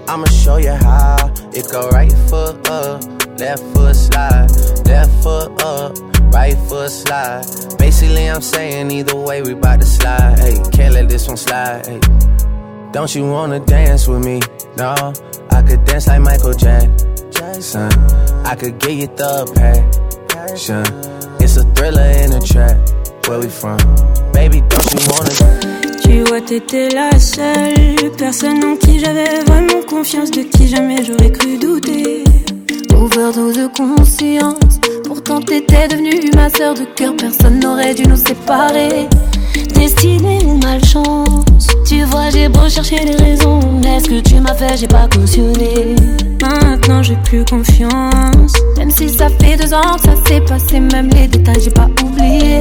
I'ma 0.09 0.27
show 0.27 0.57
you 0.57 0.75
how. 0.87 1.19
It 1.59 1.67
go 1.73 1.89
right 1.91 2.13
foot 2.31 2.57
up, 2.69 3.03
left 3.39 3.63
foot 3.75 3.97
slide, 3.97 4.49
left 4.91 5.13
foot 5.23 5.51
up 5.65 5.93
right 6.35 6.59
foot 6.69 6.91
slide. 6.91 7.45
Basically, 7.79 8.29
I'm 8.29 8.43
saying 8.43 8.91
either 8.91 9.17
way, 9.17 9.41
we 9.43 9.55
bout 9.55 9.81
to 9.81 9.87
slide. 9.87 10.39
Hey, 10.39 10.63
can't 10.77 10.95
let 10.95 11.09
this 11.09 11.27
one 11.29 11.37
slide. 11.39 11.87
Hey, 11.87 12.01
don't 12.93 13.13
you 13.15 13.25
wanna 13.31 13.61
dance 13.61 14.07
with 14.09 14.23
me? 14.25 14.41
No, 14.77 14.93
I 15.59 15.63
could 15.63 15.85
dance 15.85 16.07
like 16.07 16.21
Michael 16.21 16.53
Jackson. 16.55 17.91
I 18.47 18.55
could 18.55 18.79
give 18.79 18.93
you 19.01 19.09
the 19.09 19.33
passion. 20.31 20.85
It's 21.43 21.57
a 21.57 21.65
thriller 21.75 22.09
in 22.23 22.33
a 22.33 22.41
trap. 22.41 22.77
Where 23.27 23.41
we 23.41 23.49
from? 23.49 23.79
Baby, 24.33 24.61
don't 24.71 24.89
you 24.95 25.03
wanna? 25.11 25.99
Tu 26.01 26.23
vois, 26.23 26.41
t'étais 26.43 26.91
la 26.91 27.19
seule 27.19 28.13
personne 28.17 28.63
en 28.63 28.77
qui 28.77 29.01
j'avais 29.01 29.41
vraiment 29.47 29.83
confiance, 29.89 30.31
de 30.31 30.43
qui 30.43 30.69
jamais 30.69 31.03
j'aurais 31.05 31.33
cru 31.33 31.59
douter. 31.59 32.23
Overdose 32.95 33.55
de 33.57 33.69
conscience. 33.77 34.79
Pourtant 35.07 35.41
t'étais 35.41 35.89
devenue 35.89 36.31
ma 36.35 36.49
sœur 36.51 36.75
de 36.75 36.83
cœur, 36.97 37.15
personne 37.17 37.61
n'aurait 37.61 37.95
dû 37.95 38.05
nous 38.07 38.17
séparer. 38.17 39.09
Destinée 39.75 40.41
ou 40.45 40.57
malchance, 40.59 41.67
tu 41.87 42.03
vois, 42.05 42.31
j'ai 42.31 42.49
beau 42.49 42.69
chercher 42.69 43.05
les 43.05 43.15
raisons. 43.17 43.61
Mais 43.83 44.01
ce 44.01 44.09
que 44.11 44.21
tu 44.21 44.41
m'as 44.41 44.55
fait, 44.55 44.77
j'ai 44.77 44.87
pas 44.87 45.09
cautionné. 45.09 45.97
Maintenant 46.43 47.03
j'ai 47.03 47.17
plus 47.25 47.45
confiance. 47.45 48.53
Même 48.77 48.91
si 48.91 49.09
ça 49.09 49.29
fait 49.41 49.57
deux 49.57 49.73
ans 49.75 49.95
que 49.97 50.01
ça 50.03 50.17
s'est 50.27 50.41
passé, 50.43 50.81
même 50.81 51.09
les 51.11 51.27
détails 51.29 51.61
j'ai 51.61 51.71
pas 51.71 51.89
oublié. 52.05 52.61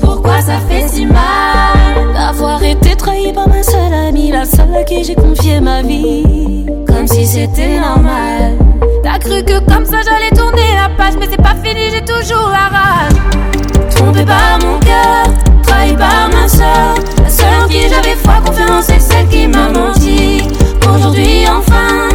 Pourquoi 0.00 0.40
ça 0.42 0.58
fait 0.68 0.88
si 0.88 1.06
mal 1.06 1.74
d'avoir 2.14 2.62
été 2.62 2.94
trahi 2.96 3.32
par 3.32 3.48
ma 3.48 3.62
seule 3.62 3.94
amie, 4.08 4.30
la 4.32 4.44
seule 4.44 4.74
à 4.78 4.82
qui 4.84 5.04
j'ai 5.04 5.14
confié 5.14 5.60
ma 5.60 5.82
vie? 5.82 6.66
Comme 6.86 7.06
si 7.06 7.26
c'était 7.26 7.78
normal. 7.80 8.58
T'as 9.04 9.18
cru 9.18 9.44
que 9.44 9.58
comme 9.70 9.84
ça 9.84 9.98
j'allais 10.02 10.30
tourner 10.34 10.74
la 10.82 10.88
page, 10.96 11.12
mais 11.20 11.26
c'est 11.30 11.36
pas 11.36 11.54
fini, 11.62 11.90
j'ai 11.92 12.02
toujours 12.06 12.48
la 12.48 12.74
rage. 12.74 13.92
Trompé 13.94 14.24
par 14.24 14.58
mon 14.64 14.78
cœur, 14.78 15.26
trahi 15.62 15.92
par 15.94 16.30
ma 16.32 16.48
soeur. 16.48 16.94
La 17.22 17.28
seule 17.28 17.62
en 17.64 17.68
qui 17.68 17.82
j'avais 17.82 18.16
foi, 18.16 18.36
confiance, 18.42 18.86
c'est 18.86 18.98
celle 19.02 19.28
qui 19.28 19.46
m'a 19.46 19.68
menti. 19.68 20.48
Aujourd'hui 20.90 21.44
enfin 21.46 22.08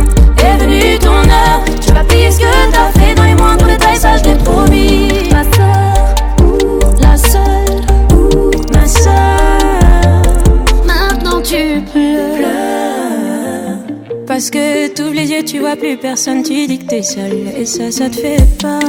est 0.43 0.57
venu 0.63 0.97
ton 0.97 1.11
heure. 1.13 1.61
Je 1.79 1.89
vas 1.89 1.99
pas 1.99 2.05
payer 2.05 2.31
ce 2.31 2.39
que 2.39 2.45
t'as 2.71 2.99
fait 2.99 3.13
dans 3.13 3.23
les 3.25 3.35
moindres 3.35 3.67
détails, 3.67 3.95
ça 3.97 4.17
je 4.17 4.23
l'ai 4.23 4.35
promis. 4.43 5.09
Ma 5.31 5.43
Parce 14.39 14.51
que 14.51 14.87
t'ouvres 14.93 15.15
les 15.15 15.29
yeux, 15.29 15.43
tu 15.43 15.59
vois 15.59 15.75
plus 15.75 15.97
personne, 15.97 16.41
tu 16.43 16.65
dis 16.65 16.79
que 16.79 16.85
t'es 16.85 17.03
seul. 17.03 17.33
Et 17.57 17.65
ça, 17.65 17.91
ça 17.91 18.07
te 18.09 18.15
fait 18.15 18.37
peur. 18.61 18.79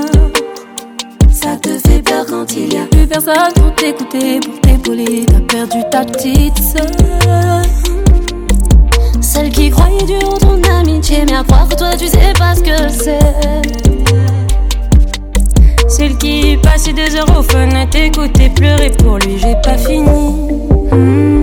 Ça 1.33 1.57
te 1.57 1.71
fait 1.71 2.01
peur 2.03 2.25
quand 2.29 2.57
il 2.57 2.73
y 2.73 2.77
a 2.77 2.85
plus 2.87 3.05
personne 3.09 3.53
pour 3.57 3.75
t'écouter, 3.75 4.39
pour 4.39 4.61
t'épauler. 4.61 5.27
T'as 5.27 5.41
perdu 5.53 5.79
ta 5.91 6.05
petite 6.05 6.57
sœur. 6.57 7.63
Celle 9.21 9.51
qui 9.51 9.71
croyait 9.71 10.05
dur 10.05 10.39
ton 10.39 10.63
amitié, 10.79 11.25
mais 11.27 11.35
à 11.35 11.43
croire 11.43 11.67
toi, 11.77 11.97
tu 11.97 12.07
sais 12.07 12.33
pas 12.39 12.55
ce 12.55 12.61
que 12.61 12.89
c'est. 12.89 13.97
Celle 15.89 16.17
qui 16.19 16.57
passait 16.63 16.93
des 16.93 17.17
heures 17.17 17.37
au 17.37 17.43
fun 17.43 17.69
à 17.71 17.87
t'écouter 17.87 18.53
pleurer 18.55 18.91
pour 19.03 19.19
lui, 19.19 19.37
j'ai 19.37 19.57
pas 19.65 19.77
fini. 19.77 20.31
Hmm 20.93 21.40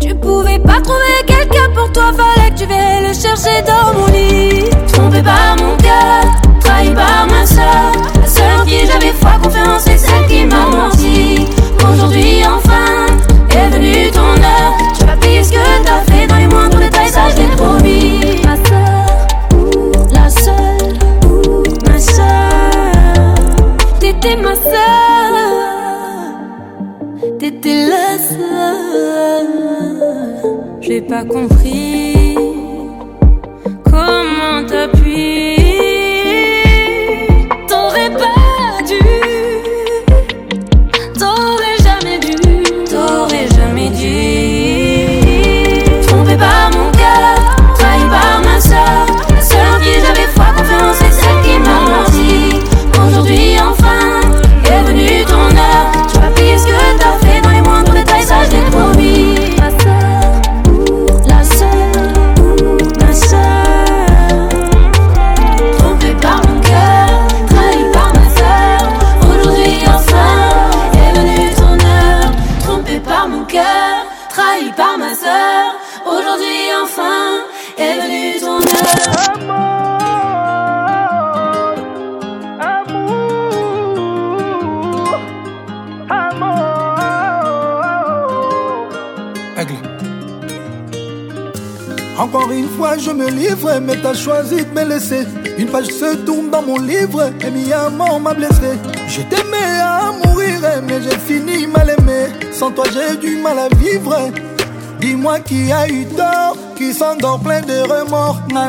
Tu 0.00 0.14
pouvais 0.14 0.58
pas 0.58 0.80
trouver 0.80 1.16
quelqu'un 1.26 1.68
pour 1.74 1.90
toi, 1.92 2.12
fallait 2.14 2.50
que 2.50 2.60
tu 2.60 2.66
vais 2.66 3.00
le 3.08 3.12
chercher 3.12 3.62
dans 3.66 3.92
mon 3.98 4.06
lit. 4.06 4.64
Trompé 4.92 5.22
par 5.22 5.56
mon 5.60 5.76
cœur, 5.76 6.24
trahi 6.60 6.94
par 6.94 7.26
ma 7.30 7.44
soeur, 7.44 7.92
la 8.20 8.26
soeur 8.26 8.64
qui 8.64 8.86
j'avais 8.86 9.12
foi, 9.12 9.32
confiance 9.42 9.84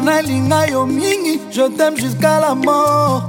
nalinga 0.06 0.60
yo 0.74 0.82
mingi 0.96 1.34
je 1.54 1.62
t'aime 1.78 1.98
jusqu'à 1.98 2.40
la 2.40 2.56
mort 2.56 3.28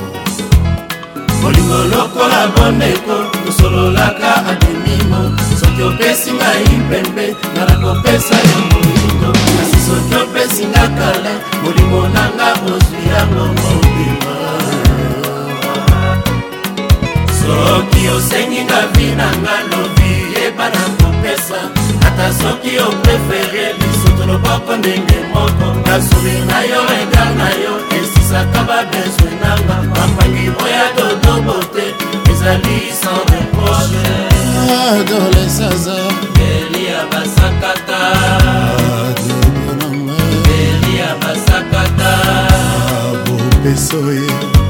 bolingo 1.42 1.78
lokola 1.92 2.40
bondeko 2.56 3.16
tosololaka 3.46 4.28
adimimo 4.50 5.18
soki 5.60 5.82
opesi 5.88 6.30
ngai 6.38 6.66
mpembe 6.84 7.26
nakakopesa 7.54 8.34
yo 8.48 8.58
moindo 8.70 9.30
kasi 9.56 9.78
soki 9.86 10.14
opesi 10.22 10.64
nga 10.70 10.84
kala 10.98 11.32
molimo 11.62 12.00
nanga 12.14 12.48
ozwi 12.72 13.00
yango 13.12 13.44
mobima 13.60 14.34
soki 17.38 18.02
osengi 18.14 18.60
nga 18.66 18.80
vi 18.94 19.06
nanga 19.18 19.54
lobi 19.70 20.10
yeba 20.34 20.66
na 20.74 20.82
kopesa 20.98 21.58
ata 22.06 22.26
soki 22.40 22.72
oprefere 22.86 23.64
biso 23.78 24.08
toloboko 24.18 24.72
ndenge 24.80 25.18
moko 25.34 25.66
nasuri 25.86 26.36
na 26.48 26.58
yo 26.70 26.80
regar 26.92 27.30
na 27.40 27.48
yo 27.64 27.72
ebikisaka 28.26 28.60
babezwe 28.68 29.30
nanga 29.40 29.76
mapangi 29.96 30.48
moya 30.58 30.84
dodobo 30.96 31.56
te 31.74 31.84
ezali 32.32 32.78
sans 32.92 33.22
reproche 33.30 34.08
ah, 34.58 35.00
adolesaza 35.00 35.96
beli 36.34 36.86
ya 36.86 37.00
basakata 37.10 38.02
ah, 38.48 39.88
beli 40.46 40.98
ya 40.98 41.08
basakata 41.20 42.14
ah, 42.50 43.14
bopesoye 43.26 44.65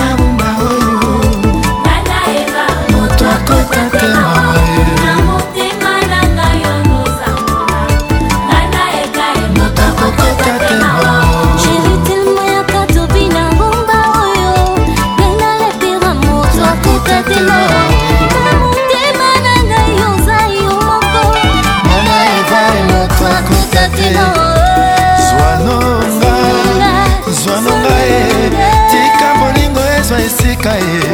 cair 30.65 31.04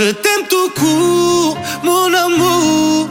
je 0.00 0.12
t'aime 0.12 0.46
tout 0.48 0.70
court, 0.80 1.56
mon 1.84 2.08
amour. 2.26 3.08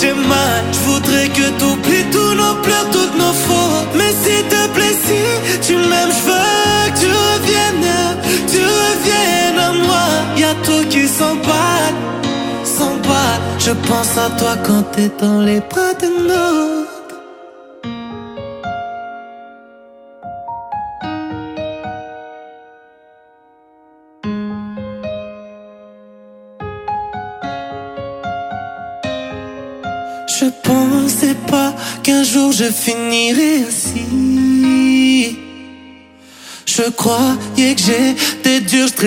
j'ai 0.00 0.14
mal. 0.14 0.62
Je 0.76 0.78
voudrais 0.90 1.28
que 1.28 1.46
t'oublies 1.60 2.06
tous 2.12 2.34
nos 2.42 2.54
pleurs, 2.64 2.88
toutes 2.96 3.16
nos 3.24 3.34
fautes. 3.46 3.92
Mais 3.98 4.12
si 4.24 4.36
te 4.52 4.62
plaît, 4.74 4.96
si 5.06 5.22
tu 5.66 5.74
m'aimes, 5.88 6.14
je 6.18 6.22
veux 6.30 6.90
que 6.90 6.98
tu 7.02 7.08
reviennes, 7.26 7.92
tu 8.52 8.58
reviennes 8.80 9.58
à 9.68 9.72
moi. 9.86 10.06
Y'a 10.36 10.54
tout 10.66 10.84
qui 10.92 11.06
s'emballe, 11.16 11.98
s'emballe. 12.76 13.40
Je 13.58 13.72
pense 13.88 14.12
à 14.26 14.28
toi 14.40 14.54
quand 14.66 14.82
t'es 14.94 15.10
dans 15.20 15.40
les 15.40 15.60
bras 15.60 15.77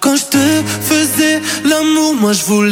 Quand 0.00 0.14
je 0.16 0.26
te 0.36 0.48
faisais 0.90 1.40
l'amour, 1.70 2.14
moi 2.14 2.32
je 2.32 2.44
voulais 2.44 2.67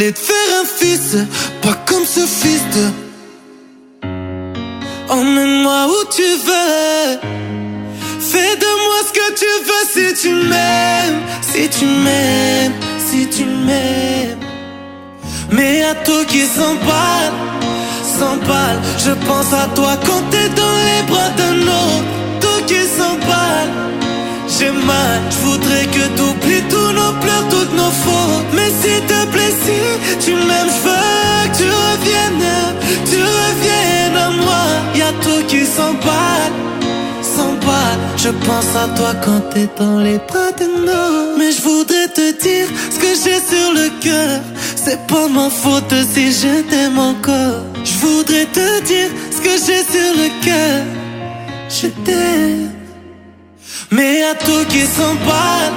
S'emballe, 16.56 17.32
s'emballe 18.18 18.78
Je 19.04 19.12
pense 19.28 19.52
à 19.52 19.66
toi 19.76 19.92
quand 20.06 20.22
t'es 20.30 20.48
dans 20.60 20.74
les 20.88 21.02
bras 21.06 21.28
d'un 21.36 21.60
autre. 21.82 22.08
Tout 22.40 22.60
qui 22.66 22.82
s'emballe, 22.96 23.70
j'ai 24.54 24.70
mal. 24.72 25.20
Je 25.34 25.40
voudrais 25.48 25.84
que 25.94 26.04
t'oublies 26.16 26.64
tous 26.70 26.92
nos 27.00 27.12
pleurs, 27.22 27.46
toutes 27.50 27.74
nos 27.82 27.92
fautes. 28.04 28.50
Mais 28.54 28.70
si 28.80 28.92
plaît 29.32 29.54
si 29.66 29.82
tu 30.24 30.32
m'aimes, 30.46 30.72
je 30.76 30.82
veux 30.88 31.50
que 31.50 31.56
tu 31.58 31.68
reviennes, 31.88 32.50
tu 33.10 33.18
reviennes 33.40 34.16
à 34.26 34.30
moi. 34.42 34.64
Y 34.94 35.02
a 35.02 35.12
tout 35.24 35.42
qui 35.48 35.60
s'emballe. 35.76 36.54
Je 38.16 38.30
pense 38.48 38.72
à 38.84 38.88
toi 38.98 39.12
quand 39.24 39.40
t'es 39.52 39.68
dans 39.78 39.98
les 39.98 40.18
bras 40.26 40.50
de 40.58 40.64
autre 40.64 41.36
Mais 41.38 41.52
je 41.52 41.60
voudrais 41.62 42.08
te 42.08 42.26
dire 42.42 42.66
ce 42.90 42.96
que 42.98 43.08
j'ai 43.22 43.38
sur 43.50 43.70
le 43.74 43.88
cœur. 44.02 44.40
C'est 44.88 45.04
pas 45.08 45.26
ma 45.26 45.50
faute 45.50 45.92
si 46.14 46.30
je 46.30 46.52
t'aime 46.70 47.00
encore. 47.00 47.62
Je 47.82 47.94
voudrais 48.04 48.46
te 48.58 48.66
dire 48.90 49.10
ce 49.34 49.38
que 49.44 49.54
j'ai 49.66 49.80
sur 49.92 50.10
le 50.22 50.28
cœur. 50.46 50.82
Je 51.76 51.88
t'aime. 52.06 52.70
Mais 53.90 54.22
à 54.30 54.34
tout 54.44 54.62
qui 54.72 54.82
s'emballe, 54.96 55.74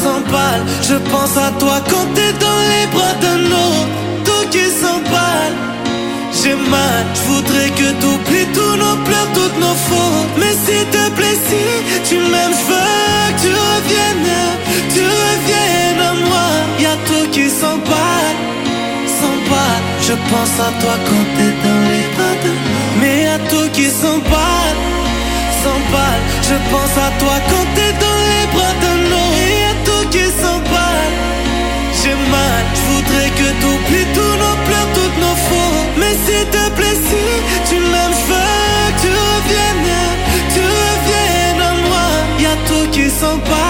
s'emballe. 0.00 0.62
Je 0.88 0.94
pense 1.10 1.36
à 1.36 1.50
toi 1.58 1.76
quand 1.90 2.06
t'es 2.14 2.32
dans 2.46 2.60
les 2.72 2.86
bras 2.94 3.14
d'un 3.24 3.46
autre. 3.66 3.94
Tout 4.26 4.46
qui 4.54 4.66
s'emballe, 4.80 5.54
j'ai 6.40 6.54
mal. 6.70 7.04
Je 7.16 7.20
voudrais 7.32 7.70
que 7.78 7.88
t'oublies 8.00 8.48
tous 8.56 8.74
nos 8.84 8.96
pleurs, 9.06 9.30
toutes 9.36 9.58
nos 9.64 9.78
fautes. 9.88 10.32
Mais 10.40 10.54
si 10.64 10.76
te 10.94 11.02
plaît, 11.16 11.38
si 11.48 11.60
tu 12.08 12.16
m'aimes, 12.30 12.54
je 12.60 12.64
veux 12.70 13.34
que 13.34 13.40
tu 13.42 13.48
reviennes, 13.48 14.36
tu 14.94 15.00
reviennes. 15.00 15.69
Y'a 16.22 16.28
y 16.78 16.84
a 16.86 16.96
tout 17.08 17.30
qui 17.32 17.48
s'emballe, 17.48 18.38
s'emballe. 19.18 19.82
Je 20.04 20.12
pense 20.32 20.54
à 20.68 20.70
toi 20.82 20.92
quand 21.08 21.24
t'es 21.36 21.52
dans 21.64 21.80
les 21.90 22.08
pattes, 22.16 22.52
mais 23.00 23.26
à 23.26 23.38
tout 23.50 23.68
qui 23.72 23.86
s'emballe, 23.88 24.78
s'emballe. 25.64 26.22
Je 26.48 26.56
pense 26.70 26.94
à 27.08 27.10
toi 27.20 27.36
quand 27.48 27.66
t'es 27.74 27.92
dans 28.04 28.18
les 28.28 28.44
bras 28.52 28.74
de 28.84 28.92
l'eau 29.08 29.30
et 29.48 29.62
a 29.72 29.74
tout 29.88 30.08
qui 30.10 30.26
s'emballe. 30.40 31.12
J'ai 32.02 32.16
mal, 32.32 32.62
je 32.76 32.82
voudrais 32.92 33.30
que 33.40 33.48
t'oublies 33.62 34.08
tous 34.12 34.34
nos 34.44 34.56
pleurs, 34.66 34.88
toutes 34.98 35.18
nos 35.24 35.36
fautes, 35.48 35.92
mais 36.00 36.14
si 36.26 36.44
plaît 36.52 36.72
blessé, 36.76 37.24
tu 37.70 37.76
m'aimes, 37.80 38.16
je 38.20 38.26
veux 38.30 38.84
que 38.92 39.00
tu 39.04 39.08
reviennes, 39.08 40.02
tu 40.52 40.60
reviennes 40.84 41.62
à 41.64 41.72
moi. 41.88 42.06
Y 42.40 42.44
a 42.44 42.56
tout 42.68 42.86
qui 42.92 43.08
s'emballe 43.08 43.69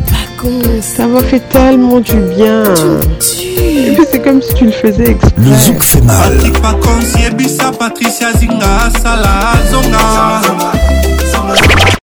Ça 0.81 1.05
m'a 1.05 1.19
fait 1.21 1.39
tellement 1.49 1.99
du 1.99 2.15
bien. 2.15 2.63
Et 3.43 3.93
puis 3.93 4.03
c'est 4.11 4.23
comme 4.23 4.41
si 4.41 4.51
tu 4.55 4.65
le 4.65 4.71
faisais 4.71 5.11
exprès. 5.11 5.31
Le 5.37 5.53
zouk 5.55 5.83
fait 5.83 6.01
mal. 6.01 6.17
Patrick 6.33 6.53
Pacons, 6.59 7.15
Yebisa, 7.21 7.69
Patricia 7.77 8.33
Zinga, 8.33 8.89
Salah, 9.03 9.51
Zonga. 9.71 10.41